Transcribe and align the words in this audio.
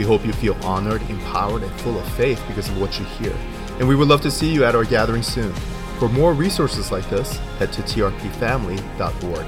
We 0.00 0.06
hope 0.06 0.24
you 0.24 0.32
feel 0.32 0.54
honored, 0.64 1.02
empowered, 1.10 1.62
and 1.62 1.70
full 1.82 1.98
of 1.98 2.10
faith 2.14 2.42
because 2.48 2.70
of 2.70 2.80
what 2.80 2.98
you 2.98 3.04
hear. 3.04 3.34
And 3.78 3.86
we 3.86 3.94
would 3.94 4.08
love 4.08 4.22
to 4.22 4.30
see 4.30 4.50
you 4.50 4.64
at 4.64 4.74
our 4.74 4.86
gathering 4.86 5.22
soon. 5.22 5.52
For 5.98 6.08
more 6.08 6.32
resources 6.32 6.90
like 6.90 7.06
this, 7.10 7.36
head 7.58 7.70
to 7.74 7.82
trpfamily.org. 7.82 9.46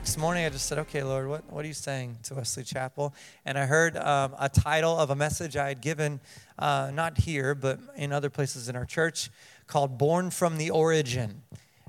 This 0.00 0.16
morning 0.16 0.46
I 0.46 0.48
just 0.48 0.64
said, 0.64 0.78
okay, 0.78 1.02
Lord, 1.02 1.28
what, 1.28 1.52
what 1.52 1.66
are 1.66 1.68
you 1.68 1.74
saying 1.74 2.16
to 2.22 2.34
Wesley 2.36 2.64
Chapel? 2.64 3.14
And 3.44 3.58
I 3.58 3.66
heard 3.66 3.98
um, 3.98 4.36
a 4.38 4.48
title 4.48 4.98
of 4.98 5.10
a 5.10 5.14
message 5.14 5.58
I 5.58 5.68
had 5.68 5.82
given, 5.82 6.22
uh, 6.58 6.90
not 6.94 7.18
here, 7.18 7.54
but 7.54 7.78
in 7.94 8.10
other 8.10 8.30
places 8.30 8.70
in 8.70 8.76
our 8.76 8.86
church, 8.86 9.28
called 9.66 9.98
Born 9.98 10.30
from 10.30 10.56
the 10.56 10.70
Origin. 10.70 11.42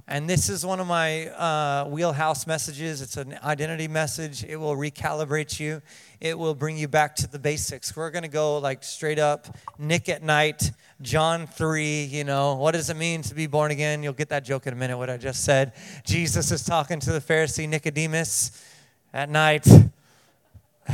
And 0.05 0.29
this 0.29 0.49
is 0.49 0.65
one 0.65 0.81
of 0.81 0.87
my 0.87 1.27
uh, 1.29 1.85
wheelhouse 1.87 2.45
messages. 2.45 3.01
It's 3.01 3.15
an 3.15 3.37
identity 3.41 3.87
message. 3.87 4.43
It 4.43 4.57
will 4.57 4.75
recalibrate 4.75 5.61
you, 5.61 5.81
it 6.19 6.37
will 6.37 6.55
bring 6.55 6.77
you 6.77 6.89
back 6.89 7.15
to 7.17 7.27
the 7.27 7.39
basics. 7.39 7.95
We're 7.95 8.11
going 8.11 8.23
to 8.23 8.29
go 8.29 8.57
like 8.57 8.83
straight 8.83 9.17
up 9.17 9.57
Nick 9.79 10.09
at 10.09 10.21
night, 10.21 10.71
John 11.01 11.47
3. 11.47 12.03
You 12.03 12.25
know, 12.25 12.55
what 12.55 12.71
does 12.71 12.89
it 12.89 12.97
mean 12.97 13.21
to 13.23 13.33
be 13.33 13.47
born 13.47 13.71
again? 13.71 14.03
You'll 14.03 14.11
get 14.11 14.27
that 14.29 14.43
joke 14.43 14.67
in 14.67 14.73
a 14.73 14.75
minute, 14.75 14.97
what 14.97 15.09
I 15.09 15.15
just 15.15 15.45
said. 15.45 15.71
Jesus 16.05 16.51
is 16.51 16.65
talking 16.65 16.99
to 16.99 17.13
the 17.13 17.21
Pharisee 17.21 17.67
Nicodemus 17.67 18.61
at 19.13 19.29
night. 19.29 19.65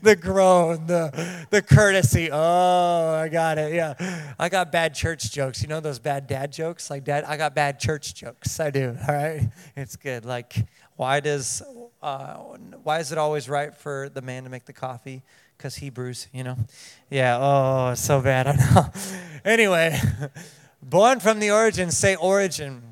the 0.00 0.18
groan, 0.20 0.86
the, 0.86 1.46
the 1.50 1.62
courtesy. 1.62 2.28
Oh, 2.32 3.14
I 3.14 3.28
got 3.28 3.56
it. 3.58 3.72
Yeah. 3.72 4.34
I 4.38 4.48
got 4.48 4.72
bad 4.72 4.94
church 4.94 5.30
jokes. 5.30 5.62
You 5.62 5.68
know 5.68 5.80
those 5.80 6.00
bad 6.00 6.26
dad 6.26 6.52
jokes? 6.52 6.90
Like, 6.90 7.04
dad, 7.04 7.24
I 7.24 7.36
got 7.36 7.54
bad 7.54 7.78
church 7.78 8.14
jokes. 8.14 8.58
I 8.58 8.70
do. 8.70 8.96
All 9.08 9.14
right. 9.14 9.48
It's 9.76 9.94
good. 9.94 10.24
Like, 10.24 10.66
why 10.96 11.20
does, 11.20 11.62
uh, 12.02 12.34
why 12.82 12.98
is 12.98 13.12
it 13.12 13.18
always 13.18 13.48
right 13.48 13.72
for 13.74 14.08
the 14.08 14.22
man 14.22 14.42
to 14.44 14.50
make 14.50 14.64
the 14.64 14.72
coffee? 14.72 15.22
Because 15.56 15.76
Hebrews, 15.76 16.26
you 16.32 16.42
know? 16.42 16.56
Yeah. 17.10 17.38
Oh, 17.40 17.94
so 17.94 18.20
bad. 18.20 18.48
I 18.48 18.56
know. 18.56 18.90
anyway, 19.44 20.00
born 20.82 21.20
from 21.20 21.38
the 21.38 21.52
origin, 21.52 21.92
say 21.92 22.16
origin. 22.16 22.82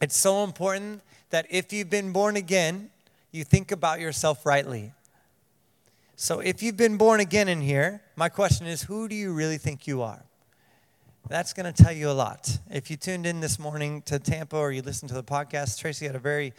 It's 0.00 0.16
so 0.16 0.42
important 0.42 1.02
that 1.30 1.46
if 1.48 1.72
you've 1.72 1.90
been 1.90 2.12
born 2.12 2.36
again, 2.36 2.90
you 3.32 3.44
think 3.44 3.72
about 3.72 4.00
yourself 4.00 4.46
rightly. 4.46 4.92
So 6.16 6.40
if 6.40 6.62
you've 6.62 6.76
been 6.76 6.96
born 6.96 7.20
again 7.20 7.48
in 7.48 7.60
here, 7.60 8.02
my 8.16 8.28
question 8.28 8.66
is 8.66 8.82
who 8.82 9.08
do 9.08 9.14
you 9.14 9.32
really 9.32 9.58
think 9.58 9.86
you 9.86 10.02
are? 10.02 10.24
That's 11.28 11.52
going 11.52 11.72
to 11.72 11.82
tell 11.82 11.92
you 11.92 12.08
a 12.08 12.12
lot. 12.12 12.58
If 12.70 12.90
you 12.90 12.96
tuned 12.96 13.26
in 13.26 13.40
this 13.40 13.58
morning 13.58 14.00
to 14.02 14.18
Tampa 14.18 14.56
or 14.56 14.70
you 14.70 14.80
listened 14.80 15.08
to 15.08 15.14
the 15.14 15.24
podcast, 15.24 15.78
Tracy 15.78 16.06
had 16.06 16.14
a 16.14 16.20
very 16.20 16.54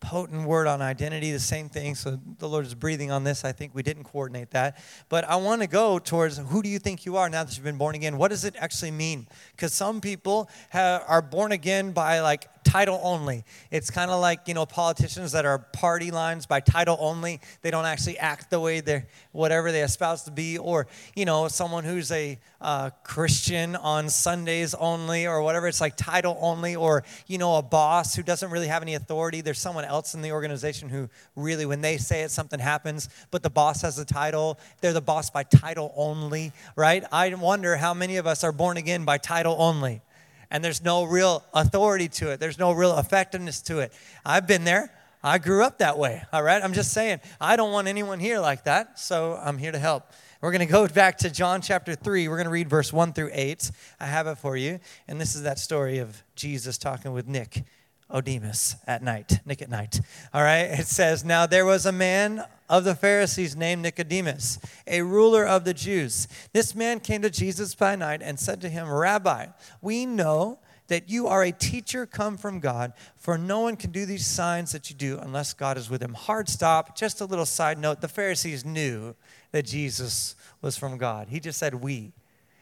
potent 0.00 0.46
word 0.46 0.66
on 0.66 0.82
identity, 0.82 1.30
the 1.30 1.38
same 1.38 1.68
thing. 1.68 1.94
So 1.94 2.18
the 2.38 2.48
Lord 2.48 2.66
is 2.66 2.74
breathing 2.74 3.10
on 3.10 3.24
this. 3.24 3.44
I 3.44 3.52
think 3.52 3.74
we 3.74 3.82
didn't 3.82 4.04
coordinate 4.04 4.50
that. 4.50 4.78
But 5.08 5.24
I 5.24 5.36
want 5.36 5.62
to 5.62 5.66
go 5.66 5.98
towards 5.98 6.38
who 6.38 6.62
do 6.62 6.68
you 6.68 6.78
think 6.78 7.04
you 7.04 7.16
are 7.16 7.28
now 7.28 7.44
that 7.44 7.56
you've 7.56 7.64
been 7.64 7.78
born 7.78 7.94
again? 7.94 8.16
What 8.16 8.28
does 8.28 8.44
it 8.44 8.56
actually 8.58 8.90
mean? 8.90 9.26
Because 9.60 9.74
some 9.74 10.00
people 10.00 10.48
have, 10.70 11.04
are 11.06 11.20
born 11.20 11.52
again 11.52 11.92
by 11.92 12.20
like 12.20 12.48
title 12.64 13.00
only. 13.02 13.44
It's 13.70 13.90
kind 13.90 14.10
of 14.10 14.20
like, 14.20 14.46
you 14.46 14.54
know, 14.54 14.64
politicians 14.64 15.32
that 15.32 15.44
are 15.44 15.58
party 15.58 16.10
lines 16.10 16.46
by 16.46 16.60
title 16.60 16.96
only. 17.00 17.40
They 17.62 17.70
don't 17.70 17.84
actually 17.84 18.18
act 18.18 18.50
the 18.50 18.60
way 18.60 18.80
they're, 18.80 19.06
whatever 19.32 19.72
they 19.72 19.82
espouse 19.82 20.22
to 20.24 20.30
be. 20.30 20.56
Or, 20.56 20.86
you 21.14 21.24
know, 21.24 21.48
someone 21.48 21.84
who's 21.84 22.10
a 22.10 22.38
uh, 22.60 22.90
Christian 23.02 23.76
on 23.76 24.08
Sundays 24.08 24.74
only 24.74 25.26
or 25.26 25.42
whatever. 25.42 25.68
It's 25.68 25.80
like 25.80 25.96
title 25.96 26.38
only. 26.40 26.76
Or, 26.76 27.04
you 27.26 27.38
know, 27.38 27.56
a 27.56 27.62
boss 27.62 28.14
who 28.14 28.22
doesn't 28.22 28.50
really 28.50 28.68
have 28.68 28.82
any 28.82 28.94
authority. 28.94 29.40
There's 29.40 29.58
someone 29.58 29.84
else 29.84 30.14
in 30.14 30.22
the 30.22 30.32
organization 30.32 30.88
who 30.88 31.08
really, 31.36 31.66
when 31.66 31.80
they 31.80 31.96
say 31.96 32.22
it, 32.22 32.30
something 32.30 32.60
happens, 32.60 33.08
but 33.30 33.42
the 33.42 33.50
boss 33.50 33.82
has 33.82 33.96
the 33.96 34.04
title. 34.04 34.58
They're 34.80 34.92
the 34.92 35.00
boss 35.00 35.30
by 35.30 35.42
title 35.42 35.92
only, 35.96 36.52
right? 36.76 37.04
I 37.10 37.34
wonder 37.34 37.76
how 37.76 37.94
many 37.94 38.16
of 38.16 38.26
us 38.26 38.44
are 38.44 38.52
born 38.52 38.76
again 38.76 39.04
by 39.04 39.18
title 39.18 39.49
only 39.58 40.02
and 40.50 40.64
there's 40.64 40.82
no 40.82 41.04
real 41.04 41.44
authority 41.54 42.08
to 42.08 42.32
it. 42.32 42.40
There's 42.40 42.58
no 42.58 42.72
real 42.72 42.98
effectiveness 42.98 43.62
to 43.62 43.78
it. 43.80 43.92
I've 44.24 44.46
been 44.46 44.64
there. 44.64 44.92
I 45.22 45.38
grew 45.38 45.62
up 45.62 45.78
that 45.78 45.98
way, 45.98 46.22
all 46.32 46.42
right? 46.42 46.62
I'm 46.62 46.72
just 46.72 46.92
saying, 46.92 47.20
I 47.40 47.56
don't 47.56 47.72
want 47.72 47.88
anyone 47.88 48.20
here 48.20 48.40
like 48.40 48.64
that, 48.64 48.98
so 48.98 49.38
I'm 49.42 49.58
here 49.58 49.70
to 49.70 49.78
help. 49.78 50.10
We're 50.40 50.50
going 50.50 50.66
to 50.66 50.72
go 50.72 50.88
back 50.88 51.18
to 51.18 51.30
John 51.30 51.60
chapter 51.60 51.94
3. 51.94 52.26
We're 52.26 52.36
going 52.36 52.46
to 52.46 52.50
read 52.50 52.70
verse 52.70 52.90
1 52.90 53.12
through 53.12 53.30
8. 53.32 53.70
I 54.00 54.06
have 54.06 54.26
it 54.26 54.38
for 54.38 54.56
you. 54.56 54.80
And 55.06 55.20
this 55.20 55.36
is 55.36 55.42
that 55.42 55.58
story 55.58 55.98
of 55.98 56.22
Jesus 56.34 56.78
talking 56.78 57.12
with 57.12 57.28
Nick 57.28 57.64
Odemus 58.12 58.76
at 58.86 59.02
night, 59.02 59.40
Nick 59.44 59.62
at 59.62 59.70
night. 59.70 60.00
All 60.32 60.42
right? 60.42 60.62
It 60.62 60.86
says, 60.86 61.24
Now 61.24 61.46
there 61.46 61.64
was 61.64 61.86
a 61.86 61.92
man 61.92 62.44
of 62.68 62.84
the 62.84 62.94
Pharisees 62.94 63.56
named 63.56 63.82
Nicodemus, 63.82 64.58
a 64.86 65.02
ruler 65.02 65.46
of 65.46 65.64
the 65.64 65.74
Jews. 65.74 66.28
This 66.52 66.74
man 66.74 67.00
came 67.00 67.22
to 67.22 67.30
Jesus 67.30 67.74
by 67.74 67.96
night 67.96 68.22
and 68.22 68.38
said 68.38 68.60
to 68.60 68.68
him, 68.68 68.88
Rabbi, 68.88 69.46
we 69.80 70.06
know 70.06 70.58
that 70.88 71.08
you 71.08 71.28
are 71.28 71.44
a 71.44 71.52
teacher 71.52 72.04
come 72.04 72.36
from 72.36 72.58
God, 72.58 72.92
for 73.16 73.38
no 73.38 73.60
one 73.60 73.76
can 73.76 73.92
do 73.92 74.04
these 74.04 74.26
signs 74.26 74.72
that 74.72 74.90
you 74.90 74.96
do 74.96 75.18
unless 75.18 75.52
God 75.52 75.78
is 75.78 75.88
with 75.88 76.02
him. 76.02 76.14
Hard 76.14 76.48
stop. 76.48 76.96
Just 76.96 77.20
a 77.20 77.24
little 77.24 77.46
side 77.46 77.78
note 77.78 78.00
the 78.00 78.08
Pharisees 78.08 78.64
knew 78.64 79.14
that 79.52 79.66
Jesus 79.66 80.34
was 80.60 80.76
from 80.76 80.98
God. 80.98 81.28
He 81.28 81.40
just 81.40 81.58
said, 81.58 81.74
We. 81.74 82.12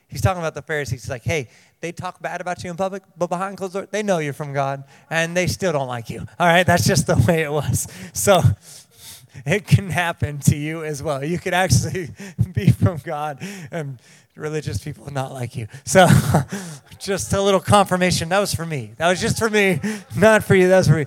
He's 0.08 0.22
talking 0.22 0.40
about 0.40 0.54
the 0.54 0.62
Pharisees. 0.62 1.02
He's 1.02 1.10
like, 1.10 1.22
hey, 1.22 1.50
they 1.80 1.92
talk 1.92 2.20
bad 2.20 2.40
about 2.40 2.62
you 2.64 2.70
in 2.70 2.76
public, 2.76 3.02
but 3.16 3.28
behind 3.28 3.56
closed 3.56 3.74
doors, 3.74 3.88
they 3.90 4.02
know 4.02 4.18
you're 4.18 4.32
from 4.32 4.52
God, 4.52 4.84
and 5.10 5.36
they 5.36 5.46
still 5.46 5.72
don't 5.72 5.88
like 5.88 6.10
you. 6.10 6.20
All 6.38 6.46
right, 6.46 6.66
that's 6.66 6.86
just 6.86 7.06
the 7.06 7.16
way 7.28 7.42
it 7.42 7.52
was. 7.52 7.86
So 8.12 8.40
it 9.46 9.66
can 9.66 9.90
happen 9.90 10.38
to 10.40 10.56
you 10.56 10.84
as 10.84 11.02
well. 11.02 11.24
You 11.24 11.38
could 11.38 11.54
actually 11.54 12.10
be 12.52 12.70
from 12.70 12.98
God 12.98 13.38
and 13.70 13.98
religious 14.34 14.82
people 14.82 15.12
not 15.12 15.32
like 15.32 15.56
you. 15.56 15.66
So 15.84 16.06
just 16.98 17.32
a 17.32 17.42
little 17.42 17.60
confirmation. 17.60 18.28
That 18.28 18.38
was 18.38 18.54
for 18.54 18.64
me. 18.66 18.92
That 18.96 19.08
was 19.08 19.20
just 19.20 19.38
for 19.38 19.50
me, 19.50 19.80
not 20.16 20.44
for 20.44 20.54
you. 20.54 20.68
That 20.68 20.78
was 20.78 20.88
for 20.88 20.94
me. 20.94 21.06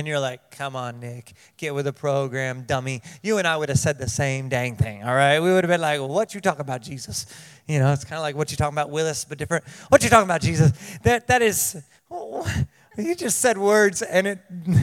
And 0.00 0.08
you're 0.08 0.18
like, 0.18 0.50
come 0.50 0.76
on, 0.76 0.98
Nick, 0.98 1.34
get 1.58 1.74
with 1.74 1.84
the 1.84 1.92
program, 1.92 2.62
dummy. 2.62 3.02
You 3.22 3.36
and 3.36 3.46
I 3.46 3.58
would 3.58 3.68
have 3.68 3.78
said 3.78 3.98
the 3.98 4.08
same 4.08 4.48
dang 4.48 4.74
thing, 4.74 5.04
all 5.04 5.14
right? 5.14 5.38
We 5.40 5.52
would 5.52 5.62
have 5.62 5.68
been 5.68 5.82
like, 5.82 6.00
what 6.00 6.34
you 6.34 6.40
talking 6.40 6.62
about, 6.62 6.80
Jesus? 6.80 7.26
You 7.68 7.80
know, 7.80 7.92
it's 7.92 8.04
kind 8.04 8.16
of 8.16 8.22
like 8.22 8.34
what 8.34 8.50
you 8.50 8.56
talking 8.56 8.72
about, 8.72 8.88
Willis, 8.88 9.26
but 9.26 9.36
different. 9.36 9.62
What 9.90 10.02
you 10.02 10.08
talking 10.08 10.24
about, 10.24 10.40
Jesus? 10.40 10.72
That 11.02 11.26
that 11.26 11.42
is, 11.42 11.82
oh, 12.10 12.50
you 12.96 13.14
just 13.14 13.40
said 13.40 13.58
words, 13.58 14.00
and 14.00 14.26
it 14.26 14.38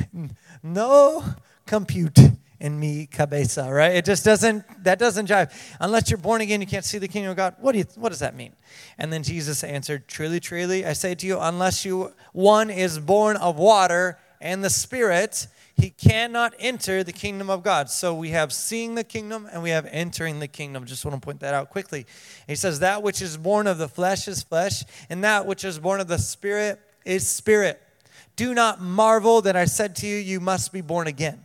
no 0.61 1.23
compute 1.65 2.19
in 2.59 2.79
me 2.79 3.07
cabeza, 3.07 3.67
right? 3.71 3.93
It 3.93 4.05
just 4.05 4.23
doesn't 4.23 4.83
that 4.83 4.99
doesn't 4.99 5.27
jive. 5.27 5.51
Unless 5.79 6.11
you're 6.11 6.19
born 6.19 6.41
again, 6.41 6.61
you 6.61 6.67
can't 6.67 6.85
see 6.85 6.99
the 6.99 7.07
kingdom 7.07 7.31
of 7.31 7.37
God. 7.37 7.55
What 7.59 7.71
do 7.71 7.79
you 7.79 7.85
what 7.95 8.09
does 8.09 8.19
that 8.19 8.35
mean? 8.35 8.53
And 8.99 9.11
then 9.11 9.23
Jesus 9.23 9.63
answered, 9.63 10.07
Truly, 10.07 10.39
truly, 10.39 10.85
I 10.85 10.93
say 10.93 11.15
to 11.15 11.25
you, 11.25 11.39
unless 11.39 11.85
you 11.85 12.13
one 12.33 12.69
is 12.69 12.99
born 12.99 13.35
of 13.37 13.57
water 13.57 14.19
and 14.39 14.63
the 14.63 14.69
Spirit, 14.69 15.47
he 15.75 15.89
cannot 15.91 16.53
enter 16.59 17.03
the 17.03 17.11
kingdom 17.11 17.49
of 17.49 17.63
God. 17.63 17.89
So 17.89 18.15
we 18.15 18.29
have 18.29 18.51
seeing 18.51 18.95
the 18.95 19.03
kingdom 19.03 19.47
and 19.51 19.61
we 19.61 19.69
have 19.69 19.85
entering 19.91 20.39
the 20.39 20.47
kingdom. 20.47 20.85
Just 20.85 21.05
want 21.05 21.15
to 21.15 21.23
point 21.23 21.39
that 21.41 21.53
out 21.53 21.69
quickly. 21.69 22.05
He 22.47 22.55
says, 22.55 22.79
That 22.79 23.03
which 23.03 23.21
is 23.21 23.37
born 23.37 23.67
of 23.67 23.77
the 23.77 23.87
flesh 23.87 24.27
is 24.27 24.41
flesh, 24.41 24.83
and 25.09 25.23
that 25.23 25.45
which 25.45 25.63
is 25.63 25.79
born 25.79 25.99
of 25.99 26.07
the 26.07 26.17
Spirit 26.17 26.79
is 27.05 27.27
spirit. 27.27 27.81
Do 28.35 28.53
not 28.53 28.81
marvel 28.81 29.41
that 29.41 29.55
I 29.55 29.65
said 29.65 29.95
to 29.97 30.07
you, 30.07 30.17
You 30.17 30.39
must 30.39 30.73
be 30.73 30.81
born 30.81 31.07
again. 31.07 31.43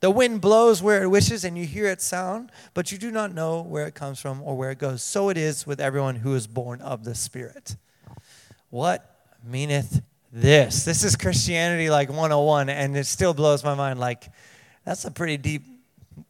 The 0.00 0.10
wind 0.10 0.40
blows 0.40 0.82
where 0.82 1.04
it 1.04 1.08
wishes, 1.08 1.44
and 1.44 1.56
you 1.56 1.64
hear 1.64 1.86
its 1.86 2.04
sound, 2.04 2.50
but 2.74 2.90
you 2.90 2.98
do 2.98 3.12
not 3.12 3.32
know 3.32 3.62
where 3.62 3.86
it 3.86 3.94
comes 3.94 4.20
from 4.20 4.42
or 4.42 4.56
where 4.56 4.72
it 4.72 4.78
goes. 4.78 5.00
So 5.00 5.28
it 5.28 5.36
is 5.36 5.64
with 5.64 5.80
everyone 5.80 6.16
who 6.16 6.34
is 6.34 6.48
born 6.48 6.80
of 6.80 7.04
the 7.04 7.14
Spirit. 7.14 7.76
What 8.70 9.08
meaneth 9.44 10.02
this. 10.32 10.84
This 10.84 11.04
is 11.04 11.14
Christianity 11.14 11.90
like 11.90 12.08
101, 12.08 12.70
and 12.70 12.96
it 12.96 13.06
still 13.06 13.34
blows 13.34 13.62
my 13.62 13.74
mind. 13.74 14.00
Like, 14.00 14.30
that's 14.84 15.04
a 15.04 15.10
pretty 15.10 15.36
deep 15.36 15.62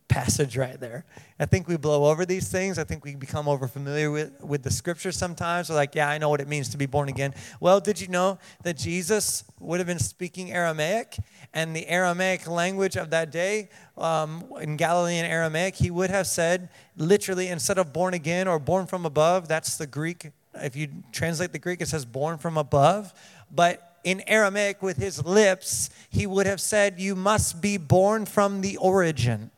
passage 0.08 0.56
right 0.56 0.78
there. 0.78 1.04
I 1.38 1.46
think 1.46 1.69
we 1.69 1.76
blow 1.76 2.04
over 2.04 2.26
these 2.26 2.49
things. 2.49 2.78
I 2.78 2.84
think 2.84 3.04
we 3.04 3.14
become 3.14 3.49
over 3.49 3.66
familiar 3.66 4.10
with, 4.10 4.43
with 4.43 4.62
the 4.62 4.70
scripture 4.70 5.12
sometimes. 5.12 5.70
We're 5.70 5.76
like, 5.76 5.94
yeah, 5.94 6.08
I 6.08 6.19
know 6.19 6.28
what 6.28 6.40
it 6.40 6.49
means 6.49 6.69
to 6.70 6.76
be 6.76 6.87
born 6.87 7.08
again. 7.08 7.34
Well, 7.60 7.81
did 7.81 8.00
you 8.00 8.08
know 8.08 8.38
that 8.62 8.76
Jesus 8.76 9.44
would 9.58 9.81
have 9.81 9.87
been 9.87 9.99
speaking 9.99 10.52
Aramaic? 10.52 11.16
And 11.54 11.75
the 11.75 11.87
Aramaic 11.88 12.49
language 12.49 12.96
of 12.96 13.10
that 13.10 13.31
day, 13.31 13.70
um, 13.96 14.44
in 14.60 14.76
Galilean 14.76 15.25
Aramaic, 15.25 15.76
he 15.76 15.90
would 15.90 16.10
have 16.10 16.26
said, 16.26 16.69
literally, 16.96 17.49
instead 17.49 17.78
of 17.78 17.93
born 17.93 18.14
again 18.14 18.49
or 18.49 18.58
born 18.58 18.87
from 18.87 19.06
above, 19.06 19.49
that's 19.49 19.76
the 19.76 19.87
Greek 19.87 20.32
If 20.54 20.76
you 20.76 20.88
translate 21.12 21.52
the 21.52 21.58
Greek, 21.58 21.81
it 21.81 21.88
says 21.88 22.04
born 22.04 22.38
from 22.38 22.58
above. 22.58 23.14
But 23.50 23.92
in 24.04 24.22
Aramaic, 24.26 24.82
with 24.82 24.96
his 24.96 25.25
lips, 25.25 25.90
he 26.10 26.26
would 26.26 26.46
have 26.46 26.60
said, 26.60 26.99
You 26.99 27.14
must 27.14 27.60
be 27.60 27.76
born 27.76 28.26
from 28.26 28.60
the 28.60 28.76
origin. 28.78 29.50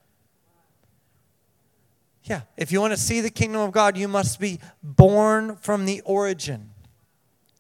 Yeah, 2.25 2.43
if 2.57 2.73
you 2.73 2.81
want 2.81 2.93
to 2.93 2.99
see 2.99 3.21
the 3.21 3.31
kingdom 3.31 3.61
of 3.61 3.73
God, 3.73 3.97
you 3.97 4.09
must 4.09 4.41
be 4.41 4.61
born 4.83 5.57
from 5.57 5.85
the 5.85 6.01
origin. 6.03 6.71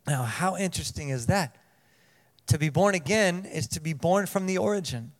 Now, 0.06 0.22
how 0.22 0.56
interesting 0.56 1.10
is 1.10 1.26
that? 1.26 1.56
To 2.46 2.58
be 2.58 2.68
born 2.68 2.94
again 2.94 3.46
is 3.46 3.66
to 3.68 3.80
be 3.80 3.92
born 3.92 4.26
from 4.26 4.46
the 4.46 4.58
origin 4.58 5.12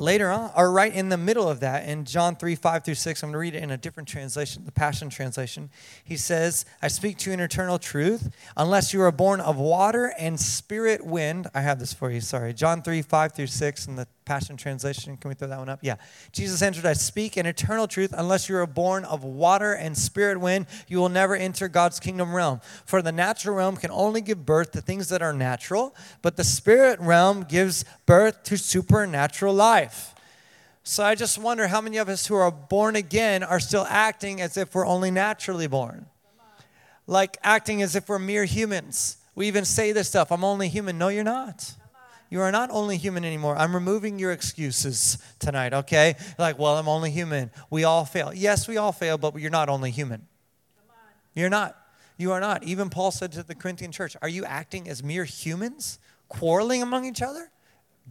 later 0.00 0.30
on, 0.30 0.50
or 0.56 0.72
right 0.72 0.92
in 0.92 1.10
the 1.10 1.16
middle 1.16 1.48
of 1.48 1.60
that, 1.60 1.86
in 1.86 2.04
John 2.04 2.34
3 2.34 2.54
5 2.54 2.84
through 2.84 2.94
6, 2.94 3.22
I'm 3.22 3.28
going 3.28 3.32
to 3.34 3.38
read 3.38 3.54
it 3.54 3.62
in 3.62 3.70
a 3.70 3.76
different 3.76 4.08
translation, 4.08 4.64
the 4.64 4.72
Passion 4.72 5.10
Translation. 5.10 5.70
He 6.02 6.16
says, 6.16 6.64
I 6.82 6.88
speak 6.88 7.18
to 7.18 7.30
you 7.30 7.34
in 7.34 7.40
eternal 7.40 7.78
truth. 7.78 8.34
Unless 8.56 8.92
you 8.92 9.02
are 9.02 9.12
born 9.12 9.40
of 9.40 9.56
water 9.56 10.12
and 10.18 10.40
spirit 10.40 11.04
wind, 11.04 11.48
I 11.54 11.60
have 11.60 11.78
this 11.78 11.92
for 11.92 12.10
you, 12.10 12.20
sorry. 12.20 12.54
John 12.54 12.82
3 12.82 13.02
5 13.02 13.32
through 13.32 13.46
6 13.46 13.86
in 13.86 13.96
the 13.96 14.08
Passion 14.30 14.56
Translation. 14.56 15.16
Can 15.16 15.28
we 15.28 15.34
throw 15.34 15.48
that 15.48 15.58
one 15.58 15.68
up? 15.68 15.80
Yeah. 15.82 15.96
Jesus 16.30 16.62
answered, 16.62 16.86
I 16.86 16.92
speak 16.92 17.36
in 17.36 17.46
eternal 17.46 17.88
truth. 17.88 18.14
Unless 18.16 18.48
you 18.48 18.56
are 18.58 18.66
born 18.66 19.04
of 19.04 19.24
water 19.24 19.72
and 19.72 19.98
spirit 19.98 20.38
wind, 20.38 20.66
you 20.86 20.98
will 20.98 21.08
never 21.08 21.34
enter 21.34 21.66
God's 21.66 21.98
kingdom 21.98 22.32
realm. 22.32 22.60
For 22.84 23.02
the 23.02 23.10
natural 23.10 23.56
realm 23.56 23.76
can 23.76 23.90
only 23.90 24.20
give 24.20 24.46
birth 24.46 24.70
to 24.70 24.80
things 24.80 25.08
that 25.08 25.20
are 25.20 25.32
natural, 25.32 25.96
but 26.22 26.36
the 26.36 26.44
spirit 26.44 27.00
realm 27.00 27.42
gives 27.42 27.84
birth 28.06 28.44
to 28.44 28.56
supernatural 28.56 29.52
life. 29.52 30.14
So 30.84 31.02
I 31.02 31.16
just 31.16 31.36
wonder 31.36 31.66
how 31.66 31.80
many 31.80 31.96
of 31.96 32.08
us 32.08 32.28
who 32.28 32.36
are 32.36 32.52
born 32.52 32.94
again 32.94 33.42
are 33.42 33.58
still 33.58 33.84
acting 33.88 34.40
as 34.40 34.56
if 34.56 34.76
we're 34.76 34.86
only 34.86 35.10
naturally 35.10 35.66
born. 35.66 36.06
Like 37.08 37.36
acting 37.42 37.82
as 37.82 37.96
if 37.96 38.08
we're 38.08 38.20
mere 38.20 38.44
humans. 38.44 39.16
We 39.34 39.48
even 39.48 39.64
say 39.64 39.90
this 39.90 40.06
stuff 40.06 40.30
I'm 40.30 40.44
only 40.44 40.68
human. 40.68 40.98
No, 40.98 41.08
you're 41.08 41.24
not. 41.24 41.74
You 42.30 42.40
are 42.42 42.52
not 42.52 42.70
only 42.70 42.96
human 42.96 43.24
anymore. 43.24 43.56
I'm 43.56 43.74
removing 43.74 44.20
your 44.20 44.30
excuses 44.30 45.18
tonight, 45.40 45.74
okay? 45.74 46.14
Like, 46.38 46.60
well, 46.60 46.76
I'm 46.76 46.88
only 46.88 47.10
human. 47.10 47.50
We 47.70 47.82
all 47.82 48.04
fail. 48.04 48.32
Yes, 48.32 48.68
we 48.68 48.76
all 48.76 48.92
fail, 48.92 49.18
but 49.18 49.36
you're 49.38 49.50
not 49.50 49.68
only 49.68 49.90
human. 49.90 50.28
You're 51.34 51.50
not. 51.50 51.76
You 52.16 52.30
are 52.32 52.40
not. 52.40 52.62
Even 52.62 52.88
Paul 52.88 53.10
said 53.10 53.32
to 53.32 53.42
the 53.42 53.54
Corinthian 53.56 53.90
church, 53.90 54.16
Are 54.22 54.28
you 54.28 54.44
acting 54.44 54.88
as 54.88 55.02
mere 55.02 55.24
humans, 55.24 55.98
quarreling 56.28 56.82
among 56.82 57.04
each 57.04 57.20
other? 57.20 57.50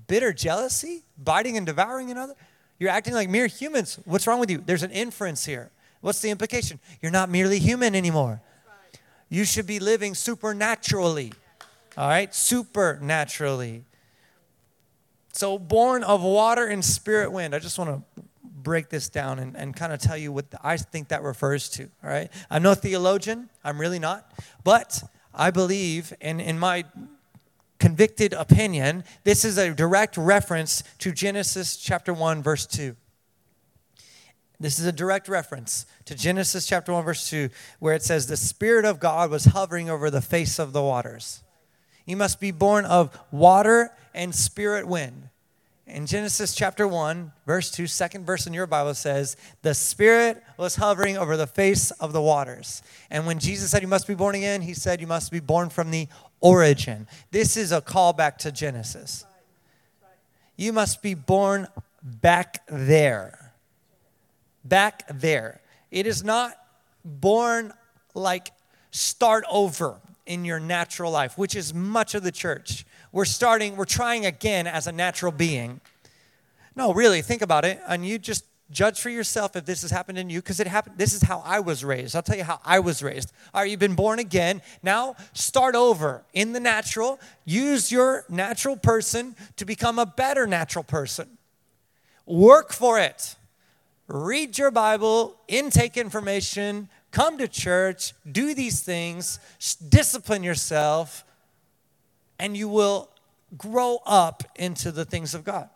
Bitter 0.07 0.33
jealousy, 0.33 1.03
biting 1.17 1.55
and 1.55 1.65
devouring 1.65 2.11
another? 2.11 2.33
You're 2.77 2.89
acting 2.89 3.13
like 3.13 3.29
mere 3.29 3.47
humans. 3.47 3.99
What's 4.05 4.27
wrong 4.27 4.39
with 4.39 4.49
you? 4.49 4.61
There's 4.65 4.83
an 4.83 4.91
inference 4.91 5.45
here. 5.45 5.71
What's 6.01 6.21
the 6.21 6.29
implication? 6.29 6.79
You're 7.01 7.11
not 7.11 7.29
merely 7.29 7.59
human 7.59 7.95
anymore. 7.95 8.41
You 9.29 9.45
should 9.45 9.67
be 9.67 9.79
living 9.79 10.15
supernaturally. 10.15 11.33
All 11.97 12.07
right? 12.07 12.33
Supernaturally. 12.33 13.85
So, 15.33 15.59
born 15.59 16.03
of 16.03 16.23
water 16.23 16.65
and 16.65 16.83
spirit 16.83 17.31
wind. 17.31 17.53
I 17.53 17.59
just 17.59 17.77
want 17.77 18.03
to 18.15 18.23
break 18.43 18.89
this 18.89 19.09
down 19.09 19.39
and, 19.39 19.55
and 19.55 19.75
kind 19.75 19.93
of 19.93 19.99
tell 19.99 20.17
you 20.17 20.31
what 20.31 20.45
I 20.63 20.77
think 20.77 21.09
that 21.09 21.23
refers 21.23 21.69
to. 21.71 21.83
All 22.03 22.09
right? 22.09 22.29
I'm 22.49 22.63
no 22.63 22.75
theologian, 22.75 23.49
I'm 23.63 23.79
really 23.79 23.99
not. 23.99 24.31
But 24.63 25.03
I 25.33 25.51
believe, 25.51 26.13
and 26.21 26.41
in 26.41 26.59
my 26.59 26.85
convicted 27.79 28.33
opinion, 28.33 29.03
this 29.23 29.45
is 29.45 29.57
a 29.57 29.73
direct 29.73 30.17
reference 30.17 30.83
to 30.99 31.11
Genesis 31.11 31.77
chapter 31.77 32.13
1, 32.13 32.43
verse 32.43 32.65
2. 32.65 32.95
This 34.59 34.77
is 34.77 34.85
a 34.85 34.91
direct 34.91 35.29
reference 35.29 35.85
to 36.03 36.15
Genesis 36.15 36.67
chapter 36.67 36.91
1, 36.91 37.05
verse 37.05 37.29
2, 37.29 37.49
where 37.79 37.95
it 37.95 38.03
says, 38.03 38.27
The 38.27 38.35
Spirit 38.35 38.83
of 38.83 38.99
God 38.99 39.31
was 39.31 39.45
hovering 39.45 39.89
over 39.89 40.09
the 40.09 40.21
face 40.21 40.59
of 40.59 40.73
the 40.73 40.81
waters. 40.81 41.41
You 42.05 42.17
must 42.17 42.41
be 42.41 42.51
born 42.51 42.83
of 42.83 43.17
water 43.31 43.91
and 44.13 44.33
spirit 44.33 44.87
wind. 44.87 45.29
In 45.89 46.05
Genesis 46.05 46.53
chapter 46.53 46.87
1, 46.87 47.31
verse 47.47 47.71
2, 47.71 47.87
second 47.87 48.23
verse 48.23 48.45
in 48.45 48.53
your 48.53 48.67
Bible 48.67 48.93
says, 48.93 49.35
The 49.63 49.73
Spirit 49.73 50.43
was 50.55 50.75
hovering 50.75 51.17
over 51.17 51.35
the 51.35 51.47
face 51.47 51.89
of 51.91 52.13
the 52.13 52.21
waters. 52.21 52.83
And 53.09 53.25
when 53.25 53.39
Jesus 53.39 53.71
said 53.71 53.81
you 53.81 53.87
must 53.87 54.05
be 54.05 54.13
born 54.13 54.35
again, 54.35 54.61
he 54.61 54.75
said 54.75 55.01
you 55.01 55.07
must 55.07 55.31
be 55.31 55.39
born 55.39 55.71
from 55.71 55.89
the 55.89 56.07
origin. 56.41 57.07
This 57.31 57.57
is 57.57 57.71
a 57.71 57.81
callback 57.81 58.37
to 58.39 58.51
Genesis. 58.51 59.25
You 60.55 60.73
must 60.73 61.01
be 61.01 61.15
born 61.15 61.67
back 62.03 62.61
there. 62.67 63.53
Back 64.63 65.05
there. 65.11 65.61
It 65.89 66.05
is 66.05 66.23
not 66.23 66.53
born 67.03 67.73
like 68.13 68.51
start 68.91 69.43
over 69.49 69.99
in 70.27 70.45
your 70.45 70.59
natural 70.59 71.11
life, 71.11 71.35
which 71.35 71.55
is 71.55 71.73
much 71.73 72.13
of 72.13 72.21
the 72.21 72.31
church. 72.31 72.85
We're 73.11 73.25
starting, 73.25 73.75
we're 73.75 73.85
trying 73.85 74.25
again 74.25 74.67
as 74.67 74.87
a 74.87 74.91
natural 74.91 75.31
being. 75.31 75.81
No, 76.75 76.93
really, 76.93 77.21
think 77.21 77.41
about 77.41 77.65
it. 77.65 77.81
And 77.87 78.05
you 78.05 78.19
just 78.19 78.45
Judge 78.71 79.01
for 79.01 79.09
yourself 79.09 79.55
if 79.55 79.65
this 79.65 79.81
has 79.81 79.89
happened 79.89 80.19
in 80.19 80.29
you 80.29 80.41
because 80.41 80.59
it 80.59 80.67
happened. 80.67 80.97
This 80.97 81.13
is 81.13 81.23
how 81.23 81.41
I 81.43 81.59
was 81.59 81.83
raised. 81.83 82.15
I'll 82.15 82.21
tell 82.21 82.37
you 82.37 82.43
how 82.43 82.59
I 82.63 82.79
was 82.79 83.01
raised. 83.01 83.31
All 83.51 83.61
right, 83.61 83.71
you've 83.71 83.79
been 83.79 83.95
born 83.95 84.19
again. 84.19 84.61
Now 84.83 85.15
start 85.33 85.73
over 85.73 86.23
in 86.33 86.53
the 86.53 86.59
natural. 86.59 87.19
Use 87.45 87.91
your 87.91 88.25
natural 88.29 88.77
person 88.77 89.35
to 89.57 89.65
become 89.65 89.97
a 89.97 90.05
better 90.05 90.45
natural 90.45 90.83
person. 90.83 91.27
Work 92.27 92.71
for 92.71 92.99
it. 92.99 93.35
Read 94.07 94.57
your 94.57 94.69
Bible, 94.69 95.35
intake 95.47 95.97
information, 95.97 96.89
come 97.11 97.39
to 97.39 97.47
church, 97.47 98.13
do 98.31 98.53
these 98.53 98.81
things, 98.81 99.39
discipline 99.89 100.43
yourself, 100.43 101.23
and 102.39 102.55
you 102.55 102.67
will 102.67 103.09
grow 103.57 103.99
up 104.05 104.43
into 104.55 104.91
the 104.91 105.05
things 105.05 105.33
of 105.33 105.43
God. 105.43 105.69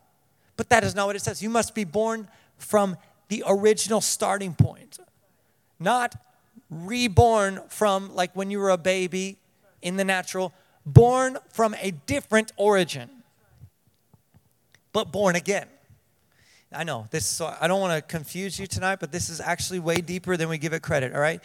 But 0.56 0.70
that 0.70 0.84
is 0.84 0.96
not 0.96 1.08
what 1.08 1.16
it 1.16 1.22
says. 1.22 1.42
You 1.42 1.50
must 1.50 1.76
be 1.76 1.84
born 1.84 2.28
from 2.58 2.98
the 3.28 3.44
original 3.48 4.02
starting 4.02 4.54
point, 4.54 5.00
not 5.80 6.16
reborn 6.70 7.62
from 7.68 8.14
like 8.16 8.36
when 8.36 8.52
you 8.52 8.60
were 8.60 8.70
a 8.70 8.78
baby 8.78 9.38
in 9.82 9.98
the 9.98 10.04
natural, 10.04 10.54
born 10.86 11.38
from 11.52 11.76
a 11.82 11.92
different 11.92 12.52
origin, 12.58 13.10
but 14.92 15.12
born 15.12 15.36
again. 15.36 15.68
I 16.72 16.84
know 16.84 17.08
this, 17.12 17.26
so 17.26 17.54
I 17.60 17.68
don't 17.68 17.82
want 17.82 17.96
to 17.96 18.02
confuse 18.02 18.60
you 18.60 18.66
tonight, 18.66 19.00
but 19.00 19.12
this 19.12 19.30
is 19.30 19.40
actually 19.40 19.80
way 19.80 19.98
deeper 19.98 20.38
than 20.38 20.50
we 20.50 20.58
give 20.58 20.74
it 20.74 20.82
credit, 20.82 21.14
all 21.14 21.22
right? 21.22 21.42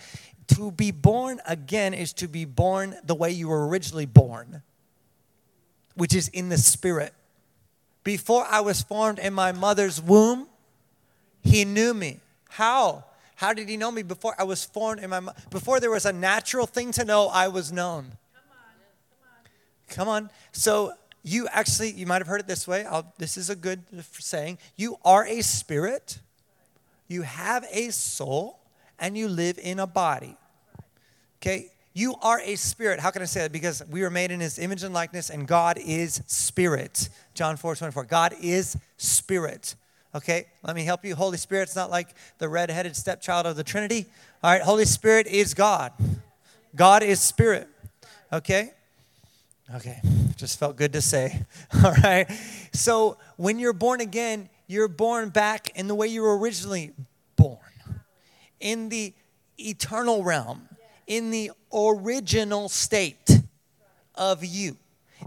To 0.54 0.70
be 0.70 0.90
born 0.90 1.40
again 1.46 1.92
is 1.92 2.12
to 2.14 2.28
be 2.28 2.46
born 2.46 2.96
the 3.04 3.14
way 3.14 3.30
you 3.30 3.48
were 3.48 3.68
originally 3.68 4.06
born, 4.06 4.62
which 5.98 6.14
is 6.14 6.28
in 6.28 6.48
the 6.48 6.56
spirit. 6.56 7.12
Before 8.04 8.46
I 8.48 8.60
was 8.60 8.80
formed 8.80 9.18
in 9.18 9.34
my 9.34 9.50
mother's 9.52 10.00
womb, 10.00 10.46
he 11.42 11.64
knew 11.64 11.92
me. 11.92 12.20
How? 12.50 13.04
How 13.34 13.52
did 13.52 13.68
he 13.68 13.76
know 13.76 13.90
me 13.90 14.02
before 14.02 14.34
I 14.38 14.44
was 14.44 14.64
formed 14.64 15.00
in 15.00 15.10
my 15.10 15.20
before 15.50 15.80
there 15.80 15.90
was 15.90 16.06
a 16.06 16.12
natural 16.12 16.66
thing 16.66 16.92
to 16.92 17.04
know 17.04 17.28
I 17.28 17.48
was 17.48 17.72
known? 17.72 18.12
Come 18.34 18.48
on. 18.56 19.94
Come 19.96 20.08
on. 20.08 20.30
So 20.52 20.92
you 21.24 21.48
actually 21.50 21.90
you 21.90 22.06
might 22.06 22.18
have 22.18 22.28
heard 22.28 22.40
it 22.40 22.46
this 22.46 22.66
way. 22.66 22.84
I'll, 22.84 23.12
this 23.18 23.36
is 23.36 23.50
a 23.50 23.56
good 23.56 23.82
saying. 24.12 24.58
You 24.76 24.98
are 25.04 25.26
a 25.26 25.42
spirit. 25.42 26.20
You 27.08 27.22
have 27.22 27.64
a 27.72 27.90
soul 27.90 28.60
and 29.00 29.18
you 29.18 29.28
live 29.28 29.58
in 29.60 29.80
a 29.80 29.86
body. 29.86 30.36
Okay? 31.40 31.70
You 31.98 32.14
are 32.22 32.40
a 32.42 32.54
spirit. 32.54 33.00
How 33.00 33.10
can 33.10 33.22
I 33.22 33.24
say 33.24 33.40
that? 33.40 33.50
Because 33.50 33.82
we 33.90 34.02
were 34.02 34.10
made 34.10 34.30
in 34.30 34.38
his 34.38 34.60
image 34.60 34.84
and 34.84 34.94
likeness, 34.94 35.30
and 35.30 35.48
God 35.48 35.78
is 35.84 36.22
spirit. 36.28 37.08
John 37.34 37.56
4 37.56 37.74
24. 37.74 38.04
God 38.04 38.34
is 38.40 38.76
spirit. 38.98 39.74
Okay, 40.14 40.46
let 40.62 40.76
me 40.76 40.84
help 40.84 41.04
you. 41.04 41.16
Holy 41.16 41.38
Spirit's 41.38 41.74
not 41.74 41.90
like 41.90 42.10
the 42.38 42.48
red-headed 42.48 42.94
stepchild 42.94 43.46
of 43.46 43.56
the 43.56 43.64
Trinity. 43.64 44.06
All 44.44 44.52
right, 44.52 44.62
Holy 44.62 44.84
Spirit 44.84 45.26
is 45.26 45.54
God. 45.54 45.92
God 46.76 47.02
is 47.02 47.20
spirit. 47.20 47.66
Okay? 48.32 48.70
Okay, 49.74 50.00
just 50.36 50.56
felt 50.60 50.76
good 50.76 50.92
to 50.92 51.02
say. 51.02 51.44
All 51.84 51.94
right. 52.04 52.30
So 52.72 53.18
when 53.38 53.58
you're 53.58 53.72
born 53.72 54.00
again, 54.00 54.48
you're 54.68 54.86
born 54.86 55.30
back 55.30 55.76
in 55.76 55.88
the 55.88 55.96
way 55.96 56.06
you 56.06 56.22
were 56.22 56.38
originally 56.38 56.92
born, 57.34 57.58
in 58.60 58.88
the 58.88 59.14
eternal 59.58 60.22
realm, 60.22 60.67
in 61.08 61.30
the 61.32 61.50
original 61.74 62.68
state 62.68 63.40
of 64.14 64.44
you. 64.44 64.76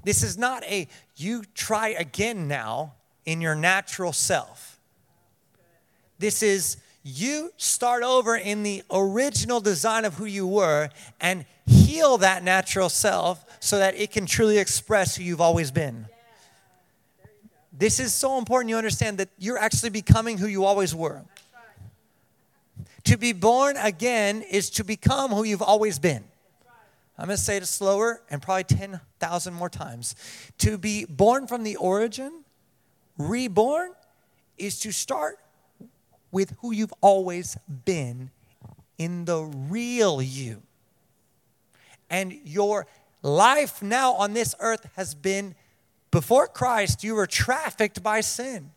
This 0.06 0.24
is 0.24 0.38
not 0.38 0.64
a 0.64 0.88
you 1.18 1.44
try 1.54 1.90
again 1.90 2.48
now 2.48 2.94
in 3.26 3.42
your 3.42 3.56
natural 3.56 4.14
self. 4.14 4.80
This 6.20 6.42
is 6.42 6.78
you 7.04 7.52
start 7.58 8.04
over 8.04 8.38
in 8.38 8.64
the 8.64 8.84
original 8.92 9.60
design 9.60 10.06
of 10.06 10.14
who 10.14 10.26
you 10.26 10.46
were 10.46 10.90
and 11.20 11.46
heal 11.66 12.20
that 12.20 12.44
natural 12.44 12.90
self 12.90 13.44
so 13.60 13.80
that 13.80 13.96
it 13.96 14.12
can 14.12 14.28
truly 14.28 14.60
express 14.60 15.16
who 15.16 15.24
you've 15.24 15.42
always 15.42 15.72
been. 15.72 16.06
This 17.74 18.00
is 18.00 18.14
so 18.14 18.38
important 18.38 18.70
you 18.70 18.78
understand 18.78 19.18
that 19.18 19.30
you're 19.40 19.58
actually 19.58 19.90
becoming 19.90 20.38
who 20.38 20.46
you 20.46 20.64
always 20.64 20.94
were. 20.94 21.22
To 23.12 23.18
be 23.18 23.34
born 23.34 23.76
again 23.76 24.42
is 24.42 24.70
to 24.70 24.86
become 24.86 25.32
who 25.32 25.44
you've 25.44 25.62
always 25.62 26.00
been. 26.00 26.24
I'm 27.18 27.26
going 27.26 27.36
to 27.36 27.44
say 27.44 27.58
it 27.58 27.66
slower 27.66 28.22
and 28.30 28.42
probably 28.42 28.64
10,000 28.64 29.54
more 29.54 29.68
times. 29.68 30.16
To 30.60 30.78
be 30.78 31.04
born 31.04 31.46
from 31.46 31.64
the 31.64 31.76
origin, 31.76 32.46
reborn, 33.18 33.92
is 34.58 34.80
to 34.80 34.94
start 34.94 35.40
with 36.32 36.56
who 36.62 36.72
you've 36.72 36.94
always 37.02 37.58
been 37.84 38.32
in 38.98 39.26
the 39.26 39.42
real 39.44 40.22
you. 40.22 40.62
And 42.10 42.32
your 42.46 42.88
life 43.22 43.82
now 43.82 44.14
on 44.14 44.34
this 44.34 44.56
earth 44.62 44.88
has 44.96 45.16
been 45.16 45.56
before 46.12 46.48
Christ, 46.48 47.04
you 47.04 47.16
were 47.16 47.28
trafficked 47.28 48.02
by 48.02 48.22
sin. 48.22 48.72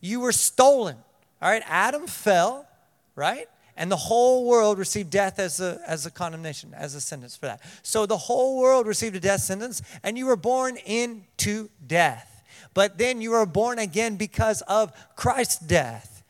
You 0.00 0.20
were 0.20 0.32
stolen. 0.32 0.96
All 1.42 1.50
right, 1.50 1.62
Adam 1.66 2.06
fell, 2.06 2.66
right? 3.14 3.48
And 3.76 3.90
the 3.90 3.96
whole 3.96 4.46
world 4.46 4.78
received 4.78 5.10
death 5.10 5.38
as 5.38 5.60
a, 5.60 5.80
as 5.86 6.06
a 6.06 6.10
condemnation, 6.10 6.72
as 6.74 6.94
a 6.94 7.00
sentence 7.00 7.36
for 7.36 7.46
that. 7.46 7.60
So 7.82 8.06
the 8.06 8.16
whole 8.16 8.58
world 8.58 8.86
received 8.86 9.16
a 9.16 9.20
death 9.20 9.42
sentence, 9.42 9.82
and 10.02 10.16
you 10.16 10.26
were 10.26 10.36
born 10.36 10.78
into 10.78 11.68
death. 11.86 12.42
But 12.72 12.98
then 12.98 13.20
you 13.20 13.32
were 13.32 13.46
born 13.46 13.78
again 13.78 14.16
because 14.16 14.62
of 14.62 14.92
Christ's 15.14 15.58
death. 15.58 16.22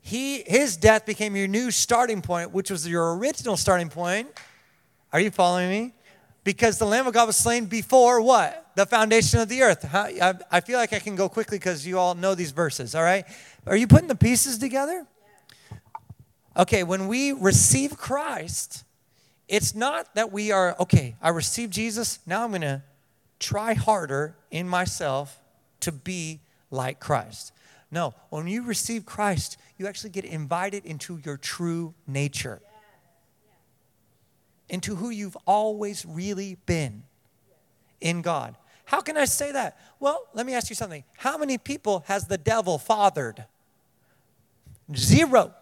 He, 0.00 0.42
his 0.42 0.76
death 0.76 1.06
became 1.06 1.34
your 1.34 1.48
new 1.48 1.70
starting 1.70 2.20
point, 2.20 2.52
which 2.52 2.70
was 2.70 2.86
your 2.86 3.16
original 3.16 3.56
starting 3.56 3.88
point. 3.88 4.28
Are 5.12 5.20
you 5.20 5.30
following 5.30 5.70
me? 5.70 5.94
Because 6.42 6.78
the 6.78 6.84
Lamb 6.84 7.06
of 7.06 7.14
God 7.14 7.26
was 7.26 7.36
slain 7.36 7.66
before 7.66 8.20
what? 8.20 8.66
The 8.76 8.84
foundation 8.84 9.40
of 9.40 9.48
the 9.48 9.62
earth. 9.62 9.88
I 9.94 10.60
feel 10.60 10.78
like 10.78 10.92
I 10.92 10.98
can 10.98 11.16
go 11.16 11.28
quickly 11.30 11.58
because 11.58 11.86
you 11.86 11.98
all 11.98 12.14
know 12.14 12.34
these 12.34 12.50
verses, 12.50 12.94
all 12.94 13.02
right? 13.02 13.24
Are 13.66 13.76
you 13.76 13.86
putting 13.86 14.08
the 14.08 14.14
pieces 14.14 14.58
together? 14.58 15.06
Okay, 16.56 16.84
when 16.84 17.08
we 17.08 17.32
receive 17.32 17.96
Christ, 17.96 18.84
it's 19.48 19.74
not 19.74 20.14
that 20.14 20.32
we 20.32 20.52
are, 20.52 20.76
okay, 20.78 21.16
I 21.20 21.30
received 21.30 21.72
Jesus, 21.72 22.20
now 22.26 22.44
I'm 22.44 22.50
going 22.50 22.62
to 22.62 22.82
try 23.40 23.74
harder 23.74 24.36
in 24.50 24.68
myself 24.68 25.40
to 25.80 25.90
be 25.92 26.40
like 26.70 27.00
Christ. 27.00 27.52
No, 27.90 28.14
when 28.30 28.46
you 28.46 28.62
receive 28.62 29.04
Christ, 29.04 29.58
you 29.78 29.86
actually 29.86 30.10
get 30.10 30.24
invited 30.24 30.86
into 30.86 31.20
your 31.24 31.36
true 31.36 31.94
nature, 32.06 32.60
into 34.68 34.94
who 34.96 35.10
you've 35.10 35.36
always 35.46 36.06
really 36.06 36.56
been 36.66 37.02
in 38.00 38.22
God. 38.22 38.56
How 38.84 39.00
can 39.00 39.16
I 39.16 39.24
say 39.24 39.50
that? 39.52 39.78
Well, 39.98 40.26
let 40.34 40.46
me 40.46 40.54
ask 40.54 40.70
you 40.70 40.76
something. 40.76 41.04
How 41.16 41.36
many 41.36 41.58
people 41.58 42.04
has 42.06 42.26
the 42.26 42.38
devil 42.38 42.78
fathered? 42.78 43.44
Zero. 44.94 45.52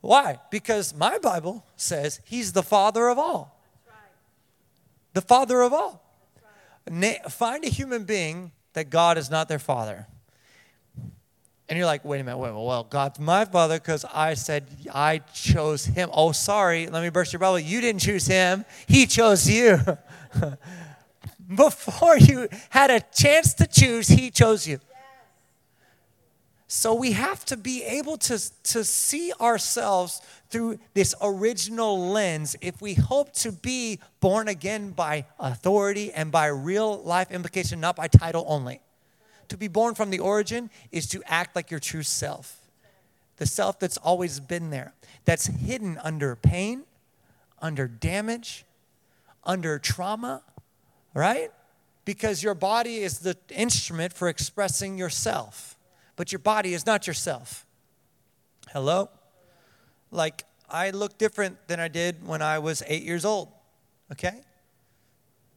Why? 0.00 0.38
Because 0.50 0.94
my 0.94 1.18
Bible 1.18 1.64
says 1.76 2.20
he's 2.24 2.52
the 2.52 2.62
father 2.62 3.08
of 3.08 3.18
all. 3.18 3.60
The 5.14 5.22
father 5.22 5.62
of 5.62 5.72
all. 5.72 6.02
Find 7.30 7.64
a 7.64 7.68
human 7.68 8.04
being 8.04 8.52
that 8.74 8.90
God 8.90 9.18
is 9.18 9.30
not 9.30 9.48
their 9.48 9.58
father. 9.58 10.06
And 11.68 11.76
you're 11.76 11.86
like, 11.86 12.04
wait 12.04 12.20
a 12.20 12.24
minute, 12.24 12.38
wait, 12.38 12.50
a 12.50 12.52
minute. 12.52 12.64
well, 12.64 12.84
God's 12.84 13.18
my 13.18 13.44
father 13.44 13.78
because 13.78 14.04
I 14.14 14.34
said 14.34 14.68
I 14.92 15.18
chose 15.34 15.84
him. 15.84 16.10
Oh, 16.12 16.30
sorry, 16.30 16.86
let 16.86 17.02
me 17.02 17.08
burst 17.08 17.32
your 17.32 17.40
bubble. 17.40 17.58
You 17.58 17.80
didn't 17.80 18.02
choose 18.02 18.26
him, 18.26 18.64
he 18.86 19.06
chose 19.06 19.48
you. 19.48 19.80
Before 21.54 22.18
you 22.18 22.48
had 22.70 22.90
a 22.90 23.00
chance 23.00 23.54
to 23.54 23.66
choose, 23.66 24.08
he 24.08 24.30
chose 24.30 24.66
you. 24.66 24.78
So 26.68 26.94
we 26.94 27.12
have 27.12 27.44
to 27.46 27.56
be 27.56 27.84
able 27.84 28.16
to, 28.18 28.40
to 28.64 28.84
see 28.84 29.32
ourselves 29.40 30.20
through 30.50 30.78
this 30.94 31.14
original 31.22 32.10
lens 32.10 32.56
if 32.60 32.82
we 32.82 32.94
hope 32.94 33.32
to 33.34 33.52
be 33.52 34.00
born 34.20 34.48
again 34.48 34.90
by 34.90 35.26
authority 35.38 36.12
and 36.12 36.32
by 36.32 36.46
real 36.46 37.02
life 37.02 37.30
implication, 37.30 37.78
not 37.80 37.94
by 37.94 38.08
title 38.08 38.44
only. 38.48 38.80
To 39.48 39.56
be 39.56 39.68
born 39.68 39.94
from 39.94 40.10
the 40.10 40.18
origin 40.18 40.70
is 40.90 41.06
to 41.08 41.22
act 41.26 41.54
like 41.54 41.70
your 41.70 41.78
true 41.78 42.02
self, 42.02 42.60
the 43.36 43.46
self 43.46 43.78
that's 43.78 43.96
always 43.98 44.40
been 44.40 44.70
there, 44.70 44.92
that's 45.24 45.46
hidden 45.46 45.98
under 46.02 46.34
pain, 46.34 46.82
under 47.62 47.86
damage, 47.86 48.64
under 49.44 49.78
trauma, 49.78 50.42
right? 51.14 51.52
Because 52.04 52.42
your 52.42 52.54
body 52.54 52.96
is 52.96 53.20
the 53.20 53.36
instrument 53.50 54.12
for 54.12 54.28
expressing 54.28 54.98
yourself, 54.98 55.75
but 56.16 56.32
your 56.32 56.38
body 56.38 56.74
is 56.74 56.86
not 56.86 57.06
yourself. 57.06 57.64
Hello? 58.72 59.08
Like, 60.10 60.44
I 60.68 60.90
look 60.90 61.18
different 61.18 61.68
than 61.68 61.78
I 61.78 61.88
did 61.88 62.26
when 62.26 62.42
I 62.42 62.58
was 62.58 62.82
eight 62.86 63.04
years 63.04 63.24
old, 63.24 63.48
okay? 64.12 64.40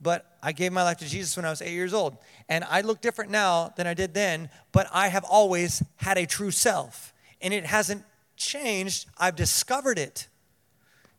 but 0.01 0.37
I 0.41 0.51
gave 0.51 0.71
my 0.71 0.83
life 0.83 0.97
to 0.97 1.07
Jesus 1.07 1.35
when 1.35 1.45
I 1.45 1.49
was 1.49 1.61
eight 1.61 1.73
years 1.73 1.93
old. 1.93 2.17
And 2.47 2.63
I 2.63 2.81
look 2.81 3.01
different 3.01 3.31
now 3.31 3.73
than 3.75 3.87
I 3.87 3.93
did 3.93 4.13
then, 4.13 4.49
but 4.71 4.87
I 4.93 5.09
have 5.09 5.23
always 5.23 5.83
had 5.97 6.17
a 6.17 6.25
true 6.25 6.51
self. 6.51 7.13
And 7.41 7.53
it 7.53 7.65
hasn't 7.65 8.03
changed. 8.37 9.07
I've 9.17 9.35
discovered 9.35 9.99
it. 9.99 10.27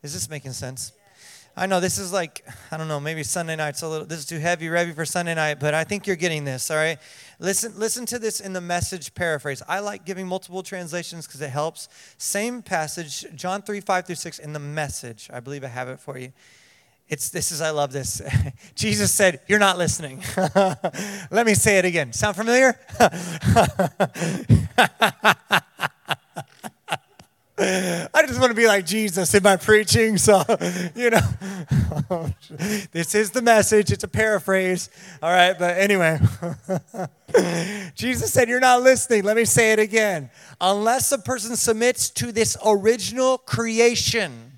Is 0.03 0.13
this 0.13 0.29
making 0.29 0.53
sense? 0.53 0.93
I 1.61 1.67
know 1.67 1.79
this 1.79 1.99
is 1.99 2.11
like, 2.11 2.43
I 2.71 2.77
don't 2.77 2.87
know, 2.87 2.99
maybe 2.99 3.21
Sunday 3.21 3.55
night's 3.55 3.83
a 3.83 3.87
little, 3.87 4.07
this 4.07 4.17
is 4.17 4.25
too 4.25 4.39
heavy, 4.39 4.65
heavy 4.65 4.93
for 4.93 5.05
Sunday 5.05 5.35
night, 5.35 5.59
but 5.59 5.75
I 5.75 5.83
think 5.83 6.07
you're 6.07 6.15
getting 6.15 6.43
this, 6.43 6.71
all 6.71 6.77
right? 6.77 6.97
Listen, 7.37 7.73
listen 7.77 8.07
to 8.07 8.17
this 8.17 8.39
in 8.39 8.53
the 8.53 8.61
message 8.61 9.13
paraphrase. 9.13 9.61
I 9.67 9.77
like 9.77 10.03
giving 10.03 10.25
multiple 10.25 10.63
translations 10.63 11.27
because 11.27 11.39
it 11.39 11.51
helps. 11.51 11.87
Same 12.17 12.63
passage, 12.63 13.27
John 13.35 13.61
3, 13.61 13.79
5 13.79 14.07
through 14.07 14.15
6 14.15 14.39
in 14.39 14.53
the 14.53 14.59
message. 14.59 15.29
I 15.31 15.39
believe 15.39 15.63
I 15.63 15.67
have 15.67 15.87
it 15.87 15.99
for 15.99 16.17
you. 16.17 16.33
It's 17.07 17.29
this 17.29 17.51
is 17.51 17.61
I 17.61 17.69
love 17.69 17.91
this. 17.91 18.23
Jesus 18.75 19.13
said, 19.13 19.41
"You're 19.45 19.59
not 19.59 19.77
listening." 19.77 20.23
Let 21.29 21.45
me 21.45 21.55
say 21.55 21.77
it 21.77 21.83
again. 21.83 22.13
Sound 22.13 22.37
familiar? 22.37 22.79
I 28.13 28.25
just 28.25 28.39
want 28.39 28.49
to 28.49 28.55
be 28.55 28.65
like 28.65 28.87
Jesus 28.87 29.35
in 29.35 29.43
my 29.43 29.55
preaching, 29.55 30.17
so 30.17 30.43
you 30.95 31.11
know. 31.11 31.21
this 32.91 33.13
is 33.13 33.29
the 33.29 33.41
message. 33.43 33.91
It's 33.91 34.03
a 34.03 34.07
paraphrase. 34.07 34.89
All 35.21 35.29
right, 35.29 35.57
but 35.57 35.77
anyway. 35.77 36.19
Jesus 37.93 38.33
said, 38.33 38.49
You're 38.49 38.59
not 38.59 38.81
listening. 38.81 39.23
Let 39.25 39.37
me 39.37 39.45
say 39.45 39.73
it 39.73 39.79
again. 39.79 40.31
Unless 40.59 41.11
a 41.11 41.19
person 41.19 41.55
submits 41.55 42.09
to 42.11 42.31
this 42.31 42.57
original 42.65 43.37
creation, 43.37 44.57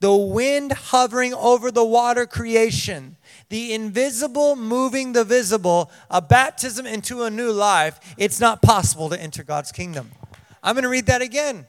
the 0.00 0.14
wind 0.14 0.72
hovering 0.72 1.34
over 1.34 1.70
the 1.70 1.84
water 1.84 2.26
creation, 2.26 3.16
the 3.48 3.72
invisible 3.72 4.56
moving 4.56 5.12
the 5.12 5.22
visible, 5.22 5.88
a 6.10 6.20
baptism 6.20 6.84
into 6.84 7.22
a 7.22 7.30
new 7.30 7.52
life, 7.52 8.00
it's 8.16 8.40
not 8.40 8.60
possible 8.60 9.08
to 9.08 9.22
enter 9.22 9.44
God's 9.44 9.70
kingdom. 9.70 10.10
I'm 10.64 10.74
going 10.74 10.82
to 10.82 10.88
read 10.88 11.06
that 11.06 11.22
again. 11.22 11.68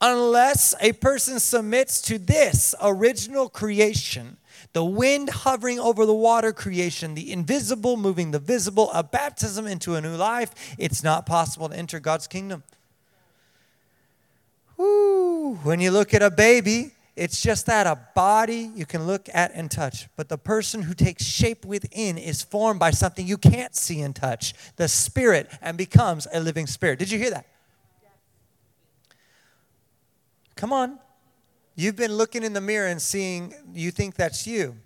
Unless 0.00 0.74
a 0.80 0.92
person 0.92 1.40
submits 1.40 2.02
to 2.02 2.18
this 2.18 2.74
original 2.82 3.48
creation, 3.48 4.36
the 4.72 4.84
wind 4.84 5.30
hovering 5.30 5.78
over 5.78 6.04
the 6.04 6.14
water 6.14 6.52
creation, 6.52 7.14
the 7.14 7.32
invisible 7.32 7.96
moving 7.96 8.32
the 8.32 8.38
visible, 8.38 8.90
a 8.92 9.02
baptism 9.02 9.66
into 9.66 9.94
a 9.94 10.00
new 10.00 10.16
life, 10.16 10.52
it's 10.78 11.02
not 11.02 11.26
possible 11.26 11.68
to 11.68 11.76
enter 11.76 12.00
God's 12.00 12.26
kingdom. 12.26 12.64
Woo. 14.76 15.54
When 15.62 15.80
you 15.80 15.92
look 15.92 16.12
at 16.12 16.22
a 16.22 16.30
baby, 16.30 16.92
it's 17.16 17.40
just 17.40 17.66
that 17.66 17.86
a 17.86 17.98
body 18.14 18.70
you 18.74 18.86
can 18.86 19.06
look 19.06 19.28
at 19.32 19.52
and 19.54 19.70
touch. 19.70 20.08
But 20.16 20.28
the 20.28 20.38
person 20.38 20.82
who 20.82 20.94
takes 20.94 21.24
shape 21.24 21.64
within 21.64 22.18
is 22.18 22.42
formed 22.42 22.80
by 22.80 22.90
something 22.90 23.26
you 23.26 23.38
can't 23.38 23.76
see 23.76 24.00
and 24.00 24.14
touch 24.14 24.54
the 24.76 24.88
spirit 24.88 25.48
and 25.62 25.78
becomes 25.78 26.26
a 26.32 26.40
living 26.40 26.66
spirit. 26.66 26.98
Did 26.98 27.12
you 27.12 27.18
hear 27.18 27.30
that? 27.30 27.46
Come 30.56 30.72
on. 30.72 30.98
You've 31.76 31.96
been 31.96 32.12
looking 32.12 32.44
in 32.44 32.52
the 32.52 32.60
mirror 32.60 32.86
and 32.86 33.02
seeing, 33.02 33.52
you 33.72 33.90
think 33.90 34.14
that's 34.14 34.46
you. 34.46 34.76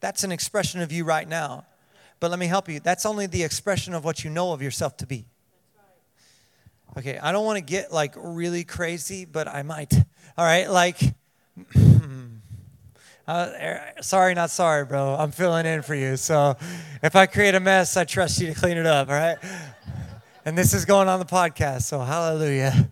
That's 0.00 0.24
an 0.24 0.32
expression 0.32 0.80
of 0.80 0.90
you 0.90 1.04
right 1.04 1.28
now. 1.28 1.64
But 2.18 2.30
let 2.30 2.40
me 2.40 2.46
help 2.46 2.68
you. 2.68 2.80
That's 2.80 3.06
only 3.06 3.26
the 3.26 3.42
expression 3.42 3.94
of 3.94 4.04
what 4.04 4.24
you 4.24 4.30
know 4.30 4.52
of 4.52 4.62
yourself 4.62 4.96
to 4.98 5.06
be. 5.06 5.26
Okay, 6.98 7.18
I 7.18 7.32
don't 7.32 7.46
want 7.46 7.56
to 7.56 7.64
get 7.64 7.92
like 7.92 8.14
really 8.16 8.64
crazy, 8.64 9.24
but 9.24 9.48
I 9.48 9.62
might. 9.62 9.94
All 10.36 10.44
right, 10.44 10.70
like 10.70 11.00
uh, 13.26 13.50
er, 13.60 13.92
sorry, 14.02 14.34
not 14.34 14.50
sorry, 14.50 14.84
bro. 14.84 15.16
I'm 15.18 15.30
filling 15.30 15.64
in 15.64 15.82
for 15.82 15.94
you. 15.94 16.16
So 16.16 16.56
if 17.02 17.16
I 17.16 17.26
create 17.26 17.54
a 17.54 17.60
mess, 17.60 17.96
I 17.96 18.04
trust 18.04 18.40
you 18.40 18.48
to 18.48 18.54
clean 18.54 18.76
it 18.76 18.86
up, 18.86 19.08
all 19.08 19.14
right? 19.14 19.38
And 20.44 20.58
this 20.58 20.74
is 20.74 20.84
going 20.84 21.08
on 21.08 21.18
the 21.18 21.24
podcast, 21.24 21.82
so 21.82 22.00
hallelujah. 22.00 22.90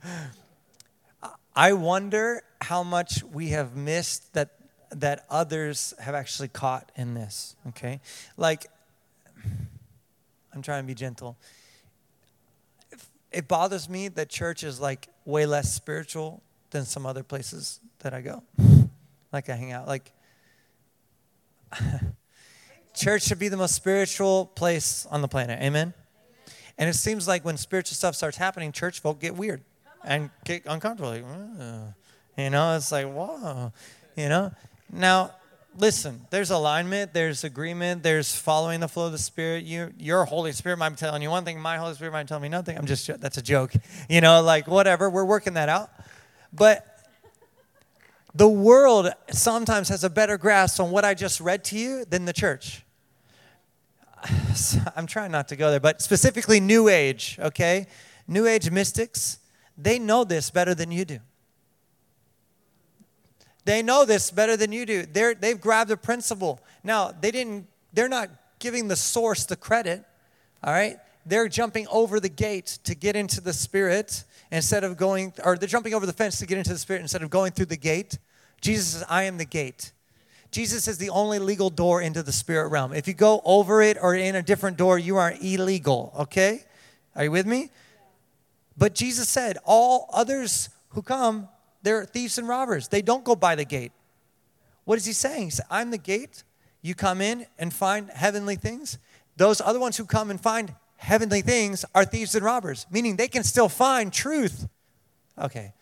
I 1.54 1.72
wonder 1.72 2.42
how 2.60 2.82
much 2.82 3.22
we 3.22 3.48
have 3.48 3.74
missed 3.76 4.32
that 4.34 4.50
that 4.92 5.24
others 5.30 5.94
have 6.00 6.14
actually 6.14 6.48
caught 6.48 6.90
in 6.96 7.14
this, 7.14 7.54
okay? 7.68 8.00
Like 8.36 8.66
I'm 10.52 10.62
trying 10.62 10.82
to 10.82 10.86
be 10.86 10.94
gentle. 10.94 11.36
It 13.30 13.46
bothers 13.46 13.88
me 13.88 14.08
that 14.08 14.28
church 14.28 14.64
is 14.64 14.80
like 14.80 15.08
way 15.24 15.46
less 15.46 15.72
spiritual 15.72 16.42
than 16.70 16.84
some 16.84 17.06
other 17.06 17.22
places 17.22 17.80
that 18.00 18.14
I 18.14 18.20
go. 18.20 18.42
Like 19.32 19.48
I 19.48 19.54
hang 19.54 19.70
out. 19.70 19.86
Like 19.86 20.10
church 22.96 23.22
should 23.22 23.38
be 23.38 23.46
the 23.46 23.56
most 23.56 23.76
spiritual 23.76 24.46
place 24.46 25.06
on 25.08 25.22
the 25.22 25.28
planet. 25.28 25.62
Amen? 25.62 25.94
And 26.76 26.90
it 26.90 26.94
seems 26.94 27.28
like 27.28 27.44
when 27.44 27.56
spiritual 27.56 27.94
stuff 27.94 28.16
starts 28.16 28.38
happening, 28.38 28.72
church 28.72 28.98
folk 28.98 29.20
get 29.20 29.36
weird 29.36 29.62
and 30.04 30.30
get 30.44 30.64
uncomfortable. 30.66 31.10
Like, 31.10 31.24
you 32.36 32.50
know, 32.50 32.76
it's 32.76 32.92
like, 32.92 33.06
whoa. 33.06 33.72
You 34.16 34.28
know? 34.28 34.52
Now, 34.92 35.32
listen, 35.76 36.26
there's 36.30 36.50
alignment, 36.50 37.12
there's 37.12 37.44
agreement, 37.44 38.02
there's 38.02 38.34
following 38.34 38.80
the 38.80 38.88
flow 38.88 39.06
of 39.06 39.12
the 39.12 39.18
Spirit. 39.18 39.64
You, 39.64 39.92
your 39.98 40.24
Holy 40.24 40.52
Spirit 40.52 40.78
might 40.78 40.90
be 40.90 40.96
telling 40.96 41.22
you 41.22 41.30
one 41.30 41.44
thing, 41.44 41.60
my 41.60 41.76
Holy 41.76 41.94
Spirit 41.94 42.12
might 42.12 42.28
tell 42.28 42.40
me 42.40 42.48
nothing. 42.48 42.76
I'm 42.76 42.86
just, 42.86 43.06
that's 43.20 43.38
a 43.38 43.42
joke. 43.42 43.72
You 44.08 44.20
know, 44.20 44.42
like 44.42 44.66
whatever, 44.66 45.08
we're 45.08 45.24
working 45.24 45.54
that 45.54 45.68
out. 45.68 45.90
But 46.52 46.84
the 48.34 48.48
world 48.48 49.10
sometimes 49.30 49.88
has 49.88 50.02
a 50.02 50.10
better 50.10 50.36
grasp 50.36 50.80
on 50.80 50.90
what 50.90 51.04
I 51.04 51.14
just 51.14 51.40
read 51.40 51.62
to 51.64 51.78
you 51.78 52.04
than 52.04 52.24
the 52.24 52.32
church. 52.32 52.82
I'm 54.96 55.06
trying 55.06 55.30
not 55.30 55.48
to 55.48 55.56
go 55.56 55.70
there, 55.70 55.80
but 55.80 56.02
specifically 56.02 56.60
New 56.60 56.88
Age, 56.88 57.38
okay? 57.40 57.86
New 58.26 58.46
Age 58.46 58.70
mystics, 58.70 59.38
they 59.82 59.98
know 59.98 60.24
this 60.24 60.50
better 60.50 60.74
than 60.74 60.90
you 60.90 61.04
do. 61.04 61.18
They 63.64 63.82
know 63.82 64.04
this 64.04 64.30
better 64.30 64.56
than 64.56 64.72
you 64.72 64.86
do. 64.86 65.06
They're, 65.06 65.34
they've 65.34 65.60
grabbed 65.60 65.90
a 65.90 65.96
principle. 65.96 66.60
Now, 66.82 67.12
they 67.12 67.30
didn't, 67.30 67.66
they're 67.92 68.08
not 68.08 68.30
giving 68.58 68.88
the 68.88 68.96
source 68.96 69.44
the 69.44 69.56
credit, 69.56 70.04
all 70.64 70.72
right? 70.72 70.98
They're 71.26 71.48
jumping 71.48 71.86
over 71.90 72.18
the 72.20 72.28
gate 72.28 72.78
to 72.84 72.94
get 72.94 73.16
into 73.16 73.40
the 73.40 73.52
spirit 73.52 74.24
instead 74.50 74.82
of 74.84 74.96
going, 74.96 75.34
or 75.44 75.56
they're 75.56 75.68
jumping 75.68 75.94
over 75.94 76.06
the 76.06 76.12
fence 76.12 76.38
to 76.38 76.46
get 76.46 76.58
into 76.58 76.72
the 76.72 76.78
spirit 76.78 77.02
instead 77.02 77.22
of 77.22 77.30
going 77.30 77.52
through 77.52 77.66
the 77.66 77.76
gate. 77.76 78.18
Jesus 78.60 78.88
says, 78.88 79.04
I 79.08 79.24
am 79.24 79.38
the 79.38 79.44
gate. 79.44 79.92
Jesus 80.50 80.88
is 80.88 80.98
the 80.98 81.10
only 81.10 81.38
legal 81.38 81.70
door 81.70 82.02
into 82.02 82.22
the 82.22 82.32
spirit 82.32 82.68
realm. 82.68 82.92
If 82.92 83.06
you 83.06 83.14
go 83.14 83.40
over 83.44 83.82
it 83.82 83.96
or 84.00 84.14
in 84.14 84.34
a 84.34 84.42
different 84.42 84.76
door, 84.76 84.98
you 84.98 85.16
are 85.16 85.34
illegal, 85.40 86.12
okay? 86.18 86.64
Are 87.14 87.24
you 87.24 87.30
with 87.30 87.46
me? 87.46 87.70
But 88.80 88.94
Jesus 88.94 89.28
said, 89.28 89.58
All 89.66 90.08
others 90.10 90.70
who 90.88 91.02
come, 91.02 91.48
they're 91.82 92.06
thieves 92.06 92.38
and 92.38 92.48
robbers. 92.48 92.88
They 92.88 93.02
don't 93.02 93.22
go 93.22 93.36
by 93.36 93.54
the 93.54 93.66
gate. 93.66 93.92
What 94.84 94.96
is 94.96 95.04
he 95.04 95.12
saying? 95.12 95.44
He 95.44 95.50
said, 95.50 95.66
I'm 95.70 95.90
the 95.90 95.98
gate. 95.98 96.44
You 96.80 96.94
come 96.94 97.20
in 97.20 97.46
and 97.58 97.74
find 97.74 98.08
heavenly 98.08 98.56
things. 98.56 98.98
Those 99.36 99.60
other 99.60 99.78
ones 99.78 99.98
who 99.98 100.06
come 100.06 100.30
and 100.30 100.40
find 100.40 100.74
heavenly 100.96 101.42
things 101.42 101.84
are 101.94 102.06
thieves 102.06 102.34
and 102.34 102.42
robbers, 102.42 102.86
meaning 102.90 103.16
they 103.16 103.28
can 103.28 103.44
still 103.44 103.68
find 103.68 104.10
truth. 104.10 104.66
Okay. 105.38 105.74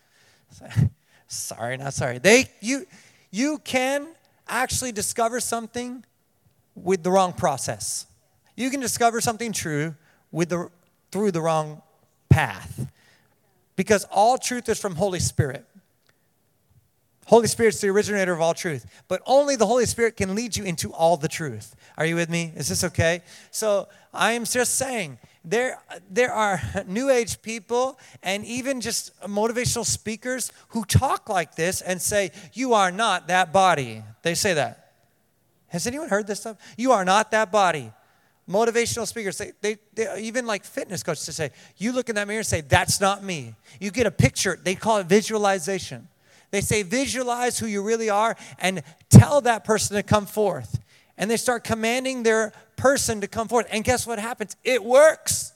Sorry, 1.27 1.77
not 1.77 1.93
sorry. 1.93 2.17
They 2.17 2.45
you 2.59 2.87
you 3.29 3.59
can 3.59 4.07
actually 4.47 4.91
discover 4.91 5.39
something 5.39 6.03
with 6.73 7.03
the 7.03 7.11
wrong 7.11 7.33
process. 7.33 8.07
You 8.55 8.71
can 8.71 8.79
discover 8.79 9.21
something 9.21 9.51
true 9.51 9.93
with 10.31 10.49
the 10.49 10.71
through 11.11 11.29
the 11.31 11.41
wrong 11.41 11.83
path. 12.39 12.87
Because 13.75 14.05
all 14.11 14.37
truth 14.37 14.69
is 14.69 14.79
from 14.79 14.95
Holy 14.95 15.19
Spirit. 15.19 15.65
Holy 17.25 17.47
Spirit's 17.47 17.81
the 17.81 17.89
originator 17.89 18.33
of 18.33 18.41
all 18.41 18.53
truth, 18.53 18.85
but 19.07 19.21
only 19.25 19.55
the 19.55 19.65
Holy 19.65 19.85
Spirit 19.85 20.15
can 20.17 20.33
lead 20.35 20.55
you 20.57 20.63
into 20.63 20.91
all 20.91 21.15
the 21.17 21.27
truth. 21.27 21.75
Are 21.97 22.05
you 22.05 22.15
with 22.15 22.29
me? 22.29 22.53
Is 22.55 22.69
this 22.69 22.83
okay? 22.85 23.21
So 23.51 23.87
I 24.13 24.31
am 24.31 24.45
just 24.45 24.75
saying 24.75 25.19
there, 25.43 25.79
there 26.09 26.31
are 26.31 26.59
new 26.87 27.09
age 27.09 27.41
people 27.41 27.99
and 28.23 28.45
even 28.45 28.81
just 28.81 29.19
motivational 29.21 29.85
speakers 29.85 30.51
who 30.69 30.85
talk 30.85 31.29
like 31.29 31.55
this 31.55 31.81
and 31.81 32.01
say, 32.01 32.31
You 32.53 32.73
are 32.73 32.91
not 32.91 33.27
that 33.27 33.51
body. 33.53 34.01
They 34.23 34.33
say 34.33 34.53
that. 34.53 34.93
Has 35.67 35.85
anyone 35.85 36.09
heard 36.09 36.25
this 36.25 36.39
stuff? 36.39 36.57
You 36.77 36.93
are 36.93 37.05
not 37.05 37.31
that 37.31 37.51
body. 37.51 37.91
Motivational 38.49 39.05
speakers, 39.05 39.37
they, 39.37 39.51
they, 39.61 39.77
they 39.93 40.21
even 40.21 40.47
like 40.47 40.63
fitness 40.63 41.03
coaches 41.03 41.25
to 41.25 41.33
say, 41.33 41.51
You 41.77 41.91
look 41.91 42.09
in 42.09 42.15
that 42.15 42.27
mirror 42.27 42.39
and 42.39 42.47
say, 42.47 42.61
That's 42.61 42.99
not 42.99 43.23
me. 43.23 43.53
You 43.79 43.91
get 43.91 44.07
a 44.07 44.11
picture, 44.11 44.59
they 44.61 44.75
call 44.75 44.97
it 44.97 45.07
visualization. 45.07 46.07
They 46.51 46.61
say, 46.61 46.83
visualize 46.83 47.59
who 47.59 47.67
you 47.67 47.83
really 47.83 48.09
are 48.09 48.35
and 48.57 48.81
tell 49.09 49.41
that 49.41 49.63
person 49.63 49.95
to 49.97 50.03
come 50.03 50.25
forth. 50.25 50.79
And 51.17 51.29
they 51.29 51.37
start 51.37 51.63
commanding 51.63 52.23
their 52.23 52.53
person 52.75 53.21
to 53.21 53.27
come 53.27 53.47
forth. 53.47 53.67
And 53.71 53.83
guess 53.83 54.07
what 54.07 54.19
happens? 54.19 54.55
It 54.63 54.83
works. 54.83 55.53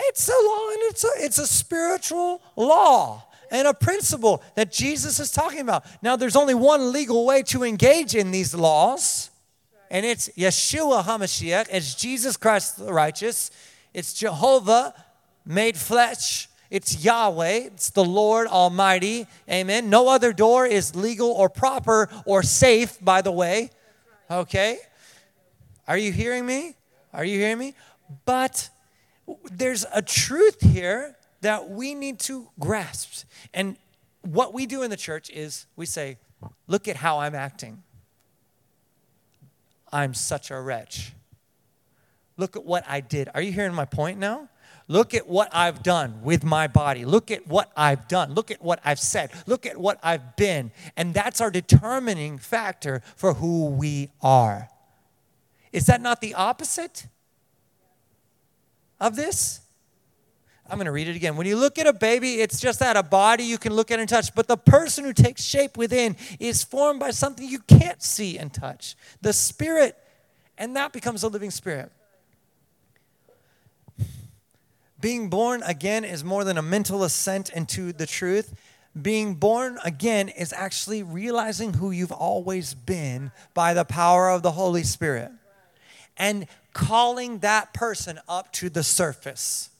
It's 0.00 0.28
a 0.28 0.32
law 0.32 0.70
and 0.70 0.78
it's 0.82 1.04
a, 1.04 1.08
it's 1.16 1.38
a 1.38 1.46
spiritual 1.46 2.42
law 2.54 3.25
and 3.50 3.68
a 3.68 3.74
principle 3.74 4.42
that 4.54 4.72
Jesus 4.72 5.20
is 5.20 5.30
talking 5.30 5.60
about. 5.60 5.84
Now, 6.02 6.16
there's 6.16 6.36
only 6.36 6.54
one 6.54 6.92
legal 6.92 7.24
way 7.26 7.42
to 7.44 7.62
engage 7.62 8.14
in 8.14 8.30
these 8.30 8.54
laws, 8.54 9.30
and 9.90 10.04
it's 10.04 10.28
Yeshua 10.30 11.04
HaMashiach. 11.04 11.68
It's 11.70 11.94
Jesus 11.94 12.36
Christ 12.36 12.78
the 12.78 12.92
righteous. 12.92 13.50
It's 13.94 14.12
Jehovah 14.12 14.94
made 15.44 15.76
flesh. 15.76 16.48
It's 16.70 17.04
Yahweh. 17.04 17.66
It's 17.66 17.90
the 17.90 18.04
Lord 18.04 18.48
Almighty. 18.48 19.26
Amen. 19.48 19.88
No 19.88 20.08
other 20.08 20.32
door 20.32 20.66
is 20.66 20.96
legal 20.96 21.30
or 21.30 21.48
proper 21.48 22.08
or 22.24 22.42
safe, 22.42 22.98
by 23.00 23.22
the 23.22 23.30
way. 23.30 23.70
Okay? 24.30 24.78
Are 25.86 25.96
you 25.96 26.10
hearing 26.10 26.44
me? 26.44 26.74
Are 27.12 27.24
you 27.24 27.38
hearing 27.38 27.58
me? 27.58 27.74
But 28.24 28.68
there's 29.50 29.86
a 29.92 30.02
truth 30.02 30.60
here 30.60 31.15
that 31.40 31.70
we 31.70 31.94
need 31.94 32.18
to 32.20 32.48
grasp. 32.58 33.26
And 33.54 33.76
what 34.22 34.54
we 34.54 34.66
do 34.66 34.82
in 34.82 34.90
the 34.90 34.96
church 34.96 35.30
is 35.30 35.66
we 35.76 35.86
say, 35.86 36.18
Look 36.66 36.86
at 36.86 36.96
how 36.96 37.18
I'm 37.18 37.34
acting. 37.34 37.82
I'm 39.92 40.14
such 40.14 40.50
a 40.50 40.60
wretch. 40.60 41.12
Look 42.36 42.56
at 42.56 42.64
what 42.64 42.84
I 42.86 43.00
did. 43.00 43.30
Are 43.34 43.40
you 43.40 43.52
hearing 43.52 43.74
my 43.74 43.86
point 43.86 44.18
now? 44.18 44.48
Look 44.88 45.14
at 45.14 45.26
what 45.26 45.48
I've 45.52 45.82
done 45.82 46.20
with 46.22 46.44
my 46.44 46.68
body. 46.68 47.04
Look 47.04 47.30
at 47.30 47.46
what 47.46 47.72
I've 47.76 48.06
done. 48.06 48.34
Look 48.34 48.50
at 48.50 48.62
what 48.62 48.78
I've 48.84 49.00
said. 49.00 49.30
Look 49.46 49.66
at 49.66 49.76
what 49.76 49.98
I've 50.02 50.36
been. 50.36 50.70
And 50.96 51.12
that's 51.12 51.40
our 51.40 51.50
determining 51.50 52.38
factor 52.38 53.02
for 53.16 53.34
who 53.34 53.66
we 53.66 54.10
are. 54.20 54.68
Is 55.72 55.86
that 55.86 56.00
not 56.00 56.20
the 56.20 56.34
opposite 56.34 57.06
of 59.00 59.16
this? 59.16 59.60
I'm 60.68 60.78
going 60.78 60.86
to 60.86 60.92
read 60.92 61.08
it 61.08 61.16
again. 61.16 61.36
When 61.36 61.46
you 61.46 61.56
look 61.56 61.78
at 61.78 61.86
a 61.86 61.92
baby, 61.92 62.40
it's 62.40 62.60
just 62.60 62.80
that 62.80 62.96
a 62.96 63.02
body 63.02 63.44
you 63.44 63.58
can 63.58 63.72
look 63.72 63.90
at 63.90 64.00
and 64.00 64.08
touch. 64.08 64.34
But 64.34 64.48
the 64.48 64.56
person 64.56 65.04
who 65.04 65.12
takes 65.12 65.42
shape 65.42 65.76
within 65.76 66.16
is 66.40 66.64
formed 66.64 66.98
by 66.98 67.10
something 67.10 67.48
you 67.48 67.60
can't 67.60 68.02
see 68.02 68.38
and 68.38 68.52
touch 68.52 68.96
the 69.20 69.32
spirit. 69.32 69.96
And 70.58 70.76
that 70.76 70.92
becomes 70.92 71.22
a 71.22 71.28
living 71.28 71.50
spirit. 71.50 71.92
Being 75.00 75.28
born 75.28 75.62
again 75.62 76.04
is 76.04 76.24
more 76.24 76.42
than 76.42 76.58
a 76.58 76.62
mental 76.62 77.04
ascent 77.04 77.50
into 77.50 77.92
the 77.92 78.06
truth. 78.06 78.54
Being 79.00 79.34
born 79.34 79.78
again 79.84 80.28
is 80.30 80.52
actually 80.52 81.02
realizing 81.02 81.74
who 81.74 81.90
you've 81.90 82.12
always 82.12 82.74
been 82.74 83.30
by 83.52 83.74
the 83.74 83.84
power 83.84 84.30
of 84.30 84.42
the 84.42 84.52
Holy 84.52 84.82
Spirit 84.82 85.30
and 86.16 86.46
calling 86.72 87.40
that 87.40 87.74
person 87.74 88.18
up 88.28 88.52
to 88.54 88.70
the 88.70 88.82
surface. 88.82 89.70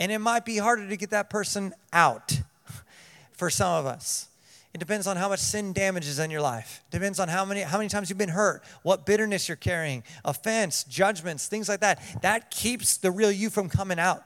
And 0.00 0.10
it 0.10 0.18
might 0.18 0.46
be 0.46 0.56
harder 0.56 0.88
to 0.88 0.96
get 0.96 1.10
that 1.10 1.28
person 1.28 1.74
out 1.92 2.40
for 3.32 3.50
some 3.50 3.72
of 3.74 3.86
us. 3.86 4.26
It 4.72 4.78
depends 4.78 5.06
on 5.06 5.16
how 5.16 5.28
much 5.28 5.40
sin 5.40 5.72
damages 5.72 6.18
in 6.18 6.30
your 6.30 6.40
life. 6.40 6.82
It 6.88 6.92
depends 6.92 7.20
on 7.20 7.28
how 7.28 7.44
many 7.44 7.60
how 7.60 7.76
many 7.76 7.88
times 7.88 8.08
you've 8.08 8.18
been 8.18 8.28
hurt, 8.30 8.62
what 8.82 9.04
bitterness 9.04 9.48
you're 9.48 9.56
carrying, 9.56 10.04
offense, 10.24 10.84
judgments, 10.84 11.48
things 11.48 11.68
like 11.68 11.80
that. 11.80 12.00
That 12.22 12.50
keeps 12.50 12.96
the 12.96 13.10
real 13.10 13.32
you 13.32 13.50
from 13.50 13.68
coming 13.68 13.98
out. 13.98 14.24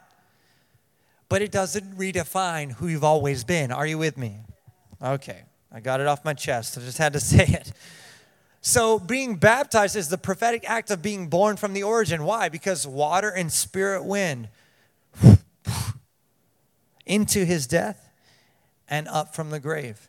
But 1.28 1.42
it 1.42 1.50
doesn't 1.50 1.98
redefine 1.98 2.72
who 2.72 2.88
you've 2.88 3.04
always 3.04 3.42
been. 3.42 3.72
Are 3.72 3.86
you 3.86 3.98
with 3.98 4.16
me? 4.16 4.36
Okay. 5.02 5.42
I 5.72 5.80
got 5.80 6.00
it 6.00 6.06
off 6.06 6.24
my 6.24 6.34
chest. 6.34 6.78
I 6.78 6.82
just 6.82 6.98
had 6.98 7.14
to 7.14 7.20
say 7.20 7.46
it. 7.46 7.72
So, 8.60 8.98
being 8.98 9.36
baptized 9.36 9.96
is 9.96 10.08
the 10.08 10.16
prophetic 10.16 10.68
act 10.68 10.90
of 10.90 11.02
being 11.02 11.28
born 11.28 11.56
from 11.56 11.72
the 11.72 11.82
origin. 11.82 12.24
Why? 12.24 12.48
Because 12.48 12.86
water 12.86 13.28
and 13.28 13.52
spirit 13.52 14.04
wind 14.04 14.48
into 17.06 17.44
his 17.44 17.66
death 17.66 18.10
and 18.88 19.08
up 19.08 19.34
from 19.34 19.50
the 19.50 19.60
grave 19.60 20.08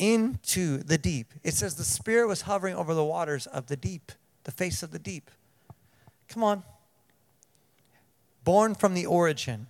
into 0.00 0.78
the 0.78 0.96
deep. 0.96 1.34
It 1.44 1.54
says 1.54 1.74
the 1.74 1.84
Spirit 1.84 2.26
was 2.26 2.42
hovering 2.42 2.74
over 2.74 2.94
the 2.94 3.04
waters 3.04 3.46
of 3.46 3.66
the 3.66 3.76
deep, 3.76 4.12
the 4.44 4.50
face 4.50 4.82
of 4.82 4.92
the 4.92 4.98
deep. 4.98 5.30
Come 6.28 6.42
on. 6.42 6.62
Born 8.42 8.74
from 8.74 8.94
the 8.94 9.04
origin. 9.04 9.66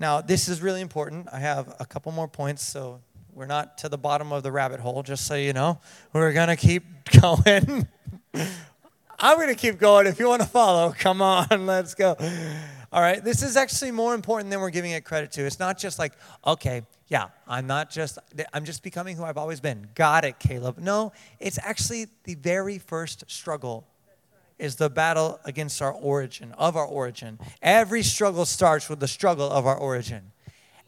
Now, 0.00 0.20
this 0.20 0.48
is 0.48 0.60
really 0.60 0.80
important. 0.80 1.28
I 1.32 1.38
have 1.38 1.74
a 1.78 1.86
couple 1.86 2.10
more 2.10 2.26
points, 2.26 2.64
so 2.64 3.00
we're 3.32 3.46
not 3.46 3.78
to 3.78 3.88
the 3.88 3.98
bottom 3.98 4.32
of 4.32 4.42
the 4.42 4.50
rabbit 4.50 4.80
hole, 4.80 5.04
just 5.04 5.26
so 5.26 5.36
you 5.36 5.52
know. 5.52 5.78
We're 6.12 6.32
going 6.32 6.48
to 6.48 6.56
keep 6.56 6.84
going. 7.20 7.86
I'm 9.20 9.36
going 9.36 9.48
to 9.48 9.54
keep 9.54 9.78
going. 9.78 10.08
If 10.08 10.18
you 10.18 10.28
want 10.28 10.42
to 10.42 10.48
follow, 10.48 10.92
come 10.98 11.22
on, 11.22 11.66
let's 11.66 11.94
go. 11.94 12.16
All 12.92 13.00
right, 13.00 13.22
this 13.22 13.42
is 13.42 13.56
actually 13.56 13.92
more 13.92 14.14
important 14.14 14.50
than 14.50 14.60
we're 14.60 14.70
giving 14.70 14.90
it 14.90 15.04
credit 15.04 15.30
to. 15.32 15.42
It's 15.46 15.60
not 15.60 15.78
just 15.78 15.98
like, 15.98 16.12
okay, 16.44 16.82
Yeah, 17.08 17.28
I'm 17.46 17.66
not 17.66 17.90
just, 17.90 18.18
I'm 18.52 18.64
just 18.64 18.82
becoming 18.84 19.16
who 19.16 19.24
I've 19.24 19.36
always 19.36 19.60
been. 19.60 19.88
Got 19.94 20.24
it, 20.24 20.38
Caleb. 20.38 20.78
No, 20.78 21.12
it's 21.40 21.58
actually 21.60 22.06
the 22.24 22.34
very 22.36 22.78
first 22.78 23.24
struggle 23.28 23.86
is 24.58 24.76
the 24.76 24.88
battle 24.90 25.40
against 25.44 25.82
our 25.82 25.92
origin, 25.92 26.52
of 26.52 26.76
our 26.76 26.84
origin. 26.84 27.38
Every 27.62 28.02
struggle 28.02 28.44
starts 28.44 28.88
with 28.88 29.00
the 29.00 29.08
struggle 29.08 29.50
of 29.50 29.66
our 29.66 29.76
origin. 29.76 30.32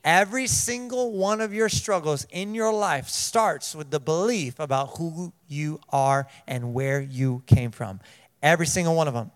Every 0.05 0.47
single 0.47 1.13
one 1.13 1.41
of 1.41 1.55
your 1.55 1.69
struggles 1.69 2.27
in 2.31 2.55
your 2.55 2.73
life 2.73 3.09
starts 3.09 3.75
with 3.75 3.91
the 3.91 4.01
belief 4.01 4.61
about 4.61 4.99
who 4.99 5.33
you 5.49 5.81
are 5.89 6.27
and 6.47 6.75
where 6.75 7.01
you 7.01 7.43
came 7.47 7.71
from. 7.71 8.01
Every 8.43 8.67
single 8.67 8.95
one 8.95 9.09
of 9.09 9.15
them. 9.15 9.31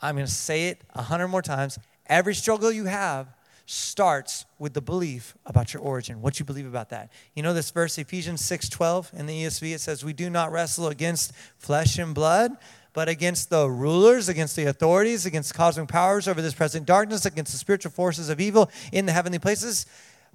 I'm 0.00 0.14
going 0.14 0.26
to 0.26 0.32
say 0.32 0.68
it 0.68 0.82
a 0.94 1.02
hundred 1.02 1.28
more 1.28 1.42
times. 1.42 1.78
Every 2.06 2.34
struggle 2.34 2.72
you 2.72 2.84
have 2.84 3.28
starts 3.66 4.46
with 4.58 4.72
the 4.72 4.80
belief 4.80 5.36
about 5.44 5.74
your 5.74 5.82
origin, 5.82 6.22
what 6.22 6.38
you 6.38 6.44
believe 6.46 6.66
about 6.66 6.88
that. 6.88 7.12
You 7.34 7.42
know 7.42 7.52
this 7.52 7.70
verse, 7.70 7.98
Ephesians 7.98 8.40
6:12 8.42 9.12
in 9.12 9.26
the 9.26 9.44
ESV, 9.44 9.74
it 9.74 9.80
says, 9.80 10.02
We 10.02 10.14
do 10.14 10.30
not 10.30 10.50
wrestle 10.50 10.88
against 10.88 11.32
flesh 11.58 11.98
and 11.98 12.14
blood, 12.14 12.56
but 12.94 13.10
against 13.10 13.50
the 13.50 13.68
rulers, 13.68 14.28
against 14.28 14.56
the 14.56 14.64
authorities, 14.64 15.26
against 15.26 15.52
cosmic 15.52 15.88
powers 15.88 16.26
over 16.26 16.40
this 16.40 16.54
present 16.54 16.86
darkness, 16.86 17.26
against 17.26 17.52
the 17.52 17.58
spiritual 17.58 17.92
forces 17.92 18.30
of 18.30 18.40
evil 18.40 18.70
in 18.90 19.04
the 19.04 19.12
heavenly 19.12 19.38
places. 19.38 19.84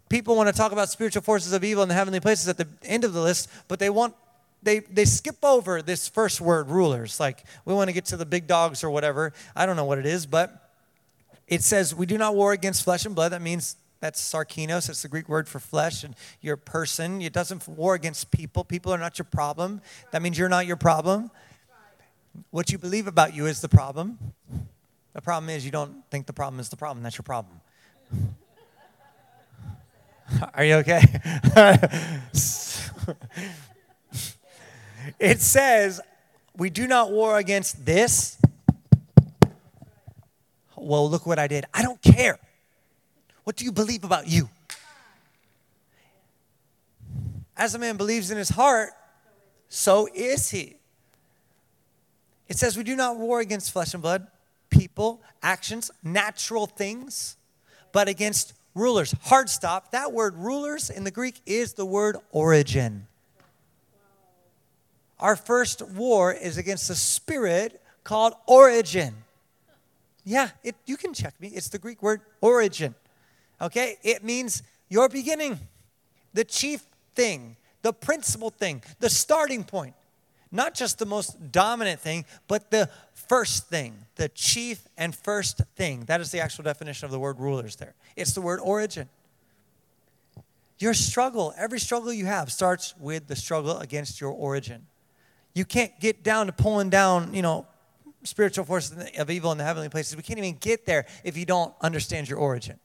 People 0.10 0.36
want 0.36 0.48
to 0.48 0.54
talk 0.54 0.72
about 0.72 0.90
spiritual 0.90 1.24
forces 1.24 1.54
of 1.54 1.64
evil 1.64 1.82
in 1.82 1.90
the 1.90 1.96
heavenly 1.96 2.20
places 2.20 2.48
at 2.48 2.58
the 2.58 2.68
end 2.84 3.04
of 3.04 3.14
the 3.14 3.22
list, 3.22 3.50
but 3.68 3.80
they 3.80 3.90
want 3.90 4.14
they, 4.64 4.80
they 4.80 5.06
skip 5.06 5.44
over 5.44 5.82
this 5.82 6.08
first 6.08 6.42
word, 6.42 6.70
rulers. 6.70 7.20
Like, 7.20 7.44
we 7.66 7.74
want 7.74 7.90
to 7.90 7.94
get 7.94 8.06
to 8.06 8.18
the 8.18 8.26
big 8.26 8.48
dogs 8.48 8.84
or 8.84 8.90
whatever. 8.90 9.34
I 9.56 9.66
don't 9.66 9.76
know 9.76 9.86
what 9.86 9.98
it 9.98 10.06
is, 10.06 10.26
but 10.26 10.72
it 11.48 11.64
says, 11.64 11.94
We 11.94 12.06
do 12.06 12.18
not 12.18 12.36
war 12.36 12.54
against 12.54 12.84
flesh 12.84 13.06
and 13.06 13.14
blood. 13.14 13.32
That 13.32 13.42
means 13.42 13.76
that's 14.00 14.22
sarkinos. 14.22 14.90
It's 14.90 15.02
the 15.02 15.08
Greek 15.08 15.30
word 15.30 15.48
for 15.48 15.60
flesh 15.60 16.04
and 16.04 16.16
your 16.42 16.58
person. 16.58 17.22
It 17.22 17.32
doesn't 17.32 17.68
war 17.68 17.96
against 17.96 18.32
people. 18.32 18.64
People 18.64 18.94
are 18.94 18.98
not 18.98 19.18
your 19.18 19.26
problem. 19.26 19.82
That 20.12 20.22
means 20.22 20.38
you're 20.38 20.50
not 20.50 20.66
your 20.66 20.76
problem. 20.76 21.32
What 22.52 22.72
you 22.72 22.78
believe 22.78 23.08
about 23.08 23.34
you 23.34 23.46
is 23.46 23.62
the 23.62 23.70
problem. 23.70 24.18
The 25.14 25.22
problem 25.22 25.50
is 25.50 25.64
you 25.64 25.72
don't 25.72 26.04
think 26.10 26.26
the 26.26 26.34
problem 26.34 26.60
is 26.60 26.70
the 26.70 26.76
problem. 26.76 27.04
That's 27.04 27.18
your 27.18 27.24
problem. 27.24 27.62
Are 30.54 30.66
you 30.66 30.76
okay? 30.76 31.02
it 35.20 35.42
says, 35.42 36.02
We 36.56 36.70
do 36.70 36.88
not 36.88 37.12
war 37.12 37.38
against 37.38 37.86
this. 37.86 38.38
Well, 40.76 41.10
look 41.10 41.26
what 41.26 41.40
I 41.40 41.48
did. 41.48 41.66
I 41.74 41.82
don't 41.82 42.02
care. 42.02 42.38
What 43.44 43.56
do 43.56 43.66
you 43.66 43.72
believe 43.72 44.04
about 44.04 44.28
you? 44.28 44.50
As 47.56 47.76
a 47.76 47.80
man 47.80 47.98
believes 47.98 48.32
in 48.32 48.38
his 48.38 48.50
heart, 48.50 48.92
so 49.70 50.08
is 50.14 50.50
he. 50.50 50.76
It 52.48 52.58
says 52.58 52.78
we 52.78 52.84
do 52.84 52.96
not 52.96 53.18
war 53.18 53.40
against 53.40 53.72
flesh 53.72 53.94
and 53.94 54.02
blood, 54.02 54.28
people, 54.70 55.22
actions, 55.42 55.90
natural 56.04 56.68
things, 56.68 57.38
but 57.92 58.08
against 58.08 58.54
rulers. 58.76 59.16
Hard 59.24 59.50
stop. 59.50 59.92
That 59.92 60.12
word 60.12 60.36
rulers 60.36 60.90
in 60.90 61.04
the 61.04 61.12
Greek 61.12 61.42
is 61.46 61.74
the 61.74 61.86
word 61.86 62.18
origin. 62.32 63.08
Our 65.24 65.38
first 65.38 65.82
war 65.82 66.34
is 66.34 66.58
against 66.58 66.90
the 66.90 66.96
spirit 66.96 67.82
called 68.04 68.34
origin. 68.46 69.16
Yeah, 70.26 70.50
it, 70.66 70.76
you 70.86 70.98
can 70.98 71.14
check 71.14 71.34
me. 71.40 71.48
It's 71.48 71.70
the 71.70 71.80
Greek 71.80 72.04
word 72.04 72.20
origin. 72.42 72.94
Okay? 73.62 73.96
It 74.04 74.26
means 74.26 74.64
your 74.90 75.08
beginning, 75.08 75.60
the 76.34 76.44
chief 76.44 76.86
thing, 77.16 77.56
the 77.84 77.94
principal 77.94 78.50
thing, 78.50 78.84
the 79.00 79.10
starting 79.10 79.64
point. 79.64 79.96
Not 80.52 80.76
just 80.76 81.00
the 81.00 81.06
most 81.06 81.54
dominant 81.54 82.02
thing, 82.02 82.26
but 82.50 82.70
the 82.70 82.90
first 83.14 83.70
thing, 83.70 83.96
the 84.18 84.28
chief 84.28 84.90
and 84.98 85.16
first 85.16 85.62
thing. 85.78 86.04
That 86.06 86.20
is 86.20 86.32
the 86.32 86.42
actual 86.42 86.66
definition 86.66 87.06
of 87.06 87.12
the 87.12 87.20
word 87.20 87.40
rulers 87.40 87.78
there. 87.78 87.96
It's 88.18 88.34
the 88.34 88.42
word 88.42 88.60
origin. 88.62 89.08
Your 90.80 90.94
struggle, 90.94 91.54
every 91.58 91.80
struggle 91.80 92.12
you 92.12 92.26
have, 92.26 92.52
starts 92.52 92.94
with 93.00 93.28
the 93.28 93.38
struggle 93.38 93.78
against 93.78 94.20
your 94.20 94.32
origin. 94.32 94.86
You 95.54 95.66
can't 95.66 95.98
get 96.00 96.24
down 96.24 96.48
to 96.48 96.52
pulling 96.52 96.90
down, 96.90 97.34
you 97.34 97.42
know, 97.42 97.68
spiritual 98.24 98.66
forces 98.66 99.10
of 99.18 99.30
evil 99.30 99.52
in 99.52 99.58
the 99.58 99.64
heavenly 99.64 99.90
places. 99.90 100.16
We 100.16 100.24
can't 100.24 100.40
even 100.40 100.58
get 100.58 100.86
there 100.86 101.06
if 101.24 101.38
you 101.38 101.46
don't 101.46 101.74
understand 101.82 102.30
your 102.30 102.40
origin. 102.40 102.80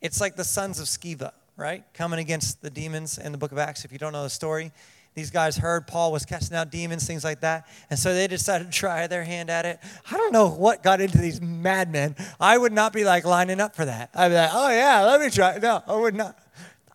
It's 0.00 0.20
like 0.20 0.36
the 0.36 0.44
sons 0.44 0.78
of 0.78 0.86
Sceva, 0.86 1.32
right? 1.56 1.84
Coming 1.94 2.20
against 2.20 2.62
the 2.62 2.70
demons 2.70 3.18
in 3.18 3.32
the 3.32 3.38
book 3.38 3.52
of 3.52 3.58
Acts. 3.58 3.84
If 3.84 3.90
you 3.90 3.98
don't 3.98 4.12
know 4.12 4.22
the 4.22 4.30
story, 4.30 4.70
these 5.14 5.30
guys 5.32 5.56
heard 5.56 5.88
Paul 5.88 6.12
was 6.12 6.24
casting 6.24 6.56
out 6.56 6.70
demons, 6.70 7.04
things 7.04 7.24
like 7.24 7.40
that. 7.40 7.66
And 7.90 7.98
so 7.98 8.14
they 8.14 8.28
decided 8.28 8.70
to 8.70 8.70
try 8.70 9.08
their 9.08 9.24
hand 9.24 9.50
at 9.50 9.66
it. 9.66 9.80
I 10.08 10.16
don't 10.16 10.32
know 10.32 10.48
what 10.48 10.84
got 10.84 11.00
into 11.00 11.18
these 11.18 11.40
madmen. 11.40 12.14
I 12.38 12.56
would 12.56 12.72
not 12.72 12.92
be 12.92 13.02
like 13.02 13.24
lining 13.24 13.60
up 13.60 13.74
for 13.74 13.84
that. 13.84 14.10
I'd 14.14 14.28
be 14.28 14.36
like, 14.36 14.50
oh, 14.52 14.70
yeah, 14.70 15.02
let 15.04 15.20
me 15.20 15.30
try. 15.30 15.58
No, 15.58 15.82
I 15.88 15.96
would 15.96 16.14
not. 16.14 16.38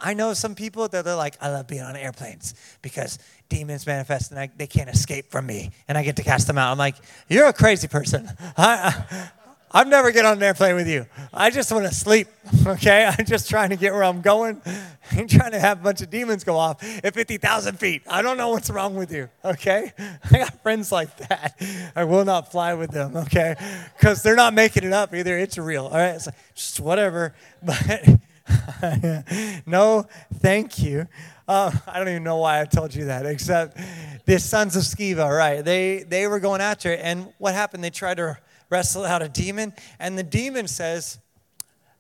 I 0.04 0.14
know 0.14 0.34
some 0.34 0.54
people 0.54 0.88
that 0.90 1.06
they're 1.06 1.16
like, 1.16 1.38
I 1.42 1.50
love 1.50 1.66
being 1.68 1.82
on 1.82 1.96
airplanes 1.96 2.54
because 2.82 3.18
demons 3.48 3.88
manifest 3.88 4.32
and 4.32 4.40
I, 4.40 4.52
they 4.58 4.68
can't 4.68 4.90
escape 4.90 5.32
from 5.32 5.46
me 5.46 5.72
and 5.88 5.98
I 5.98 6.04
get 6.04 6.18
to 6.18 6.24
cast 6.24 6.46
them 6.46 6.58
out. 6.58 6.72
I'm 6.72 6.78
like, 6.78 6.96
you're 7.30 7.48
a 7.48 7.54
crazy 7.54 7.88
person. 7.88 8.30
I, 8.58 9.06
I, 9.10 9.30
I'd 9.76 9.88
never 9.88 10.12
get 10.12 10.26
on 10.26 10.38
an 10.38 10.44
airplane 10.44 10.76
with 10.76 10.88
you. 10.88 11.08
I 11.34 11.50
just 11.50 11.72
want 11.72 11.86
to 11.86 11.94
sleep, 11.94 12.28
okay? 12.68 13.06
I'm 13.06 13.26
just 13.26 13.50
trying 13.50 13.70
to 13.70 13.78
get 13.78 13.94
where 13.94 14.04
I'm 14.04 14.22
going. 14.22 14.62
I'm 15.12 15.28
trying 15.28 15.52
to 15.52 15.60
have 15.60 15.80
a 15.80 15.84
bunch 15.84 16.02
of 16.02 16.10
demons 16.10 16.44
go 16.44 16.58
off 16.58 16.84
at 17.04 17.14
50,000 17.14 17.80
feet. 17.80 18.04
I 18.08 18.22
don't 18.22 18.38
know 18.38 18.50
what's 18.50 18.70
wrong 18.70 18.96
with 18.96 19.12
you, 19.12 19.30
okay? 19.44 19.94
I 20.32 20.38
got 20.38 20.62
friends 20.62 20.92
like 20.92 21.16
that. 21.30 21.56
I 21.96 22.04
will 22.04 22.26
not 22.26 22.52
fly 22.52 22.74
with 22.74 22.92
them, 22.92 23.16
okay? 23.16 23.56
Because 23.98 24.22
they're 24.22 24.36
not 24.36 24.54
making 24.54 24.84
it 24.84 24.94
up 24.94 25.16
either. 25.16 25.38
It's 25.38 25.58
real, 25.58 25.86
all 25.86 25.98
right? 25.98 26.16
It's 26.16 26.28
like, 26.28 26.36
just 26.54 26.80
whatever. 26.80 27.34
But 27.64 28.08
no, 29.66 30.06
thank 30.36 30.82
you. 30.82 31.08
Uh, 31.48 31.72
I 31.88 32.00
don't 32.00 32.10
even 32.10 32.24
know 32.24 32.38
why 32.38 32.62
I 32.62 32.66
told 32.66 32.94
you 32.94 33.06
that, 33.06 33.26
except 33.26 33.78
the 34.26 34.40
sons 34.40 34.76
of 34.76 34.84
Sceva, 34.84 35.30
right? 35.36 35.64
They 35.64 36.04
they 36.04 36.28
were 36.28 36.40
going 36.40 36.62
after 36.62 36.92
it, 36.92 37.00
and 37.04 37.32
what 37.38 37.54
happened? 37.54 37.84
They 37.84 37.90
tried 37.90 38.18
to 38.18 38.38
wrestle 38.70 39.06
out 39.06 39.22
a 39.22 39.30
demon, 39.30 39.74
and 40.00 40.18
the 40.18 40.24
demon 40.24 40.68
says, 40.68 41.20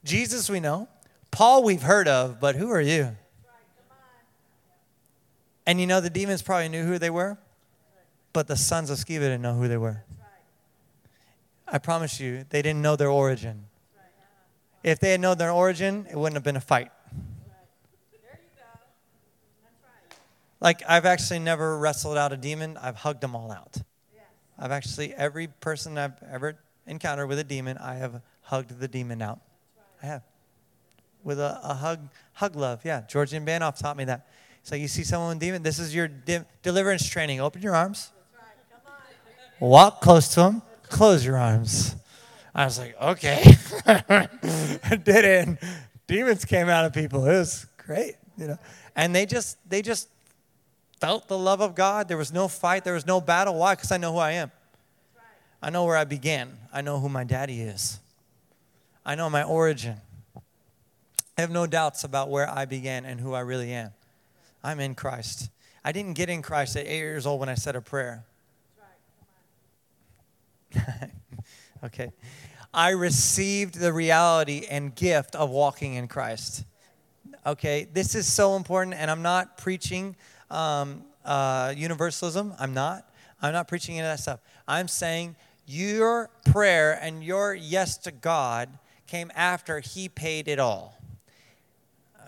"Jesus, 0.03 0.49
we 0.49 0.59
know. 0.59 0.87
Paul, 1.31 1.63
we've 1.63 1.81
heard 1.81 2.07
of, 2.07 2.39
but 2.39 2.55
who 2.55 2.69
are 2.69 2.81
you?" 2.81 3.15
And 5.65 5.79
you 5.79 5.87
know, 5.87 6.01
the 6.01 6.09
demons 6.09 6.41
probably 6.41 6.69
knew 6.69 6.83
who 6.83 6.99
they 6.99 7.09
were, 7.09 7.37
but 8.33 8.47
the 8.47 8.57
sons 8.57 8.89
of 8.89 8.97
Sceva 8.97 9.19
didn't 9.19 9.41
know 9.41 9.55
who 9.55 9.67
they 9.67 9.77
were. 9.77 10.03
I 11.67 11.77
promise 11.77 12.19
you, 12.19 12.45
they 12.49 12.61
didn't 12.61 12.81
know 12.81 12.95
their 12.95 13.09
origin. 13.09 13.65
If 14.83 14.99
they 14.99 15.11
had 15.11 15.21
known 15.21 15.37
their 15.37 15.51
origin, 15.51 16.05
it 16.11 16.17
wouldn't 16.17 16.35
have 16.35 16.43
been 16.43 16.57
a 16.57 16.61
fight. 16.61 16.91
Like, 20.59 20.81
I've 20.87 21.05
actually 21.05 21.39
never 21.39 21.77
wrestled 21.77 22.17
out 22.17 22.31
a 22.31 22.37
demon, 22.37 22.77
I've 22.81 22.95
hugged 22.95 23.21
them 23.21 23.35
all 23.35 23.51
out. 23.51 23.77
I've 24.57 24.71
actually, 24.71 25.13
every 25.13 25.47
person 25.47 25.97
I've 25.97 26.13
ever 26.31 26.57
encountered 26.87 27.27
with 27.27 27.39
a 27.39 27.43
demon, 27.43 27.77
I 27.77 27.95
have 27.95 28.21
hugged 28.41 28.79
the 28.79 28.87
demon 28.87 29.21
out. 29.21 29.39
I 30.01 30.05
have. 30.05 30.23
With 31.23 31.39
a, 31.39 31.59
a 31.63 31.73
hug, 31.73 32.07
hug 32.33 32.55
love. 32.55 32.81
Yeah, 32.85 33.01
Georgian 33.07 33.45
Banov 33.45 33.77
taught 33.77 33.97
me 33.97 34.05
that. 34.05 34.27
It's 34.61 34.71
like 34.71 34.79
you 34.79 34.87
see 34.87 35.03
someone 35.03 35.29
with 35.29 35.37
a 35.37 35.39
demon, 35.41 35.63
this 35.63 35.79
is 35.79 35.93
your 35.93 36.07
de- 36.07 36.45
deliverance 36.61 37.07
training. 37.07 37.41
Open 37.41 37.61
your 37.61 37.75
arms. 37.75 38.11
Walk 39.59 40.01
close 40.01 40.29
to 40.29 40.35
them, 40.41 40.61
close 40.83 41.25
your 41.25 41.37
arms. 41.37 41.95
I 42.55 42.65
was 42.65 42.77
like, 42.77 42.95
okay. 43.01 43.43
I 43.85 44.95
did 45.03 45.25
it. 45.25 45.47
And 45.47 45.57
demons 46.07 46.45
came 46.45 46.69
out 46.69 46.85
of 46.85 46.93
people. 46.93 47.25
It 47.25 47.37
was 47.37 47.65
great, 47.77 48.15
you 48.37 48.47
know. 48.47 48.57
And 48.95 49.15
they 49.15 49.25
just 49.25 49.57
they 49.67 49.81
just 49.81 50.07
felt 50.99 51.27
the 51.27 51.37
love 51.37 51.61
of 51.61 51.75
God. 51.75 52.07
There 52.07 52.17
was 52.17 52.31
no 52.31 52.47
fight, 52.47 52.83
there 52.83 52.93
was 52.93 53.07
no 53.07 53.19
battle. 53.19 53.55
Why? 53.55 53.75
Because 53.75 53.91
I 53.91 53.97
know 53.97 54.13
who 54.13 54.19
I 54.19 54.31
am. 54.31 54.51
I 55.61 55.69
know 55.69 55.85
where 55.85 55.97
I 55.97 56.03
began. 56.03 56.57
I 56.71 56.81
know 56.81 56.99
who 56.99 57.09
my 57.09 57.23
daddy 57.23 57.61
is. 57.61 57.99
I 59.05 59.15
know 59.15 59.29
my 59.29 59.43
origin. 59.43 59.95
I 61.37 61.41
have 61.41 61.51
no 61.51 61.65
doubts 61.65 62.03
about 62.03 62.29
where 62.29 62.49
I 62.49 62.65
began 62.65 63.05
and 63.05 63.19
who 63.19 63.33
I 63.33 63.39
really 63.39 63.71
am. 63.71 63.91
I'm 64.63 64.79
in 64.79 64.93
Christ. 64.93 65.49
I 65.83 65.91
didn't 65.91 66.13
get 66.13 66.29
in 66.29 66.41
Christ 66.41 66.75
at 66.75 66.85
eight 66.85 66.97
years 66.97 67.25
old 67.25 67.39
when 67.39 67.49
I 67.49 67.55
said 67.55 67.75
a 67.75 67.81
prayer. 67.81 68.23
okay. 71.83 72.11
I 72.73 72.89
received 72.91 73.75
the 73.75 73.93
reality 73.93 74.65
and 74.69 74.95
gift 74.95 75.35
of 75.35 75.49
walking 75.49 75.93
in 75.93 76.07
Christ. 76.07 76.65
Okay, 77.45 77.87
this 77.93 78.15
is 78.15 78.25
so 78.25 78.55
important, 78.55 78.95
and 78.95 79.11
I'm 79.11 79.21
not 79.21 79.57
preaching 79.57 80.15
um, 80.49 81.03
uh, 81.25 81.73
universalism. 81.75 82.53
I'm 82.57 82.73
not. 82.73 83.07
I'm 83.41 83.53
not 83.53 83.67
preaching 83.67 83.99
any 83.99 84.07
of 84.07 84.13
that 84.13 84.21
stuff. 84.21 84.39
I'm 84.67 84.87
saying 84.87 85.35
your 85.67 86.29
prayer 86.51 86.97
and 87.01 87.23
your 87.23 87.53
yes 87.53 87.97
to 87.99 88.11
God 88.11 88.69
came 89.07 89.31
after 89.35 89.79
He 89.79 90.09
paid 90.09 90.47
it 90.47 90.59
all. 90.59 90.97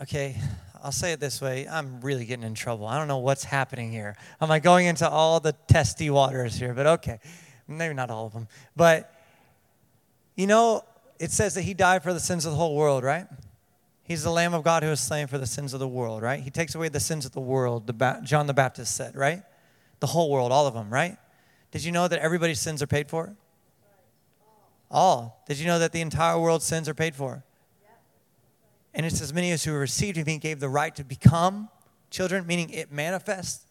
okay, 0.02 0.36
I'll 0.84 0.92
say 0.92 1.14
it 1.14 1.20
this 1.20 1.42
way. 1.42 1.68
I'm 1.68 2.02
really 2.02 2.26
getting 2.26 2.46
in 2.46 2.54
trouble. 2.54 2.86
I 2.86 2.98
don't 3.00 3.08
know 3.08 3.18
what's 3.18 3.44
happening 3.44 3.92
here. 3.92 4.16
Am 4.40 4.52
I 4.52 4.60
going 4.60 4.86
into 4.86 5.10
all 5.10 5.40
the 5.40 5.54
testy 5.68 6.12
waters 6.12 6.56
here? 6.56 6.74
But 6.76 6.86
okay, 6.86 7.20
maybe 7.68 7.96
not 7.96 8.12
all 8.12 8.28
of 8.28 8.34
them. 8.34 8.48
But, 8.76 9.12
you 10.36 10.48
know, 10.48 10.84
it 11.20 11.32
says 11.32 11.56
that 11.56 11.62
he 11.62 11.74
died 11.74 12.04
for 12.04 12.14
the 12.14 12.20
sins 12.20 12.46
of 12.46 12.52
the 12.52 12.58
whole 12.58 12.76
world, 12.76 13.04
right? 13.04 13.28
He's 14.04 14.24
the 14.24 14.30
Lamb 14.30 14.54
of 14.54 14.64
God 14.64 14.84
who 14.84 14.90
was 14.90 15.00
slain 15.00 15.28
for 15.28 15.38
the 15.38 15.48
sins 15.48 15.74
of 15.74 15.80
the 15.80 15.88
world, 15.88 16.22
right? 16.22 16.40
He 16.40 16.52
takes 16.52 16.76
away 16.76 16.90
the 16.90 17.00
sins 17.00 17.26
of 17.26 17.32
the 17.32 17.40
world, 17.40 17.88
the 17.88 17.94
ba- 17.94 18.22
John 18.24 18.46
the 18.46 18.54
Baptist 18.54 18.96
said, 18.96 19.16
right? 19.16 19.42
The 20.00 20.08
whole 20.08 20.30
world, 20.30 20.52
all 20.52 20.68
of 20.68 20.74
them, 20.74 20.92
right? 20.92 21.18
Did 21.72 21.84
you 21.84 21.92
know 21.92 22.08
that 22.08 22.20
everybody's 22.20 22.60
sins 22.60 22.84
are 22.84 22.88
paid 22.88 23.10
for? 23.10 23.36
All. 24.92 25.44
Did 25.48 25.58
you 25.58 25.66
know 25.66 25.80
that 25.80 25.92
the 25.92 26.02
entire 26.02 26.40
world's 26.40 26.66
sins 26.66 26.88
are 26.88 26.94
paid 26.94 27.16
for? 27.16 27.44
And 28.94 29.06
it's 29.06 29.22
as 29.22 29.34
many 29.34 29.52
as 29.52 29.64
who 29.64 29.74
received 29.74 30.18
him, 30.18 30.26
he 30.26 30.38
gave 30.38 30.60
the 30.60 30.70
right 30.70 30.96
to 30.96 31.04
become 31.04 31.70
children, 32.10 32.46
meaning 32.48 32.70
it 32.70 32.92
manifests. 32.92 33.66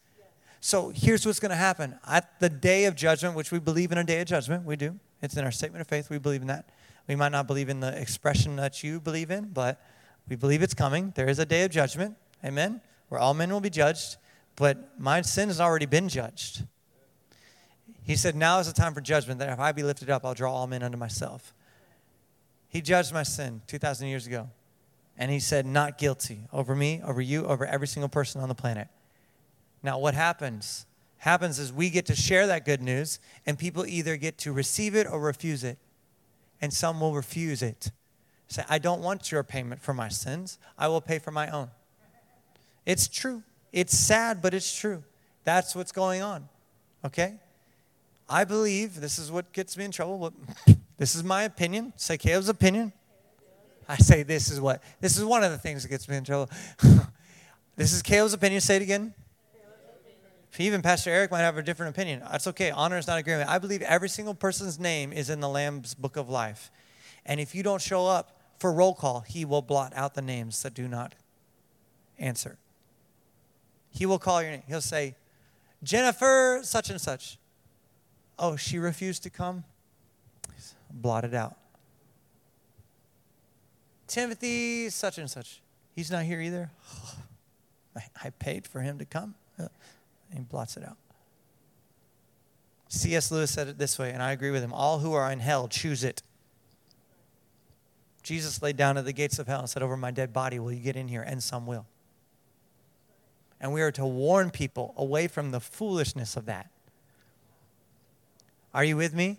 So 0.61 0.92
here's 0.94 1.24
what's 1.24 1.40
going 1.40 1.50
to 1.50 1.57
happen. 1.57 1.98
At 2.07 2.40
the 2.40 2.48
day 2.48 2.85
of 2.87 2.96
judgment, 2.96 3.35
which 3.37 3.53
we 3.53 3.59
believe 3.59 3.92
in 3.92 3.98
a 3.98 4.05
day 4.05 4.20
of 4.20 4.27
judgment, 4.27 4.64
we 4.64 4.77
do. 4.77 4.98
It's 5.22 5.37
in 5.37 5.44
our 5.44 5.53
statement 5.53 5.81
of 5.81 5.87
faith, 5.87 6.11
we 6.11 6.18
believe 6.18 6.42
in 6.42 6.48
that. 6.48 6.68
We 7.09 7.16
might 7.16 7.33
not 7.33 7.46
believe 7.46 7.68
in 7.68 7.81
the 7.81 7.98
expression 8.00 8.57
that 8.57 8.83
you 8.83 9.00
believe 9.00 9.31
in, 9.31 9.50
but 9.53 9.81
we 10.29 10.37
believe 10.37 10.62
it's 10.62 10.74
coming. 10.74 11.12
There 11.14 11.29
is 11.29 11.38
a 11.38 11.46
day 11.46 11.64
of 11.64 11.70
judgment, 11.70 12.16
amen, 12.44 12.81
where 13.09 13.20
all 13.20 13.35
men 13.35 13.50
will 13.50 13.61
be 13.61 13.70
judged, 13.70 14.16
but 14.57 14.98
my 14.98 15.20
sin 15.22 15.48
has 15.48 15.61
already 15.61 15.87
been 15.87 16.09
judged. 16.09 16.64
He 18.05 18.16
said, 18.16 18.37
Now 18.37 18.59
is 18.59 18.66
the 18.66 18.72
time 18.72 18.94
for 18.94 19.00
judgment, 19.00 19.40
that 19.40 19.50
if 19.50 19.59
I 19.59 19.72
be 19.72 19.83
lifted 19.83 20.11
up, 20.11 20.24
I'll 20.24 20.35
draw 20.35 20.53
all 20.53 20.66
men 20.66 20.83
unto 20.83 20.98
myself. 20.98 21.55
He 22.68 22.81
judged 22.81 23.12
my 23.12 23.22
sin 23.22 23.62
2,000 23.66 24.09
years 24.09 24.27
ago. 24.27 24.50
And 25.16 25.31
he 25.31 25.38
said, 25.40 25.64
Not 25.64 25.96
guilty 25.96 26.40
over 26.53 26.74
me, 26.74 27.00
over 27.05 27.20
you, 27.20 27.46
over 27.46 27.64
every 27.64 27.87
single 27.87 28.09
person 28.09 28.40
on 28.40 28.48
the 28.48 28.55
planet. 28.55 28.88
Now, 29.83 29.98
what 29.98 30.14
happens? 30.14 30.87
Happens 31.25 31.59
is 31.59 31.73
we 31.73 31.89
get 31.89 32.05
to 32.05 32.15
share 32.15 32.47
that 32.49 32.67
good 32.67 32.83
news, 32.83 33.19
and 33.47 33.59
people 33.59 33.87
either 33.87 34.19
get 34.19 34.37
to 34.37 34.53
receive 34.53 34.95
it 34.95 35.07
or 35.11 35.19
refuse 35.19 35.65
it. 35.65 35.79
And 36.61 36.71
some 36.71 37.01
will 37.01 37.15
refuse 37.15 37.63
it. 37.63 37.93
Say, 38.49 38.63
I 38.69 38.77
don't 38.77 39.01
want 39.01 39.33
your 39.33 39.43
payment 39.43 39.81
for 39.81 39.95
my 39.95 40.11
sins. 40.11 40.59
I 40.77 40.89
will 40.89 41.01
pay 41.01 41.19
for 41.19 41.31
my 41.31 41.49
own. 41.49 41.71
It's 42.85 43.09
true. 43.09 43.43
It's 43.73 43.97
sad, 43.97 44.43
but 44.43 44.53
it's 44.53 44.79
true. 44.79 45.03
That's 45.45 45.75
what's 45.75 45.93
going 45.93 46.21
on. 46.21 46.47
Okay? 47.07 47.37
I 48.29 48.45
believe 48.45 49.01
this 49.01 49.19
is 49.19 49.33
what 49.33 49.51
gets 49.55 49.79
me 49.79 49.87
in 49.87 49.93
trouble. 49.93 50.31
This 50.97 51.17
is 51.17 51.25
my 51.25 51.43
opinion. 51.43 51.93
Say 51.97 52.17
Caleb's 52.17 52.49
opinion. 52.49 52.93
I 53.89 53.97
say 53.97 54.23
this 54.23 54.49
is 54.49 54.61
what 54.61 54.81
this 55.01 55.19
is 55.19 55.25
one 55.25 55.43
of 55.43 55.51
the 55.51 55.59
things 55.59 55.83
that 55.83 55.89
gets 55.89 56.09
me 56.09 56.17
in 56.17 56.23
trouble. 56.23 56.49
this 57.77 57.93
is 57.93 58.01
Caleb's 58.01 58.33
opinion. 58.33 58.61
Say 58.61 58.77
it 58.77 58.83
again. 58.83 59.13
Even 60.59 60.83
Pastor 60.83 61.11
Eric 61.11 61.31
might 61.31 61.40
have 61.40 61.59
a 61.59 61.62
different 61.62 61.95
opinion. 61.95 62.21
That's 62.21 62.47
okay. 62.49 62.71
Honor 62.71 62.97
is 62.99 63.07
not 63.07 63.19
agreement. 63.19 63.51
I 63.51 63.59
believe 63.59 63.83
every 63.83 64.09
single 64.09 64.35
person's 64.35 64.79
name 64.79 65.12
is 65.12 65.29
in 65.29 65.40
the 65.40 65.49
Lamb's 65.49 65.95
book 65.95 66.17
of 66.17 66.29
life. 66.29 66.71
And 67.27 67.40
if 67.40 67.55
you 67.55 67.62
don't 67.62 67.83
show 67.83 68.07
up 68.07 68.40
for 68.59 68.73
roll 68.73 68.95
call, 68.95 69.21
he 69.21 69.45
will 69.45 69.62
blot 69.62 69.93
out 69.97 70.14
the 70.14 70.23
names 70.23 70.62
that 70.62 70.75
do 70.75 70.87
not 70.87 71.14
answer. 72.19 72.57
He 73.90 74.07
will 74.07 74.19
call 74.19 74.43
your 74.43 74.53
name. 74.53 74.62
He'll 74.69 74.81
say, 74.81 75.17
Jennifer, 75.83 76.61
such 76.62 76.90
and 76.90 77.01
such. 77.01 77.38
Oh, 78.38 78.57
she 78.57 78.79
refused 78.79 79.23
to 79.25 79.31
come? 79.31 79.64
Blot 80.90 81.25
it 81.25 81.35
out. 81.35 81.57
Timothy, 84.07 84.90
such 84.90 85.19
and 85.19 85.31
such. 85.31 85.61
He's 85.95 86.11
not 86.11 86.25
here 86.25 86.40
either. 86.40 86.71
I, 87.97 88.31
paid 88.31 88.67
for 88.67 88.81
him 88.81 88.99
to 88.99 89.05
come. 89.05 89.35
Uh, 90.35 90.38
he 90.38 90.44
blots 90.44 90.77
it 90.77 90.85
out. 90.85 90.97
C.S. 92.88 93.31
Lewis 93.31 93.51
said 93.51 93.68
it 93.68 93.79
this 93.79 93.99
way, 93.99 94.11
and 94.12 94.23
I 94.23 94.33
agree 94.33 94.51
with 94.51 94.62
him 94.62 94.73
all 94.73 94.99
who 94.99 95.12
are 95.14 95.31
in 95.31 95.40
hell 95.40 95.68
choose 95.68 96.05
it. 96.05 96.23
Jesus 98.23 98.62
laid 98.62 98.77
down 98.77 98.97
at 98.97 99.05
the 99.05 99.12
gates 99.12 99.38
of 99.38 99.47
hell 99.47 99.61
and 99.61 99.68
said, 99.68 99.83
Over 99.83 99.97
my 99.97 100.11
dead 100.11 100.33
body 100.33 100.59
will 100.59 100.73
you 100.73 100.81
get 100.81 100.97
in 100.97 101.09
here, 101.09 101.23
and 101.23 101.42
some 101.42 101.66
will. 101.66 101.87
And 103.61 103.73
we 103.73 103.83
are 103.83 103.92
to 103.92 104.07
warn 104.07 104.51
people 104.51 104.94
away 104.97 105.29
from 105.29 105.51
the 105.51 105.61
foolishness 105.61 106.37
of 106.37 106.47
that. 106.47 106.70
Are 108.73 108.85
you 108.85 108.97
with 108.97 109.14
me? 109.14 109.38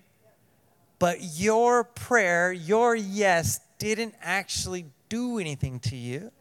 But 1.00 1.18
your 1.22 1.84
prayer, 1.84 2.54
your 2.54 2.96
yes, 2.96 3.60
didn't 3.80 4.16
actually 4.22 4.86
do 5.10 5.40
anything 5.40 5.80
to 5.82 5.96
you. 5.96 6.32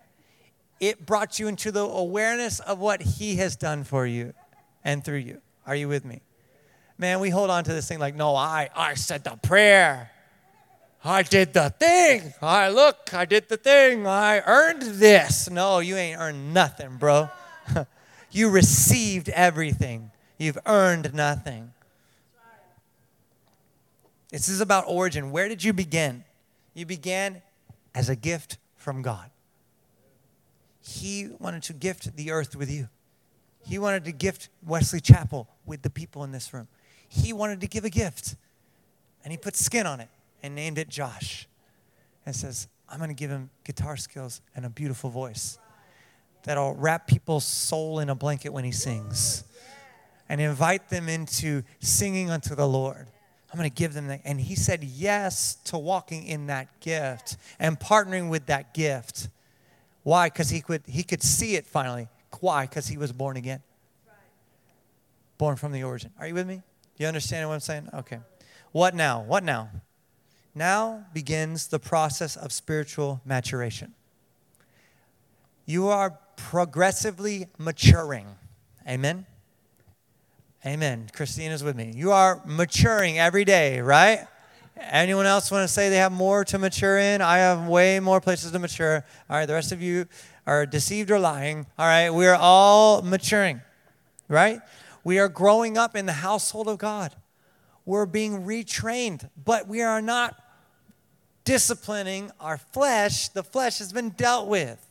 It 0.80 1.06
brought 1.06 1.38
you 1.38 1.48
into 1.48 1.72
the 1.72 1.82
awareness 1.82 2.60
of 2.60 2.78
what 2.78 3.02
He 3.02 3.36
has 3.36 3.56
done 3.56 3.84
for 3.84 4.06
you 4.06 4.32
and 4.84 5.04
through 5.04 5.18
you. 5.18 5.40
Are 5.66 5.74
you 5.74 5.88
with 5.88 6.04
me? 6.04 6.20
Man, 6.98 7.20
we 7.20 7.30
hold 7.30 7.50
on 7.50 7.64
to 7.64 7.72
this 7.72 7.88
thing 7.88 7.98
like, 7.98 8.14
no, 8.14 8.36
I, 8.36 8.70
I 8.74 8.94
said 8.94 9.24
the 9.24 9.36
prayer. 9.36 10.10
I 11.04 11.22
did 11.22 11.52
the 11.52 11.70
thing. 11.70 12.32
I 12.40 12.68
look, 12.68 13.12
I 13.12 13.24
did 13.24 13.48
the 13.48 13.56
thing. 13.56 14.06
I 14.06 14.40
earned 14.46 14.82
this. 14.82 15.50
No, 15.50 15.80
you 15.80 15.96
ain't 15.96 16.18
earned 16.18 16.54
nothing, 16.54 16.96
bro. 16.96 17.28
you 18.30 18.48
received 18.48 19.28
everything. 19.28 20.12
You've 20.38 20.58
earned 20.66 21.12
nothing. 21.12 21.72
This 24.30 24.48
is 24.48 24.60
about 24.60 24.84
origin. 24.86 25.30
Where 25.30 25.48
did 25.48 25.62
you 25.62 25.72
begin? 25.72 26.24
You 26.74 26.86
began 26.86 27.42
as 27.94 28.08
a 28.08 28.16
gift 28.16 28.58
from 28.76 29.02
God. 29.02 29.30
He 30.80 31.28
wanted 31.38 31.62
to 31.64 31.72
gift 31.72 32.16
the 32.16 32.30
earth 32.30 32.56
with 32.56 32.70
you. 32.70 32.88
He 33.64 33.78
wanted 33.78 34.04
to 34.04 34.12
gift 34.12 34.48
Wesley 34.64 35.00
Chapel 35.00 35.48
with 35.64 35.82
the 35.82 35.90
people 35.90 36.24
in 36.24 36.32
this 36.32 36.52
room. 36.52 36.68
He 37.08 37.32
wanted 37.32 37.60
to 37.62 37.66
give 37.66 37.84
a 37.84 37.90
gift. 37.90 38.36
And 39.22 39.32
he 39.32 39.38
put 39.38 39.56
skin 39.56 39.86
on 39.86 40.00
it 40.00 40.08
and 40.42 40.54
named 40.54 40.78
it 40.78 40.88
Josh. 40.88 41.48
And 42.26 42.36
says, 42.36 42.68
I'm 42.88 42.98
going 42.98 43.08
to 43.08 43.14
give 43.14 43.30
him 43.30 43.50
guitar 43.64 43.96
skills 43.96 44.40
and 44.54 44.64
a 44.64 44.68
beautiful 44.68 45.10
voice 45.10 45.58
that'll 46.44 46.74
wrap 46.74 47.06
people's 47.06 47.44
soul 47.44 47.98
in 47.98 48.10
a 48.10 48.14
blanket 48.14 48.50
when 48.50 48.64
he 48.64 48.72
sings 48.72 49.44
and 50.28 50.40
invite 50.40 50.90
them 50.90 51.08
into 51.08 51.62
singing 51.80 52.30
unto 52.30 52.54
the 52.54 52.66
Lord. 52.66 53.06
I'm 53.52 53.58
going 53.58 53.70
to 53.70 53.74
give 53.74 53.94
them 53.94 54.08
that. 54.08 54.20
And 54.24 54.40
he 54.40 54.54
said 54.54 54.82
yes 54.84 55.54
to 55.66 55.78
walking 55.78 56.26
in 56.26 56.48
that 56.48 56.80
gift 56.80 57.36
and 57.58 57.78
partnering 57.78 58.28
with 58.28 58.46
that 58.46 58.74
gift. 58.74 59.28
Why? 60.02 60.26
Because 60.26 60.50
he 60.50 60.60
could, 60.60 60.82
he 60.86 61.02
could 61.02 61.22
see 61.22 61.54
it 61.54 61.66
finally. 61.66 62.08
Why? 62.44 62.66
Because 62.66 62.88
he 62.88 62.98
was 62.98 63.10
born 63.10 63.38
again. 63.38 63.62
Born 65.38 65.56
from 65.56 65.72
the 65.72 65.82
origin. 65.82 66.10
Are 66.20 66.28
you 66.28 66.34
with 66.34 66.46
me? 66.46 66.60
You 66.98 67.06
understand 67.06 67.48
what 67.48 67.54
I'm 67.54 67.60
saying? 67.60 67.88
Okay. 67.94 68.18
What 68.70 68.94
now? 68.94 69.22
What 69.22 69.44
now? 69.44 69.70
Now 70.54 71.06
begins 71.14 71.68
the 71.68 71.78
process 71.78 72.36
of 72.36 72.52
spiritual 72.52 73.22
maturation. 73.24 73.94
You 75.64 75.88
are 75.88 76.18
progressively 76.36 77.46
maturing. 77.56 78.26
Amen? 78.86 79.24
Amen. 80.66 81.08
Christina's 81.14 81.64
with 81.64 81.76
me. 81.76 81.92
You 81.96 82.12
are 82.12 82.42
maturing 82.44 83.18
every 83.18 83.46
day, 83.46 83.80
right? 83.80 84.26
Anyone 84.76 85.26
else 85.26 85.50
want 85.50 85.62
to 85.62 85.72
say 85.72 85.88
they 85.88 85.96
have 85.96 86.12
more 86.12 86.44
to 86.46 86.58
mature 86.58 86.98
in? 86.98 87.22
I 87.22 87.38
have 87.38 87.68
way 87.68 88.00
more 88.00 88.20
places 88.20 88.50
to 88.50 88.58
mature. 88.58 89.04
All 89.30 89.36
right, 89.36 89.46
the 89.46 89.54
rest 89.54 89.70
of 89.70 89.80
you 89.80 90.06
are 90.46 90.66
deceived 90.66 91.10
or 91.10 91.18
lying. 91.18 91.66
All 91.78 91.86
right, 91.86 92.10
we 92.10 92.26
are 92.26 92.34
all 92.34 93.02
maturing, 93.02 93.60
right? 94.28 94.60
We 95.04 95.18
are 95.18 95.28
growing 95.28 95.78
up 95.78 95.94
in 95.94 96.06
the 96.06 96.12
household 96.12 96.66
of 96.66 96.78
God. 96.78 97.14
We're 97.86 98.06
being 98.06 98.44
retrained, 98.44 99.28
but 99.44 99.68
we 99.68 99.82
are 99.82 100.02
not 100.02 100.34
disciplining 101.44 102.32
our 102.40 102.58
flesh. 102.58 103.28
The 103.28 103.42
flesh 103.44 103.78
has 103.78 103.92
been 103.92 104.10
dealt 104.10 104.48
with. 104.48 104.84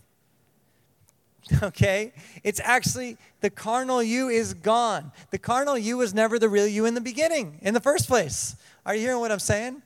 okay? 1.63 2.13
It's 2.43 2.61
actually 2.63 3.17
the 3.41 3.49
carnal 3.49 4.01
you 4.01 4.29
is 4.29 4.53
gone. 4.53 5.11
The 5.31 5.37
carnal 5.37 5.77
you 5.77 5.97
was 5.97 6.13
never 6.13 6.39
the 6.39 6.49
real 6.49 6.67
you 6.67 6.85
in 6.85 6.93
the 6.93 7.01
beginning, 7.01 7.59
in 7.61 7.73
the 7.73 7.81
first 7.81 8.07
place. 8.07 8.55
Are 8.85 8.95
you 8.95 9.01
hearing 9.01 9.19
what 9.19 9.31
I'm 9.31 9.39
saying? 9.39 9.81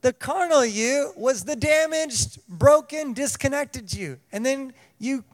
The 0.00 0.12
carnal 0.12 0.64
you 0.64 1.12
was 1.16 1.44
the 1.44 1.56
damaged, 1.56 2.38
broken, 2.48 3.12
disconnected 3.12 3.92
you. 3.92 4.18
And 4.30 4.46
then 4.46 4.72
you 4.98 5.24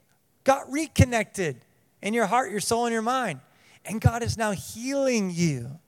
got 0.45 0.71
reconnected 0.71 1.57
in 2.03 2.15
your 2.15 2.27
heart, 2.27 2.51
your 2.51 2.61
soul, 2.61 2.87
and 2.87 2.93
your 2.93 3.03
mind. 3.03 3.41
And 3.85 4.01
God 4.01 4.23
is 4.23 4.39
now 4.39 4.53
healing 4.53 5.31
you 5.31 5.79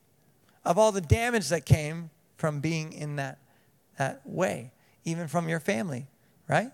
of 0.65 0.79
all 0.79 0.93
the 0.93 1.01
damage 1.01 1.49
that 1.49 1.65
came 1.65 2.11
from 2.37 2.61
being 2.61 2.93
in 2.93 3.17
that, 3.17 3.39
that 3.99 4.21
way, 4.25 4.73
even 5.05 5.29
from 5.29 5.49
your 5.49 5.61
family, 5.61 6.07
right? 6.49 6.71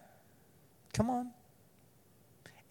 Come 0.92 1.10
on. 1.10 1.30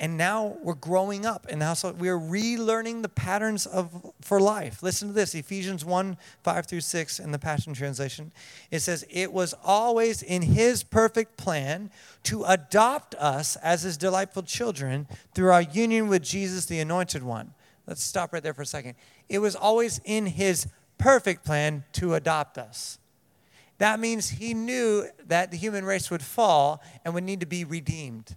And 0.01 0.17
now 0.17 0.57
we're 0.63 0.73
growing 0.73 1.27
up 1.27 1.47
in 1.47 1.59
the 1.59 1.65
household. 1.65 2.01
We're 2.01 2.17
relearning 2.17 3.03
the 3.03 3.09
patterns 3.09 3.67
of 3.67 4.11
for 4.19 4.39
life. 4.41 4.81
Listen 4.81 5.09
to 5.09 5.13
this 5.13 5.35
Ephesians 5.35 5.85
1 5.85 6.17
5 6.41 6.65
through 6.65 6.81
6 6.81 7.19
in 7.19 7.31
the 7.31 7.37
Passion 7.37 7.75
Translation. 7.75 8.31
It 8.71 8.79
says, 8.79 9.05
It 9.11 9.31
was 9.31 9.53
always 9.63 10.23
in 10.23 10.41
his 10.41 10.81
perfect 10.81 11.37
plan 11.37 11.91
to 12.23 12.43
adopt 12.45 13.13
us 13.13 13.57
as 13.57 13.83
his 13.83 13.95
delightful 13.95 14.41
children 14.41 15.07
through 15.35 15.51
our 15.51 15.61
union 15.61 16.07
with 16.07 16.23
Jesus, 16.23 16.65
the 16.65 16.79
Anointed 16.79 17.21
One. 17.21 17.53
Let's 17.85 18.01
stop 18.01 18.33
right 18.33 18.41
there 18.41 18.55
for 18.55 18.63
a 18.63 18.65
second. 18.65 18.95
It 19.29 19.37
was 19.37 19.55
always 19.55 20.01
in 20.03 20.25
his 20.25 20.65
perfect 20.97 21.45
plan 21.45 21.83
to 21.93 22.15
adopt 22.15 22.57
us. 22.57 22.97
That 23.77 23.99
means 23.99 24.29
he 24.29 24.55
knew 24.55 25.05
that 25.27 25.51
the 25.51 25.57
human 25.57 25.85
race 25.85 26.09
would 26.09 26.23
fall 26.23 26.81
and 27.05 27.13
would 27.13 27.23
need 27.23 27.41
to 27.41 27.45
be 27.45 27.63
redeemed. 27.63 28.35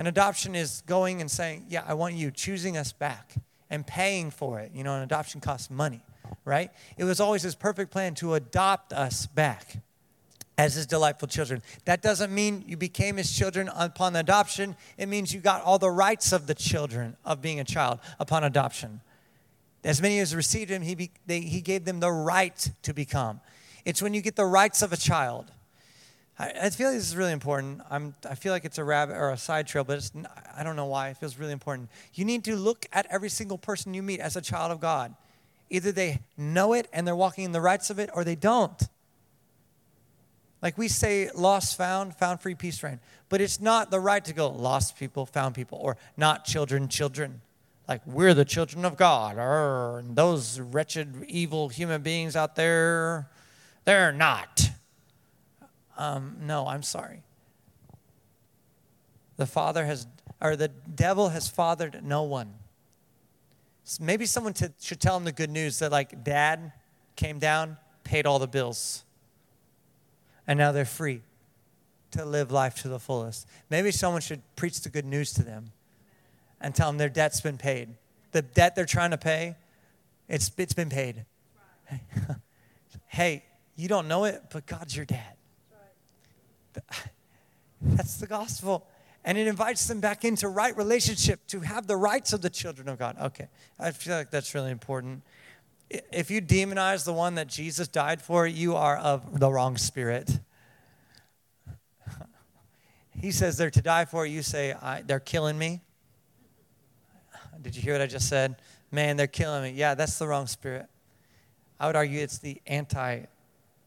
And 0.00 0.08
adoption 0.08 0.54
is 0.54 0.82
going 0.86 1.20
and 1.20 1.30
saying, 1.30 1.66
Yeah, 1.68 1.84
I 1.86 1.92
want 1.92 2.14
you, 2.14 2.30
choosing 2.30 2.78
us 2.78 2.90
back 2.90 3.34
and 3.68 3.86
paying 3.86 4.30
for 4.30 4.58
it. 4.58 4.72
You 4.74 4.82
know, 4.82 4.94
an 4.94 5.02
adoption 5.02 5.42
costs 5.42 5.70
money, 5.70 6.00
right? 6.46 6.70
It 6.96 7.04
was 7.04 7.20
always 7.20 7.42
his 7.42 7.54
perfect 7.54 7.90
plan 7.90 8.14
to 8.14 8.32
adopt 8.32 8.94
us 8.94 9.26
back 9.26 9.76
as 10.56 10.72
his 10.72 10.86
delightful 10.86 11.28
children. 11.28 11.60
That 11.84 12.00
doesn't 12.00 12.34
mean 12.34 12.64
you 12.66 12.78
became 12.78 13.18
his 13.18 13.30
children 13.30 13.68
upon 13.76 14.16
adoption, 14.16 14.74
it 14.96 15.06
means 15.06 15.34
you 15.34 15.40
got 15.40 15.62
all 15.64 15.78
the 15.78 15.90
rights 15.90 16.32
of 16.32 16.46
the 16.46 16.54
children 16.54 17.14
of 17.22 17.42
being 17.42 17.60
a 17.60 17.64
child 17.64 17.98
upon 18.18 18.42
adoption. 18.42 19.02
As 19.84 20.00
many 20.00 20.18
as 20.20 20.34
received 20.34 20.70
him, 20.70 20.80
he, 20.80 20.94
be, 20.94 21.10
they, 21.26 21.40
he 21.40 21.60
gave 21.60 21.84
them 21.84 22.00
the 22.00 22.10
right 22.10 22.70
to 22.84 22.94
become. 22.94 23.42
It's 23.84 24.00
when 24.00 24.14
you 24.14 24.22
get 24.22 24.36
the 24.36 24.46
rights 24.46 24.80
of 24.80 24.94
a 24.94 24.96
child. 24.96 25.52
I, 26.40 26.52
I 26.62 26.70
feel 26.70 26.88
like 26.88 26.96
this 26.96 27.08
is 27.08 27.16
really 27.16 27.32
important. 27.32 27.82
I'm, 27.90 28.14
I 28.28 28.34
feel 28.34 28.52
like 28.52 28.64
it's 28.64 28.78
a 28.78 28.84
rabbit 28.84 29.14
or 29.14 29.30
a 29.30 29.36
side 29.36 29.66
trail, 29.66 29.84
but 29.84 29.98
it's, 29.98 30.10
I 30.56 30.62
don't 30.62 30.74
know 30.74 30.86
why. 30.86 31.10
It 31.10 31.18
feels 31.18 31.38
really 31.38 31.52
important. 31.52 31.90
You 32.14 32.24
need 32.24 32.44
to 32.44 32.56
look 32.56 32.86
at 32.92 33.06
every 33.10 33.28
single 33.28 33.58
person 33.58 33.92
you 33.92 34.02
meet 34.02 34.20
as 34.20 34.36
a 34.36 34.40
child 34.40 34.72
of 34.72 34.80
God. 34.80 35.14
Either 35.68 35.92
they 35.92 36.20
know 36.38 36.72
it 36.72 36.88
and 36.92 37.06
they're 37.06 37.14
walking 37.14 37.44
in 37.44 37.52
the 37.52 37.60
rights 37.60 37.90
of 37.90 37.98
it, 37.98 38.08
or 38.14 38.24
they 38.24 38.34
don't. 38.34 38.82
Like 40.62 40.78
we 40.78 40.88
say, 40.88 41.30
lost, 41.34 41.76
found, 41.76 42.16
found, 42.16 42.40
free, 42.40 42.54
peace, 42.54 42.82
reign. 42.82 43.00
But 43.28 43.40
it's 43.40 43.60
not 43.60 43.90
the 43.90 44.00
right 44.00 44.24
to 44.24 44.32
go 44.32 44.48
lost 44.48 44.96
people, 44.98 45.26
found 45.26 45.54
people, 45.54 45.78
or 45.80 45.96
not 46.16 46.44
children, 46.44 46.88
children. 46.88 47.42
Like 47.86 48.00
we're 48.06 48.34
the 48.34 48.44
children 48.44 48.84
of 48.84 48.96
God. 48.96 49.36
and 49.36 50.16
those 50.16 50.58
wretched, 50.58 51.24
evil 51.28 51.68
human 51.68 52.02
beings 52.02 52.34
out 52.34 52.56
there, 52.56 53.28
they're 53.84 54.12
not. 54.12 54.70
Um, 56.00 56.36
no, 56.40 56.66
I'm 56.66 56.82
sorry. 56.82 57.22
The 59.36 59.44
Father 59.44 59.84
has, 59.84 60.06
or 60.40 60.56
the 60.56 60.68
devil 60.68 61.28
has 61.28 61.46
fathered 61.46 62.00
no 62.02 62.22
one. 62.22 62.54
Maybe 64.00 64.24
someone 64.24 64.54
to, 64.54 64.72
should 64.80 64.98
tell 64.98 65.14
him 65.14 65.24
the 65.24 65.32
good 65.32 65.50
news 65.50 65.78
that, 65.80 65.92
like, 65.92 66.24
dad 66.24 66.72
came 67.16 67.38
down, 67.38 67.76
paid 68.02 68.24
all 68.24 68.38
the 68.38 68.48
bills, 68.48 69.04
and 70.46 70.58
now 70.58 70.72
they're 70.72 70.86
free 70.86 71.20
to 72.12 72.24
live 72.24 72.50
life 72.50 72.76
to 72.76 72.88
the 72.88 72.98
fullest. 72.98 73.46
Maybe 73.68 73.90
someone 73.90 74.22
should 74.22 74.40
preach 74.56 74.80
the 74.80 74.88
good 74.88 75.04
news 75.04 75.34
to 75.34 75.42
them 75.42 75.70
and 76.62 76.74
tell 76.74 76.88
them 76.88 76.96
their 76.96 77.10
debt's 77.10 77.42
been 77.42 77.58
paid. 77.58 77.90
The 78.32 78.40
debt 78.40 78.74
they're 78.74 78.86
trying 78.86 79.10
to 79.10 79.18
pay, 79.18 79.56
it's, 80.28 80.50
it's 80.56 80.72
been 80.72 80.88
paid. 80.88 81.26
hey, 83.06 83.44
you 83.76 83.86
don't 83.86 84.08
know 84.08 84.24
it, 84.24 84.44
but 84.50 84.64
God's 84.64 84.96
your 84.96 85.04
dad. 85.04 85.34
That's 87.82 88.16
the 88.16 88.26
gospel. 88.26 88.86
And 89.24 89.36
it 89.36 89.46
invites 89.46 89.86
them 89.86 90.00
back 90.00 90.24
into 90.24 90.48
right 90.48 90.74
relationship 90.76 91.46
to 91.48 91.60
have 91.60 91.86
the 91.86 91.96
rights 91.96 92.32
of 92.32 92.40
the 92.40 92.50
children 92.50 92.88
of 92.88 92.98
God. 92.98 93.16
Okay, 93.20 93.48
I 93.78 93.90
feel 93.90 94.16
like 94.16 94.30
that's 94.30 94.54
really 94.54 94.70
important. 94.70 95.22
If 95.90 96.30
you 96.30 96.40
demonize 96.40 97.04
the 97.04 97.12
one 97.12 97.34
that 97.34 97.46
Jesus 97.46 97.86
died 97.86 98.22
for, 98.22 98.46
you 98.46 98.76
are 98.76 98.96
of 98.96 99.38
the 99.38 99.50
wrong 99.52 99.76
spirit. 99.76 100.40
He 103.20 103.32
says 103.32 103.58
they're 103.58 103.68
to 103.70 103.82
die 103.82 104.06
for. 104.06 104.24
You 104.24 104.40
say, 104.42 104.74
they're 105.04 105.20
killing 105.20 105.58
me. 105.58 105.82
Did 107.60 107.76
you 107.76 107.82
hear 107.82 107.92
what 107.92 108.00
I 108.00 108.06
just 108.06 108.28
said? 108.28 108.56
Man, 108.90 109.18
they're 109.18 109.26
killing 109.26 109.62
me. 109.62 109.70
Yeah, 109.78 109.94
that's 109.94 110.18
the 110.18 110.26
wrong 110.26 110.46
spirit. 110.46 110.86
I 111.78 111.86
would 111.86 111.96
argue 111.96 112.20
it's 112.20 112.38
the 112.38 112.60
anti 112.66 113.24